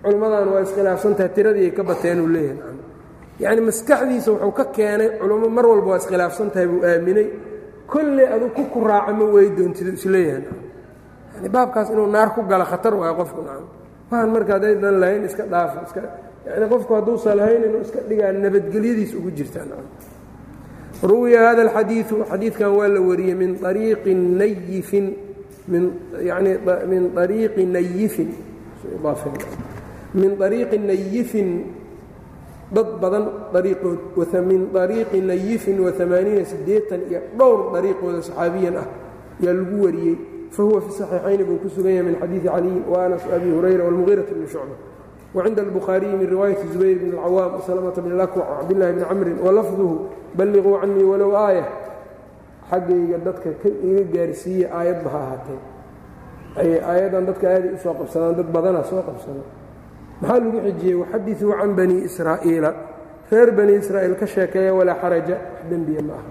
Culummadan 0.04 0.48
waa 0.54 0.62
iskhilaafsantaha 0.68 1.30
tiradii 1.36 1.66
ay 1.70 1.74
ka 1.78 1.84
bateen 1.90 2.20
uu 2.24 2.30
leeyahay 2.36 2.75
yacni 3.40 3.62
maskaxdiisa 3.62 4.32
wuxuu 4.32 4.52
ka 4.52 4.66
keenay 4.76 5.10
culummo 5.20 5.50
mar 5.50 5.66
walba 5.66 5.88
waa 5.92 5.98
iskhilaafsan 6.02 6.50
tahay 6.54 6.68
buu 6.68 6.84
aaminay. 6.84 7.28
Kolley 7.88 8.26
adu 8.26 8.50
ku 8.56 8.64
ku 8.74 8.80
raaca 8.82 9.14
ma 9.14 9.26
wey 9.26 9.50
doontidu 9.58 9.94
is 9.94 10.06
leeyahay 10.06 10.44
yani 11.36 11.50
baabkaas 11.50 11.90
inuu 11.94 12.08
naar 12.10 12.30
ku 12.34 12.42
galo 12.50 12.66
khatar 12.66 12.94
waayo 12.96 13.14
qofku 13.20 13.42
nacam 13.46 13.68
waxaan 14.10 14.30
marka 14.34 14.52
haddaydan 14.58 14.96
lahayn 15.02 15.24
iska 15.30 15.44
dhaafa 15.46 15.80
iska 15.88 16.02
yani 16.48 16.66
qofku 16.72 16.92
hadduusan 16.98 17.38
lahayn 17.38 17.62
inuu 17.68 17.82
iska 17.86 18.00
dhigaa 18.10 18.32
nabadgelyadiis 18.32 19.12
ugu 19.14 19.30
jirtaa 19.38 19.66
nacam 19.70 19.86
ruwiya 21.04 21.40
hada 21.48 21.62
alxadiidu 21.68 22.26
xadiidkan 22.32 22.72
waa 22.78 22.88
la 22.88 23.02
wariyey 23.02 23.36
min 23.36 23.52
ariiqi 23.70 24.12
nayifin 24.16 25.06
min 25.68 25.84
yani 26.30 26.52
min 26.90 27.04
ariiqi 27.24 27.66
nayifin. 27.66 28.30
Min 30.14 30.32
ariiqi 30.42 30.78
nayifin 30.80 31.50
dad 32.72 32.88
badan 33.02 33.26
ariiqood 33.54 34.34
min 34.46 34.70
ariiqi 34.74 35.22
nayifin 35.22 35.80
waamaaniina 35.80 36.46
sideean 36.46 37.02
iyo 37.10 37.20
dhowr 37.38 37.78
ariiqooda 37.78 38.22
saxaabiyan 38.22 38.76
ah 38.78 38.88
yaa 39.40 39.54
lagu 39.54 39.86
wariyey. 39.86 40.18
Fa 40.50 40.64
fi 40.82 40.92
saxiixayni 40.92 41.44
buu 41.44 41.60
ku 41.60 41.70
sugan 41.70 41.92
yahay 41.92 42.06
min 42.10 42.16
xadiidi 42.16 42.48
caliyin 42.48 42.84
wa 42.88 43.06
anas 43.06 43.24
abi 43.28 43.50
hurayra 43.52 43.84
walmugiirati 43.84 44.34
bni 44.34 44.48
shucba. 44.48 44.76
Wa 45.36 45.44
albukhaariyi 45.44 46.16
min 46.16 46.28
riwaayati 46.30 46.68
zubayr 46.74 46.96
bn 46.96 47.12
اlcawaam 47.12 47.52
wasalamata 47.60 48.02
bn 48.02 48.12
lakwac 48.18 48.48
cabdillahi 48.48 48.94
bni 48.94 49.04
camrin 49.06 49.38
walafduhu 49.44 49.96
balliquu 50.34 50.80
canii 50.80 51.04
walow 51.04 51.36
aaya. 51.36 51.66
Xaggayga 52.72 53.18
dadka 53.20 53.50
iga 53.84 54.04
gaarsiiya 54.14 54.72
aayadba 54.72 55.10
ha 55.12 55.20
ahaatee. 55.28 55.60
Ayay 56.56 56.80
aayadan 56.80 57.26
dadka 57.28 57.46
aaday 57.52 57.72
u 57.76 57.94
qabsadaan 58.00 58.36
dad 58.40 58.50
badana 58.50 58.84
soo 58.88 59.04
qabsada 59.04 59.44
maxaa 60.21 60.39
lagu 60.39 60.59
xijiyey 60.61 60.95
waxadiثuu 60.95 61.53
can 61.61 61.75
bani 61.75 62.05
israa'iila 62.05 62.75
reer 63.31 63.51
bani 63.53 63.73
israa'iil 63.73 64.15
ka 64.17 64.27
sheekeeya 64.27 64.75
walaa 64.75 64.99
xaraja 65.03 65.35
wax 65.35 65.63
dembiya 65.71 66.03
ma 66.03 66.13
aha 66.13 66.31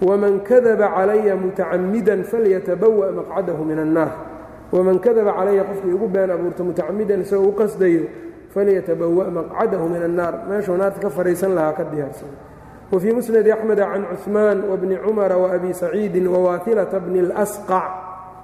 waman 0.00 0.40
kadaba 0.40 0.88
calaya 0.94 1.36
mutacamidan 1.36 2.24
falyatabawa 2.24 3.12
maqcadahu 3.12 3.64
min 3.64 3.78
annaar 3.78 4.12
waman 4.72 4.98
kadaba 4.98 5.32
calaya 5.32 5.64
qofkii 5.64 5.90
igu 5.90 6.08
been 6.08 6.30
abuurta 6.30 6.64
mutacamidan 6.64 7.20
isagoo 7.22 7.48
u 7.48 7.52
qasdayo 7.52 8.04
falyatabawa 8.54 9.30
maqcadahu 9.30 9.88
min 9.88 10.02
annaar 10.02 10.34
meeshuu 10.48 10.76
naarta 10.76 11.00
ka 11.00 11.10
fadhiisan 11.10 11.54
lahaa 11.54 11.72
ka 11.72 11.84
diyaarsana 11.84 12.36
wfii 12.92 13.12
musnadi 13.12 13.52
axmeda 13.52 13.86
can 13.92 14.04
cuثmaan 14.06 14.62
wbni 14.70 14.96
cumara 14.96 15.36
waabi 15.36 15.74
saciidi 15.74 16.26
wawaailata 16.26 17.00
bni 17.00 17.20
اlasqac 17.20 18.01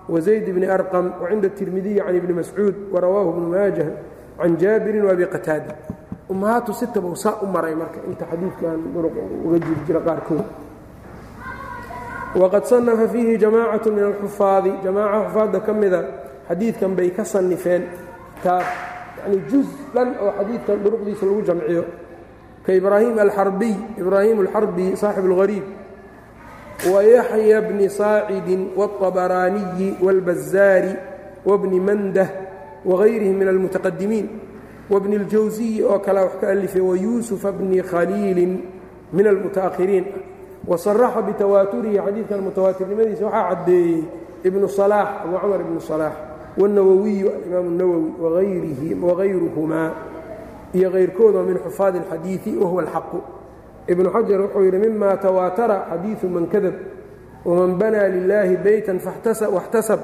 wzayd 0.08 0.46
bni 0.52 0.66
arqam 0.66 1.12
wacinda 1.22 1.48
الtirmidiyi 1.48 2.00
can 2.04 2.14
ibni 2.14 2.32
mascuud 2.32 2.74
warawaahu 2.92 3.32
bnu 3.32 3.46
maajah 3.54 3.88
can 4.38 4.56
jaabirin 4.56 5.04
waabi 5.04 5.26
qataada 5.26 5.72
ummahaatu 6.28 6.72
sita 6.74 7.00
buu 7.00 7.16
saa 7.16 7.38
u 7.42 7.46
maray 7.46 7.74
marka 7.74 8.00
inta 8.08 8.24
xadiidkan 8.30 8.78
duruq 8.94 9.14
uga 9.44 9.58
jiri 9.58 9.80
jira 9.86 10.00
qaarkood 10.00 10.44
waqad 12.34 12.64
sanafa 12.64 13.08
fiihi 13.08 13.38
jamaacaة 13.38 13.90
min 13.90 14.04
alxufaadi 14.04 14.72
jamaaca 14.84 15.28
xufaadda 15.28 15.60
ka 15.60 15.72
mida 15.72 16.00
xadiidkan 16.48 16.96
bay 16.96 17.10
ka 17.10 17.24
sanifeen 17.24 17.82
kitaab 18.36 18.64
yani 19.22 19.38
juz 19.50 19.68
dhan 19.94 20.08
oo 20.20 20.32
xadiidkan 20.38 20.76
duruqdiisa 20.84 21.24
lagu 21.26 21.42
jamciyo 21.42 21.84
kaibraahim 22.66 23.18
alxarbiy 23.18 23.76
ibraahim 23.96 24.40
alxarbi 24.44 24.96
saaxib 24.96 25.24
اlgariib 25.24 25.64
wayaxya 26.92 27.60
bni 27.62 27.90
saacidin 27.90 28.62
wاطabaraaniyi 28.76 29.96
wاlbazaari 30.02 30.92
wabni 31.46 31.80
mandah 31.80 32.28
wagayrihim 32.84 33.36
min 33.38 33.48
almutaqadimiin 33.48 34.28
wabni 34.90 35.16
اljawsiyi 35.16 35.82
oo 35.82 35.98
kale 35.98 36.20
wax 36.20 36.32
ka 36.40 36.48
alifay 36.48 36.80
wayuusufa 36.82 37.52
bni 37.52 37.82
khaliilin 37.82 38.52
min 39.12 39.26
almutaahiriin 39.26 40.04
wasaraxa 40.66 41.22
bitawaaturihi 41.22 41.98
xadiidkan 41.98 42.40
mutawaatirnimadiisa 42.40 43.24
waxaa 43.24 43.48
caddeeyey 43.48 44.04
ibnu 44.44 44.68
salaax 44.68 45.08
abu 45.24 45.36
camar 45.40 45.60
ibnu 45.60 45.80
salaax 45.80 46.12
wاnawowiyu 46.60 47.28
alimaam 47.36 47.66
اnawowi 47.72 48.94
wagayruhumaa 49.02 49.90
iyo 50.74 50.90
kayrkooda 50.90 51.42
min 51.42 51.56
xufaad 51.64 51.94
اlxadiiثi 51.96 52.56
wahuwa 52.56 52.82
اlxaqu 52.82 53.18
ibnu 53.91 54.09
xajar 54.15 54.39
wuxuu 54.41 54.63
yidhi 54.65 54.79
mima 54.85 55.17
tawaatara 55.17 55.77
xadiiu 55.89 56.29
man 56.29 56.45
kadab 56.53 56.75
waman 57.45 57.77
banaa 57.81 58.07
lilaahi 58.07 58.57
beytan 58.57 58.99
waxtasab 59.57 59.99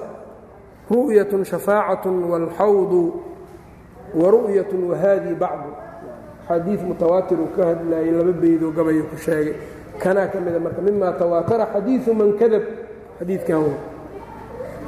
ru'yatun 0.91 1.45
shafaacatun 1.45 2.23
wاlxawdu 2.31 3.01
waru'yatun 4.15 4.81
wahaadii 4.89 5.35
bacdu. 5.35 5.69
Xadiid 6.47 6.81
mutawaatir 6.87 7.37
uu 7.39 7.49
ka 7.57 7.63
hadlaayay 7.73 8.11
laba 8.11 8.31
beydoo 8.31 8.71
gabayo 8.71 9.03
ku 9.09 9.17
sheegay. 9.17 9.55
Kanaa 9.99 10.27
ka 10.27 10.39
mida 10.39 10.59
marka 10.59 10.81
mima 10.81 11.11
tawaatara 11.11 11.65
xadiiu 11.73 12.13
man 12.13 12.37
kadab 12.37 12.63
xadiidkan 13.19 13.59
w 13.65 13.69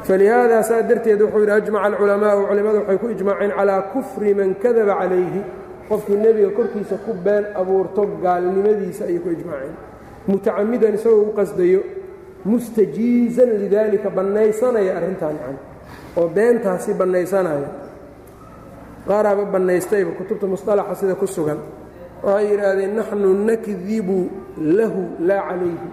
falihaadaa 0.08 0.64
saa 0.64 0.82
darteed 0.82 1.22
wuxuu 1.22 1.40
yidhi 1.40 1.52
ajmaca 1.52 1.86
alculamaau 1.86 2.48
culimadu 2.48 2.78
waxay 2.80 2.98
ku 2.98 3.08
ijmaaceen 3.10 3.52
calaa 3.58 3.82
kufri 3.94 4.34
man 4.34 4.56
kadaba 4.56 4.94
calayhi 5.02 5.42
qofkii 5.90 6.18
nebiga 6.24 6.50
korkiisa 6.58 6.96
ku 7.06 7.14
been 7.26 7.46
abuurto 7.56 8.02
gaalnimadiisa 8.24 9.06
ayay 9.06 9.20
ku 9.24 9.30
ijmaaceen. 9.30 9.76
Mutacamidan 10.28 10.94
isagoo 10.98 11.32
u 11.32 11.34
qasdayo 11.40 11.82
mustajiizan 12.46 13.50
lidaalika 13.62 14.10
bannaysanaya 14.10 14.98
arrintan 14.98 15.36
can 15.42 15.56
oo 16.18 16.28
beentaasi 16.36 16.94
bannaysanaya 16.94 17.70
qaaraaba 19.08 19.46
bannaystayba 19.54 20.12
kutubta 20.20 20.46
musطalaxa 20.48 20.96
sida 20.96 21.16
ku 21.16 21.28
sugan. 21.28 21.60
Waxay 22.24 22.46
yidhaahdeen 22.52 22.96
naxnu 22.96 23.30
nakdibu 23.50 24.20
lahu 24.78 25.02
laa 25.28 25.42
calayhi. 25.50 25.90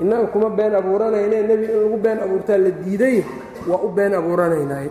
Innaga 0.00 0.26
kuma 0.32 0.48
been 0.50 0.74
abuuranayne 0.74 1.38
nebi 1.48 1.64
in 1.70 1.78
lagu 1.84 1.96
been 2.02 2.18
abuurtaa 2.24 2.58
la 2.58 2.70
diiday 2.82 3.22
waa 3.68 3.80
u 3.86 3.88
been 3.96 4.14
abuuranaynaa 4.14 4.82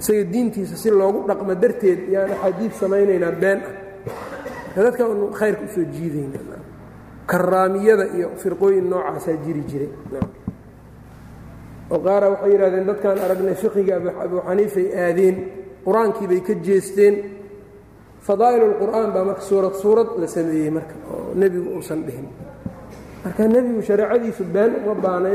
isaga 0.00 0.24
diintiisa 0.32 0.76
si 0.76 0.90
loogu 0.90 1.26
dhaqmo 1.28 1.54
darteed 1.62 2.08
yaan 2.14 2.30
axaadiid 2.32 2.72
samaynaynaa 2.80 3.32
been 3.42 3.60
ah. 3.64 3.72
Dadka 4.76 5.08
unu 5.08 5.32
khayrka 5.32 5.64
u 5.64 5.68
soo 5.74 5.84
jiidayna. 5.94 6.56
Karaamiyada 7.26 8.04
iyo 8.16 8.28
firqooyin 8.36 8.84
noocaasaa 8.90 9.36
jiri 9.44 9.62
jiray. 9.70 9.90
Oo 11.90 11.98
qaara 12.06 12.26
waxay 12.30 12.50
yidhahdeen 12.52 12.86
dadkaan 12.90 13.18
aragnay 13.24 13.54
fiqiga 13.62 13.94
abuu 14.24 14.40
xaniifay 14.48 14.86
aadeen 15.04 15.36
qur'aankii 15.86 16.26
bay 16.30 16.40
ka 16.46 16.54
jeesteen. 16.66 17.14
Fadaa'il 18.26 18.62
اlqur'aan 18.68 19.08
baa 19.14 19.24
marka 19.24 19.40
suurad 19.40 19.74
suurad 19.82 20.08
la 20.20 20.26
sameeyey 20.26 20.70
marka 20.70 20.94
oo 21.12 21.32
nebigu 21.40 21.68
uusan 21.76 22.00
dhihin. 22.06 22.28
Marka 23.24 23.42
nebigu 23.48 23.80
shareecadiisu 23.88 24.44
been 24.54 24.72
uma 24.84 24.94
baana 24.94 25.28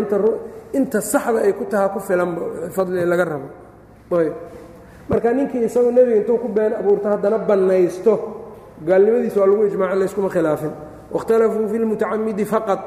inta 0.78 1.02
saxda 1.02 1.40
ay 1.48 1.54
ku 1.58 1.66
tahaa 1.72 1.90
ku 1.90 2.00
filanba 2.00 2.70
fadli 2.76 3.04
laga 3.06 3.26
rabo 3.26 3.48
ayb. 4.20 4.34
Marka 5.10 5.34
ninkii 5.34 5.64
isagoo 5.66 5.92
nebiga 5.92 6.18
intuu 6.22 6.38
ku 6.38 6.48
been 6.48 6.74
abuurto 6.74 7.08
haddana 7.10 7.38
bannaysto 7.38 8.14
gaalnimadiisa 8.88 9.40
waa 9.40 9.48
lagu 9.48 9.64
ijmaaca 9.70 9.96
layskuma 9.96 10.30
khilaafin. 10.30 10.72
Waاkhtalafuu 11.12 11.68
fi 11.72 11.78
اlmutacamidi 11.78 12.46
faqad 12.46 12.80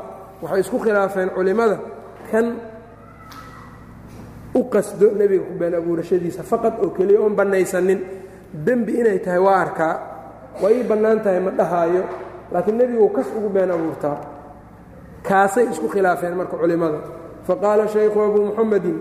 waxay 0.42 0.60
isku 0.60 0.78
khilaafeen 0.84 1.30
culimmada 1.36 1.78
kan 2.30 2.46
u 4.54 4.62
qasdo 4.72 5.06
nebiga 5.18 5.44
ku 5.48 5.54
been 5.60 5.74
abuurashadiisa 5.74 6.42
faqad 6.42 6.74
oo 6.84 6.90
keliya 6.96 7.20
oon 7.20 7.34
bannaysanin. 7.38 8.00
Dembi 8.66 8.92
inay 9.00 9.18
tahay 9.18 9.38
waa 9.46 9.58
arkaa 9.64 9.94
waa 10.62 10.70
ii 10.70 10.82
bannaan 10.90 11.20
tahay 11.24 11.40
ma 11.40 11.50
dhahaayo 11.50 12.02
laakiin 12.52 12.76
nebigu 12.78 13.08
kas 13.16 13.26
ugu 13.36 13.48
been 13.48 13.70
abuurtaa. 13.70 14.16
Kaasay 15.28 15.66
isku 15.72 15.88
khilaafeen 15.88 16.34
marka 16.38 16.56
culimmada 16.56 16.98
faqaala 17.46 17.88
shaykhu 17.88 18.18
abuu 18.26 18.44
muxamedin 18.48 18.98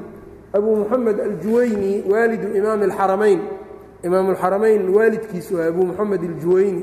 abuu 0.52 0.76
muxamed 0.76 1.20
aljuwayni 1.20 2.04
waalidu 2.12 2.56
imaami 2.56 2.84
alxaramayn 2.84 3.40
imaamu 4.02 4.30
alxaramayn 4.30 4.88
waalidkiisu 4.96 5.56
waa 5.56 5.66
abuu 5.66 5.86
muxamed 5.86 6.22
aljuwayni 6.30 6.82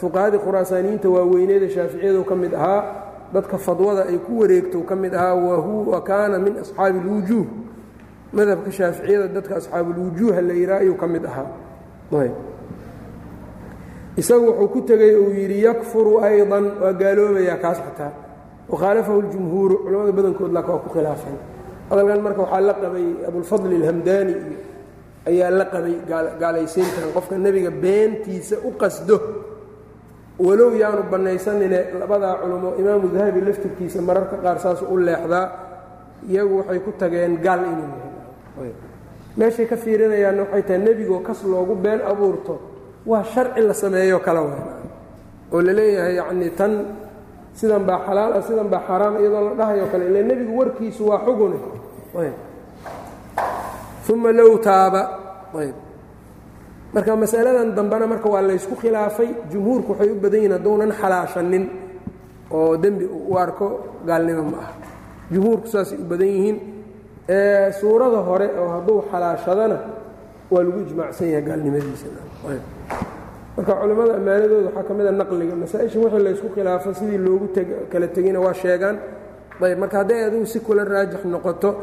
fuqahadii 0.00 0.38
khuraasaaniyiinta 0.38 1.08
waaweyneeda 1.08 1.68
shaaficiyadu 1.70 2.24
ka 2.24 2.34
mid 2.34 2.54
ahaa 2.54 2.82
dadka 3.34 3.58
fadwada 3.58 4.04
ay 4.10 4.18
ku 4.18 4.40
wareegto 4.40 4.80
ka 4.80 4.96
mid 4.96 5.14
ahaa 5.14 5.34
wa 5.34 6.00
kaana 6.02 6.38
min 6.38 6.58
asxaabi 6.58 6.98
اlwujuuh 6.98 7.46
madhabka 8.32 8.72
shaaficiyada 8.72 9.28
dadka 9.28 9.56
asxaabulwujuuha 9.56 10.40
la 10.40 10.54
yidhaha 10.54 10.80
ayuu 10.80 10.94
ka 10.94 11.06
mid 11.06 11.24
ahaa 11.26 11.46
isagu 14.16 14.46
wuxuu 14.46 14.68
ku 14.68 14.80
tegey 14.82 15.14
uu 15.16 15.30
yidhi 15.30 15.62
yakfuru 15.64 16.20
ayضan 16.24 16.64
waa 16.82 16.92
gaaloobayaa 16.92 17.56
kaas 17.56 17.78
xataa 17.86 18.12
wakhaalafahu 18.68 19.18
اljumhuuru 19.22 19.74
culamada 19.84 20.12
badankood 20.12 20.52
laka 20.52 20.72
waa 20.72 20.78
ku 20.84 20.88
khilaafeen 20.94 21.38
hadalkan 21.89 22.21
marka 22.25 22.41
waxaa 22.45 22.61
la 22.67 22.73
qabay 22.83 23.05
abulfadli 23.29 23.75
اlhamdaani 23.81 24.33
iyo 24.33 24.57
ayaa 25.29 25.49
la 25.59 25.65
qabay 25.73 25.95
gaalaysiintan 26.41 27.07
qofka 27.15 27.35
nebiga 27.45 27.71
beentiisa 27.83 28.55
u 28.67 28.71
qasdo 28.81 29.17
walow 30.45 30.71
yaanu 30.81 31.03
bannaysanine 31.11 31.79
labadaa 32.01 32.35
culamo 32.41 32.69
imaamu 32.81 33.07
dahabi 33.15 33.39
laftirkiisa 33.47 33.99
mararka 34.01 34.35
qaar 34.43 34.57
saasu 34.63 34.83
u 34.93 34.97
leexdaa 35.07 35.45
iyagu 36.29 36.53
waxay 36.59 36.79
ku 36.85 36.91
tageen 36.99 37.33
gaal 37.45 37.61
inuu 37.71 37.89
yahay. 38.57 38.71
Meeshay 39.37 39.65
ka 39.71 39.75
fiirinayaanna 39.83 40.41
waxay 40.43 40.63
tahay 40.67 40.79
nebigoo 40.85 41.19
kas 41.27 41.39
loogu 41.51 41.75
been 41.75 42.01
abuurto 42.11 42.53
waa 43.05 43.23
sharci 43.23 43.61
la 43.61 43.73
sameeyo 43.73 44.19
kala 44.25 44.41
oo 45.53 45.61
la 45.61 45.71
yacnii 46.19 46.51
tan 46.59 46.71
sidan 47.59 47.83
baa 47.87 47.99
xalaal 48.07 48.31
ah 48.37 48.41
sidan 48.47 48.67
baa 48.73 48.83
xaaraam 48.87 49.13
iyadoo 49.21 49.41
la 49.47 49.53
dhahayo 49.59 49.85
kale 49.91 50.03
ile 50.09 50.21
nebigu 50.29 50.53
warkiisu 50.59 51.01
waa 51.09 51.19
xugune 51.25 51.57
uma 54.13 54.31
low 54.31 54.57
taaba. 54.67 55.01
Marka 56.93 57.15
masaladan 57.15 57.75
dambena 57.77 58.05
marka 58.07 58.27
waa 58.29 58.41
laysku 58.41 58.75
khilaafay 58.81 59.29
jumhuurku 59.51 59.91
waxay 59.91 60.09
u 60.11 60.15
badan 60.23 60.39
yihiin 60.39 60.51
hadduunan 60.55 60.91
xalaashanin 61.01 61.63
oo 62.51 62.77
dembi 62.83 63.05
u 63.05 63.33
arko 63.43 63.67
gaalnimo 64.07 64.43
ma 64.51 64.57
aha. 64.63 64.73
Jumhuurku 65.33 65.67
saasay 65.73 65.97
u 65.97 66.05
badan 66.11 66.27
yihiin. 66.27 66.57
Suurada 67.79 68.19
hore 68.27 68.47
oo 68.61 68.67
hadduu 68.75 68.99
xalaashadana 69.11 69.77
waa 70.51 70.63
lagu 70.63 70.79
ijmaacsan 70.85 71.27
yahay 71.33 71.43
gaalnimadiisa 71.49 72.07
marka 73.57 73.73
culimmada 73.73 74.15
ammaanadooda 74.15 74.67
waxaa 74.67 74.83
ka 74.83 74.93
mid 74.93 75.07
a 75.07 75.11
naqliga. 75.11 75.55
Masaa-isha 75.55 75.99
wixii 75.99 76.23
laysku 76.23 76.49
khilaafo 76.49 76.93
sidii 76.93 77.17
loogu 77.17 77.49
kala 77.91 78.07
tegina 78.07 78.39
waa 78.39 78.53
sheegaan. 78.53 78.99
Ayb 79.61 79.79
marka 79.79 79.97
hadday 79.97 80.25
adigu 80.25 80.45
si 80.45 80.59
kula 80.59 80.83
raajix 80.83 81.23
noqoto 81.25 81.75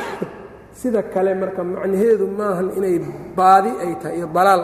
sida 0.80 1.02
kale 1.02 1.34
marka 1.34 1.64
macnaheedu 1.64 2.26
maahan 2.26 2.70
inay 2.76 2.98
baadi 3.36 3.68
ay 3.84 3.94
tahay 4.00 4.16
iyo 4.16 4.28
dalaal. 4.32 4.62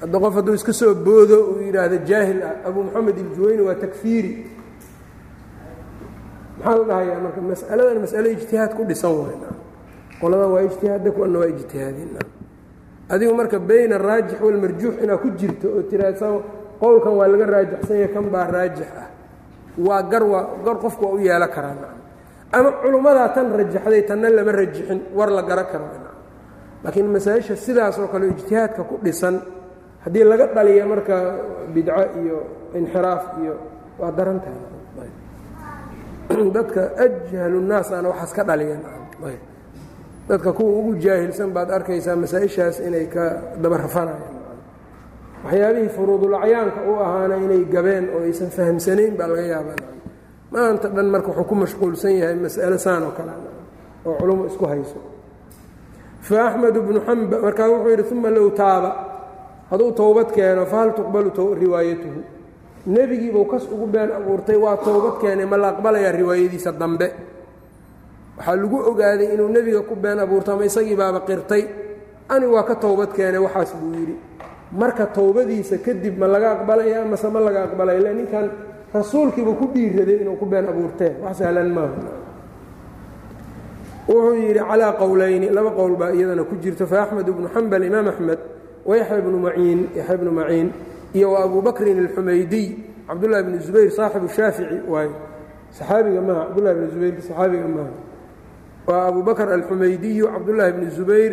Hadda 0.00 0.18
qof 0.20 0.34
hadduu 0.34 0.54
iska 0.54 0.72
soo 0.72 0.94
boodo 0.94 1.36
uu 1.50 1.62
yidhaahdo 1.64 1.96
jaahil 2.04 2.42
ah 2.42 2.68
abuu 2.68 2.82
moxamed 2.82 3.18
iljuwayni 3.18 3.62
waa 3.62 3.74
takfiiri. 3.74 4.32
Maxaa 6.58 6.76
la 6.78 6.84
dhahayaa? 6.84 7.20
Marka 7.20 7.40
masaladan 7.40 7.98
masalo 8.00 8.28
ijtihaad 8.28 8.76
ku 8.76 8.84
dhisan 8.84 9.12
waay. 9.16 9.36
Qoladan 10.20 10.52
waa 10.52 10.62
ijtihaadda 10.68 11.10
kuwana 11.10 11.38
waa 11.38 11.48
ijtihaadin 11.48 12.39
adigu 13.10 13.34
marka 13.34 13.58
bayna 13.58 13.94
araajix 13.96 14.40
walmarjuux 14.40 14.94
inaad 15.02 15.20
ku 15.20 15.28
jirto 15.38 15.68
oo 15.76 15.82
tiraasa 15.90 16.26
qowlkan 16.80 17.12
waa 17.12 17.28
laga 17.28 17.46
raajixsan 17.46 17.96
yahay 17.96 18.12
kan 18.14 18.24
baa 18.30 18.46
raajix 18.46 18.90
ah. 18.96 19.08
Waa 19.78 20.02
gar 20.02 20.24
waa 20.24 20.44
gar 20.64 20.76
qofku 20.78 21.04
waa 21.04 21.14
u 21.14 21.18
yeelo 21.18 21.48
karaa 21.48 22.00
ama 22.52 22.70
culummadaa 22.82 23.28
tan 23.28 23.52
rajaxday 23.54 24.02
tanna 24.02 24.28
lama 24.30 24.52
rajixin 24.52 25.00
war 25.14 25.30
la 25.30 25.42
gara 25.42 25.64
karo 25.64 25.86
laakiin 26.84 27.06
masaa-isha 27.06 27.56
sidaas 27.56 27.98
oo 27.98 28.08
kale 28.08 28.26
ijtihaadka 28.34 28.82
ku 28.82 28.98
dhisan 29.02 29.40
haddii 30.04 30.24
laga 30.24 30.46
dhaliya 30.54 30.86
marka 30.86 31.16
bidco 31.74 32.02
iyo 32.22 32.38
inxiraaf 32.74 33.24
iyo 33.42 33.54
waa 33.98 34.10
daran 34.10 34.40
tahay 34.40 35.10
dadka 36.56 36.80
ajhalu 37.06 37.60
nnaas 37.60 37.92
ana 37.92 38.08
waxaas 38.08 38.32
ka 38.34 38.42
dhaliyan 38.44 38.82
dadka 40.30 40.52
kuwa 40.56 40.72
ugu 40.78 40.92
jaahilsan 41.04 41.50
baad 41.56 41.70
arkaysaa 41.76 42.16
masaa-ishaas 42.22 42.76
inay 42.86 43.06
ka 43.14 43.24
daba 43.62 43.78
waxyaabihii 45.44 45.88
furuudulacyaanka 45.96 46.80
u 46.90 46.92
ahaana 47.04 47.36
inay 47.44 47.62
gabeen 47.74 48.04
oo 48.14 48.20
aysan 48.28 48.50
fahamsanayn 48.56 49.16
baa 49.18 49.26
laga 49.30 49.42
yaabaa. 49.52 49.76
Maanta 50.52 50.88
dhan 50.96 51.06
marka 51.14 51.28
wuxuu 51.28 51.44
ku 51.50 51.54
mashquulsan 51.62 52.12
yahay 52.20 52.36
mas'alo 52.44 52.78
saan 52.78 53.02
oo 53.08 53.12
kale 53.18 53.32
oo 54.06 54.14
culummo 54.20 54.44
isku 54.50 54.64
hayso. 54.66 54.98
Fa 56.26 56.36
axmed 56.48 56.74
bnu 56.86 57.00
xamba 57.06 57.36
markaa 57.46 57.68
wuxuu 57.72 57.90
yidhi 57.90 58.14
uma 58.14 58.30
low 58.36 58.50
taaba. 58.60 58.90
Hadduu 59.70 59.92
towbad 60.00 60.28
keeno 60.36 60.66
fahal 60.66 60.90
tuqbalu 60.98 61.30
riwaayatuhu. 61.62 62.20
Nebigiibuu 62.86 63.44
kas 63.52 63.64
ugu 63.74 63.86
been 63.86 64.10
abuurtay 64.18 64.56
waa 64.64 64.76
towbad 64.76 65.14
keenay 65.20 65.46
ma 65.46 65.56
la 65.56 65.68
aqbalayaa 65.72 66.12
riwaayadiisa 66.20 66.72
dambe 66.72 67.06
waxaa 68.40 68.56
lagu 68.56 68.76
ogaaday 68.90 69.34
inuu 69.34 69.48
nebiga 69.52 69.82
ku 69.84 69.94
been 69.94 70.18
abuurto 70.18 70.56
isagii 70.64 70.96
baaba 70.96 71.20
qirtay. 71.28 71.64
Ani 72.28 72.46
waa 72.46 72.62
ka 72.64 72.74
towbad 72.76 73.12
keenay 73.12 73.38
waxaas 73.38 73.74
buu 73.76 73.92
yidhi. 73.92 74.16
Marka 74.72 75.06
towbadiisa 75.06 75.78
kadib 75.84 76.16
ma 76.18 76.26
laga 76.26 76.48
aqbalaya 76.56 77.04
mase 77.04 77.28
ma 77.28 77.40
laga 77.40 77.64
aqbalaya 77.68 77.98
ille 78.00 78.12
ninkan 78.14 78.46
rasuulkiiba 78.94 79.52
ku 79.58 79.66
dhiiraday 79.74 80.22
inuu 80.22 80.36
ku 80.38 80.46
been 80.46 80.66
abuurteen. 80.68 81.14
Wax 81.22 81.38
sahlan 81.38 81.68
maaha 81.74 81.94
wuxuu 84.08 84.34
yidhi 84.34 84.60
calaa 84.68 84.92
qowlayni 85.00 85.48
laba 85.50 85.70
qowl 85.70 85.96
baa 85.96 86.10
iyadana 86.14 86.44
ku 86.44 86.54
jirto 86.62 86.86
fa 86.86 87.02
axmed 87.02 87.28
ibnu 87.28 87.48
xambal 87.54 87.82
imaam 87.84 88.08
axmed 88.08 88.38
wayaxya 88.86 89.20
bnu 89.22 89.38
maciin 89.38 89.80
yaxya 89.96 90.16
bnu 90.20 90.30
maciin 90.30 90.68
iyo 91.14 91.30
wa 91.32 91.44
abu 91.44 91.62
bakrin 91.62 91.98
alxumaydiy 92.06 92.68
cabdullahi 93.08 93.42
bni 93.46 93.58
zubayr 93.66 93.90
saaxibu 93.90 94.28
shaafici. 94.28 94.78
Waayo 94.88 95.12
saxaabiga 95.70 96.20
maaha 96.20 96.42
cabdullahi 96.46 96.74
bni 96.78 96.88
zubayr 96.94 97.14
saxaabiga 97.22 97.68
maaha 97.76 97.92
waa 98.90 99.06
abu 99.06 99.22
bakr 99.22 99.52
alxumaydiyu 99.52 100.26
cabdullaahi 100.26 100.72
bni 100.72 100.90
zubayr 100.90 101.32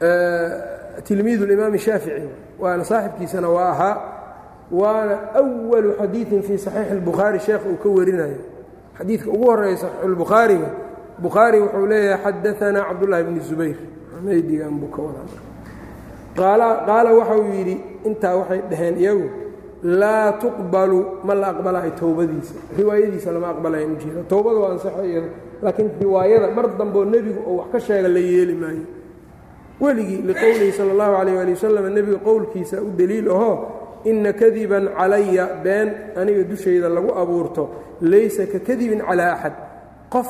eh, 0.00 0.50
tilmiid 1.04 1.42
اlimaam 1.42 1.78
shaafici 1.78 2.28
waana 2.58 2.84
saaxibkiisana 2.84 3.48
waa 3.48 3.70
ahaa. 3.70 3.96
Waana 4.70 5.18
walu 5.70 5.94
xadiiin 5.98 6.42
fii 6.42 6.58
saxiixi 6.58 6.92
اlbukhaari 6.94 7.40
sheekh 7.40 7.66
uu 7.66 7.76
ka 7.82 7.88
warinayo. 7.88 8.40
Xadiidka 8.98 9.30
ugu 9.30 9.44
horreeya 9.50 9.76
saxiixulbukhaariga 9.76 10.68
bukhaari 11.18 11.60
wuxuu 11.60 11.86
leeyahay 11.86 12.32
xadaanaa 12.32 12.84
cabdullaahi 12.88 13.24
bni 13.24 13.40
zubayr. 13.40 13.76
Xumaydigan 14.14 14.70
buu 14.80 14.90
ka 14.94 15.02
wada 15.02 15.50
qaala 16.86 17.10
waxa 17.12 17.34
yidhi 17.54 17.76
intaa 18.04 18.36
waxay 18.36 18.62
dhaheen 18.70 18.96
iyagu 18.98 19.30
laa 19.82 20.32
tuqbalu 20.32 21.24
ma 21.24 21.34
la 21.34 21.48
aqbalayo 21.48 21.90
towbadiisa 21.96 22.54
riwaayadiisa 22.76 23.32
lama 23.32 23.48
aqbalaya 23.48 23.86
ujeeda 23.86 24.22
towbada 24.28 24.58
waa 24.58 24.72
ansaxo 24.72 25.04
iyada 25.04 25.28
laakiin 25.62 25.90
riwaayada 26.00 26.50
mar 26.54 26.76
damboo 26.78 27.04
nebigu 27.04 27.40
oo 27.46 27.56
wax 27.56 27.72
ka 27.72 27.80
sheega 27.80 28.08
la 28.08 28.20
yeeli 28.20 28.54
maayo. 28.54 28.84
Weligii 29.80 30.22
liqowlihi 30.28 30.72
sala 30.72 30.92
allahu 30.92 31.16
calayh 31.16 31.34
waali 31.36 31.52
wasalam 31.52 31.84
nebiga 31.94 32.18
qowlkiisa 32.18 32.82
u 32.82 32.90
deliil 32.96 33.30
ahoo 33.30 33.56
inna 34.04 34.32
kadiban 34.32 34.88
calaya 34.92 35.46
been 35.64 35.88
aniga 36.16 36.44
dushayda 36.44 36.88
lagu 36.88 37.16
abuurto 37.16 37.70
laysa 38.02 38.46
ka 38.46 38.60
kadibin 38.60 39.00
calaa 39.00 39.32
axad 39.32 39.54
qof 40.12 40.28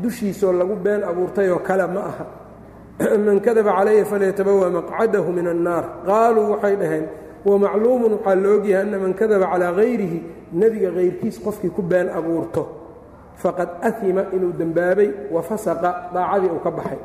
dushiisoo 0.00 0.52
lagu 0.52 0.76
been 0.76 1.04
abuurtayoo 1.04 1.60
kale 1.60 1.86
ma 1.92 2.00
aha. 2.00 2.26
Man 3.26 3.40
kadaba 3.40 3.76
calaya 3.76 4.04
falyatabawa 4.04 4.70
maqcadahu 4.70 5.32
min 5.32 5.46
annaar. 5.46 5.84
Qaaluu 6.06 6.56
waxay 6.56 6.76
dhaheen 6.76 7.04
wamacluumun 7.48 8.12
waxaa 8.18 8.34
la 8.42 8.48
ogyahay 8.56 8.82
anna 8.82 8.98
man 9.02 9.12
kadaba 9.20 9.46
calaa 9.52 9.72
hayrihi 9.78 10.18
nebiga 10.60 10.90
hayrkiis 10.96 11.36
qofkii 11.44 11.70
ku 11.76 11.82
been 11.82 12.08
abuurto. 12.18 12.62
Faqad 13.42 13.68
ahima 13.88 14.22
inuu 14.34 14.52
dembaabay 14.58 15.10
wa 15.34 15.42
fasaqa 15.42 15.90
daacadii 16.14 16.50
uu 16.54 16.60
ka 16.64 16.70
baxay. 16.76 16.98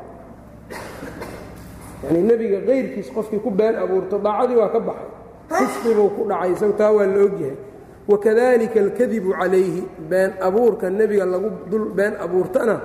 Yanii 2.04 2.22
nebiga 2.28 2.58
hayrkiis 2.66 3.08
qofkii 3.14 3.38
ku 3.44 3.50
been 3.50 3.76
abuurto 3.76 4.18
daacadii 4.18 4.56
waa 4.60 4.68
ka 4.74 4.80
baxay. 4.80 5.08
Fisqibuu 5.58 6.08
ku 6.16 6.22
dhacay 6.28 6.50
isagu 6.52 6.72
taa 6.80 6.90
waa 6.96 7.06
la 7.06 7.20
ogyahay. 7.26 7.56
Wakadalika 8.08 8.80
alkadibu 8.80 9.30
calayhi 9.38 9.82
been 10.10 10.32
abuurka 10.40 10.90
nebiga 10.90 11.24
lagu 11.26 11.48
dul 11.70 11.84
been 11.94 12.14
abuurtana 12.24 12.80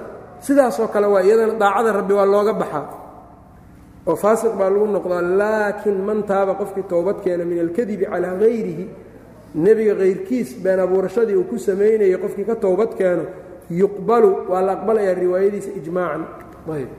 sidaasoo 0.45 0.87
kale 0.93 1.07
waa 1.07 1.23
iyadana 1.25 1.53
daacada 1.57 1.91
rabbi 1.97 2.13
waa 2.13 2.25
looga 2.25 2.53
baxaa 2.53 2.85
oo 4.09 4.15
faasiq 4.23 4.53
baa 4.59 4.69
lagu 4.73 4.87
noqdaa 4.95 5.21
laakiin 5.41 5.97
man 6.07 6.19
taaba 6.29 6.53
qofkii 6.61 6.85
toobad 6.91 7.17
keena 7.23 7.43
min 7.49 7.59
alkadibi 7.65 8.05
calaa 8.11 8.35
hayrihi 8.43 8.85
nebiga 9.65 9.93
hayrkiis 10.01 10.49
been 10.63 10.79
abuurashadii 10.85 11.35
uu 11.39 11.47
ku 11.51 11.57
samaynayay 11.67 12.17
qofkii 12.23 12.45
ka 12.49 12.55
toobad 12.63 12.91
keeno 12.99 13.23
yuqbalu 13.81 14.29
waa 14.51 14.61
la 14.67 14.71
aqbalayaa 14.77 15.13
riwaayadiisa 15.23 15.69
ijmaacan. 15.79 16.23
Ayb 16.75 16.89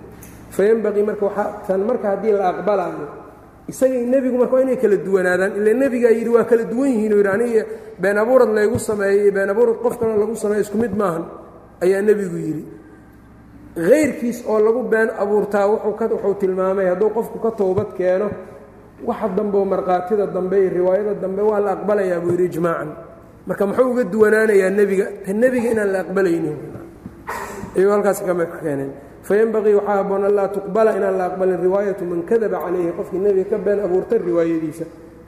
fayenbaqii 0.56 1.02
marka 1.08 1.24
waxaa 1.28 1.48
tan 1.66 1.80
marka 1.88 2.06
haddii 2.12 2.32
la 2.40 2.46
aqbalaayo 2.52 3.06
isagay 3.72 4.02
nebigu 4.12 4.36
marka 4.42 4.54
waa 4.56 4.62
inay 4.64 4.76
kala 4.82 4.96
duwanaadaan 5.06 5.52
ila 5.58 5.70
nebigaa 5.82 6.12
yidhi 6.18 6.30
waa 6.36 6.44
kala 6.50 6.64
duwan 6.72 6.88
yihiin 6.92 7.12
oo 7.12 7.18
yidhi 7.20 7.30
aniga 7.36 7.62
been 8.02 8.18
abuurad 8.22 8.50
laygu 8.56 8.78
sameeyey 8.88 9.30
been 9.36 9.50
abuurad 9.52 9.76
qof 9.84 9.94
kaloo 10.00 10.16
lagu 10.22 10.34
sameeyo 10.42 10.62
isku 10.66 10.76
mid 10.84 10.92
maahan 11.00 11.24
ayaa 11.84 12.00
nebigu 12.08 12.36
yidhi 12.46 12.62
hayrkiis 13.78 14.44
oo 14.48 14.58
lagu 14.58 14.82
been 14.82 15.10
abuurtaa 15.22 15.66
wuxuu 15.70 16.34
tilmaamay 16.40 16.86
hadduu 16.90 17.10
qofku 17.16 17.38
ka 17.38 17.50
toobad 17.50 17.90
keeno 17.98 18.28
waxa 19.06 19.28
dambe 19.36 19.56
oo 19.58 19.64
markhaatida 19.64 20.26
dambe 20.26 20.56
iyo 20.60 20.70
riwaayada 20.70 21.14
dambe 21.14 21.42
waa 21.42 21.60
la 21.60 21.70
aqbalayaa 21.72 22.20
buu 22.20 22.30
yidhi 22.30 22.44
ijmaacan. 22.44 22.88
Marka 23.46 23.66
muxuu 23.66 23.90
uga 23.92 24.04
duwanaanayaa 24.04 24.70
nebiga 24.70 25.06
nebiga 25.42 25.68
inaan 25.70 25.90
la 25.92 26.00
aqbalaynin. 26.00 26.56
Ayuu 27.76 27.90
halkaas 27.92 28.20
kama 28.26 28.44
keeneen 28.46 28.90
fayenbaqii 29.22 29.74
waxaa 29.78 29.96
habboon 29.96 30.24
an 30.24 30.34
laa 30.34 30.48
tuqbala 30.48 30.90
inaan 30.98 31.16
la 31.18 31.24
aqbalin 31.30 31.60
riwaayatu 31.66 32.04
man 32.04 32.22
kadaba 32.22 32.58
calayhi 32.64 32.92
qofkii 32.98 33.18
nebiga 33.26 33.50
ka 33.50 33.58
been 33.58 33.80
abuurtay 33.86 34.18
riwaayadiisa. 34.18 34.84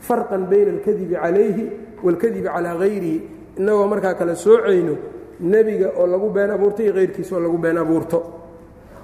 Farqan 0.06 0.42
bayna 0.50 0.70
alkadibi 0.76 1.14
calayhi 1.14 1.64
waalkadibi 2.04 2.48
calaa 2.48 2.76
hayrihi 2.80 3.18
innagoo 3.58 3.86
markaa 3.92 4.14
kala 4.14 4.34
soocayno 4.34 4.94
nebiga 5.40 5.88
oo 6.00 6.06
lagu 6.06 6.28
been 6.30 6.50
abuurto 6.50 6.82
iyo 6.82 6.92
hayrkiisa 6.94 7.36
oo 7.36 7.40
lagu 7.40 7.58
been 7.58 7.78
abuurto 7.78 8.18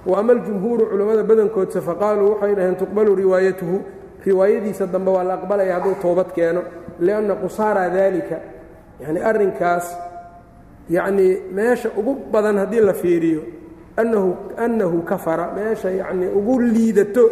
wa 0.05 0.19
ama 0.19 0.33
aljumhuuru 0.33 0.85
culammada 0.91 1.23
badankoodsa 1.23 1.81
faqaaluu 1.81 2.29
waxay 2.31 2.55
dhaheen 2.55 2.75
tuqbalu 2.75 3.15
riwaayatuhu. 3.15 3.77
Riwaayadiisa 4.25 4.87
dambe 4.87 5.11
waa 5.11 5.23
la 5.23 5.33
aqbalaya 5.33 5.73
hadduu 5.75 5.95
toobad 6.01 6.29
keeno. 6.35 6.61
Lianna 6.99 7.35
qusaara 7.35 7.89
daalika 7.89 8.37
yacni 9.01 9.19
arrinkaas 9.19 9.85
yacnii 10.89 11.37
meesha 11.53 11.89
ugu 11.97 12.15
badan 12.31 12.57
haddii 12.57 12.79
la 12.81 12.93
fiiriyo 12.93 13.41
annahu 14.57 15.01
kafara. 15.05 15.51
Meesha 15.55 15.89
yacnii 15.91 16.27
ugu 16.35 16.59
liidato 16.61 17.29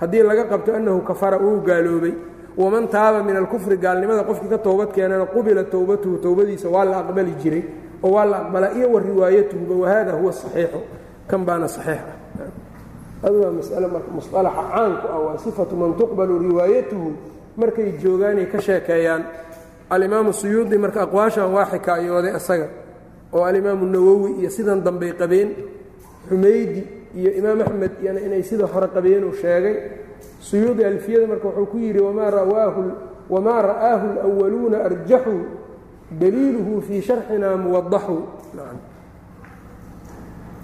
haddii 0.00 0.22
laga 0.22 0.44
qabto 0.44 0.74
annahu 0.74 1.00
kafara 1.00 1.38
uu 1.40 1.60
gaaloobay. 1.60 2.12
Waman 2.56 2.88
taaba 2.88 3.22
min 3.22 3.36
alkufri 3.36 3.76
gaalnimada 3.76 4.22
qofkii 4.24 4.48
ka 4.48 4.58
toobad 4.58 4.90
keenana 4.92 5.26
qubila 5.26 5.64
towbatuhu 5.64 6.18
towbadiisa 6.18 6.68
waa 6.68 6.84
la 6.84 6.98
aqbali 6.98 7.32
jiray 7.42 7.62
oo 8.02 8.10
waa 8.10 8.24
la 8.24 8.36
aqbalaa 8.42 8.72
iyo 8.74 8.88
wa 8.92 9.00
riwaayatuhuba 9.00 9.74
wahada 9.74 10.12
huwa 10.12 10.32
saxiixu 10.32 10.80
kan 11.30 11.44
baana 11.46 11.68
saxiix 11.68 12.00
ah 12.42 13.26
adu 13.26 13.36
waa 13.42 13.52
masale 13.58 13.86
marka 13.94 14.10
musalaxa 14.18 14.62
caanku 14.72 15.06
ah 15.14 15.18
waa 15.26 15.36
sifatu 15.44 15.74
man 15.76 15.90
tuqbalu 16.00 16.34
riwaayatuhu 16.48 17.08
markay 17.60 17.88
joogaanay 18.02 18.46
ka 18.46 18.58
sheekeeyaan. 18.60 19.22
Alimaamu 19.90 20.32
suyuudi 20.32 20.78
marka 20.78 21.02
aqwaashan 21.06 21.48
waa 21.54 21.66
xikaayooday 21.72 22.36
isaga 22.36 22.68
oo 23.32 23.42
alimaamu 23.44 23.84
nawowi 23.86 24.30
iyo 24.40 24.50
sidan 24.50 24.84
dambey 24.84 25.12
qabeen 25.20 25.50
xumaydi 26.28 26.82
iyo 27.18 27.30
imaam 27.40 27.60
axmed 27.64 27.92
iyana 28.02 28.20
inay 28.20 28.42
sida 28.42 28.66
hore 28.66 28.88
qabeenuu 28.94 29.32
sheegay. 29.42 29.76
Suyuudi 30.40 30.84
alfiyada 30.84 31.26
marka 31.26 31.48
wuxuu 31.48 31.66
ku 31.66 31.76
yidhi 31.78 32.00
wamaa 32.00 33.60
ra'aahu 33.62 34.06
اlأwaluuna 34.24 34.78
arjaxuu 34.88 35.40
daliiluhu 36.20 36.80
fii 36.86 37.02
sharxina 37.02 37.56
muwadaxu 37.56 38.16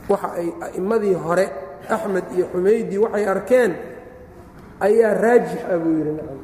waxa 0.09 0.29
ay 0.41 0.49
a'immadii 0.67 1.15
hore 1.25 1.47
axmed 1.89 2.25
iyo 2.37 2.45
xumaydi 2.53 2.97
waxay 3.05 3.25
arkeen 3.35 3.73
ayaa 4.87 5.15
raajix 5.25 5.61
ah 5.73 5.79
buu 5.83 5.93
yidhi 5.99 6.13
nacam 6.19 6.41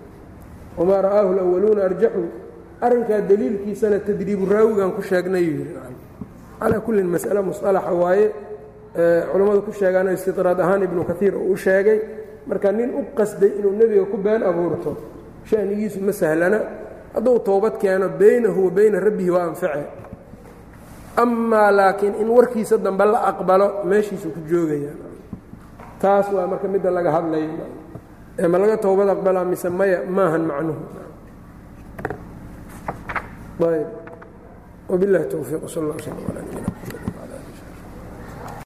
wamaa 0.79 1.01
ra'aahu 1.07 1.29
اlأwaluuna 1.35 1.83
arjaxuu 1.89 2.29
arrinkaa 2.87 3.21
daliilkiisana 3.31 3.99
tadriibu 4.07 4.45
raawigan 4.53 4.91
ku 4.97 5.03
sheegnayuu 5.03 5.55
yidhi 5.61 5.75
nacam 5.77 5.97
calaa 6.61 6.81
kullin 6.87 7.09
mas'ale 7.15 7.41
musalaxa 7.51 7.93
waaye 8.03 8.27
culammadu 9.33 9.61
ku 9.67 9.73
sheegaano 9.81 10.11
istidraad 10.17 10.61
ahaan 10.65 10.83
ibnu 10.89 11.03
kaiir 11.11 11.35
uu 11.37 11.53
u 11.53 11.57
sheegay 11.57 11.99
marka 12.49 12.69
nin 12.73 12.91
u 12.91 13.03
qasday 13.19 13.51
inuu 13.59 13.73
nebiga 13.81 14.05
ku 14.13 14.17
been 14.17 14.43
abuurto 14.51 14.91
shanigiisu 15.51 15.99
ma 16.07 16.13
sahlana 16.13 16.59
hadduu 17.15 17.39
toobad 17.49 17.75
keeno 17.83 18.09
baynahu 18.21 18.61
wa 18.67 18.71
bayna 18.71 18.99
rabbihi 19.07 19.31
waa 19.31 19.47
anface 19.53 19.85
amaa 21.17 21.71
laakiin 21.71 22.15
in 22.21 22.29
warkiisa 22.29 22.79
dambe 22.79 23.05
la 23.05 23.25
aqbalo 23.31 23.85
meeshiisu 23.85 24.31
ku 24.31 24.41
joogaya. 24.51 24.93
Taas 26.01 26.33
waa 26.33 26.47
marka 26.47 26.69
midda 26.69 26.91
laga 26.91 27.11
hadlayo 27.13 27.67
ma 28.49 28.59
laga 28.59 28.77
toobad 28.77 29.09
aqbalaa 29.09 29.45
mise 29.45 29.69
maya 29.69 30.01
maahan 30.09 30.43
macnuhu. 30.49 30.83
Ayb 33.61 33.89
wbilahi 34.89 35.25
towfiiq 35.29 35.63
sal 35.69 35.93
اl 35.93 36.01
slm 36.01 36.19
ala 36.33 36.41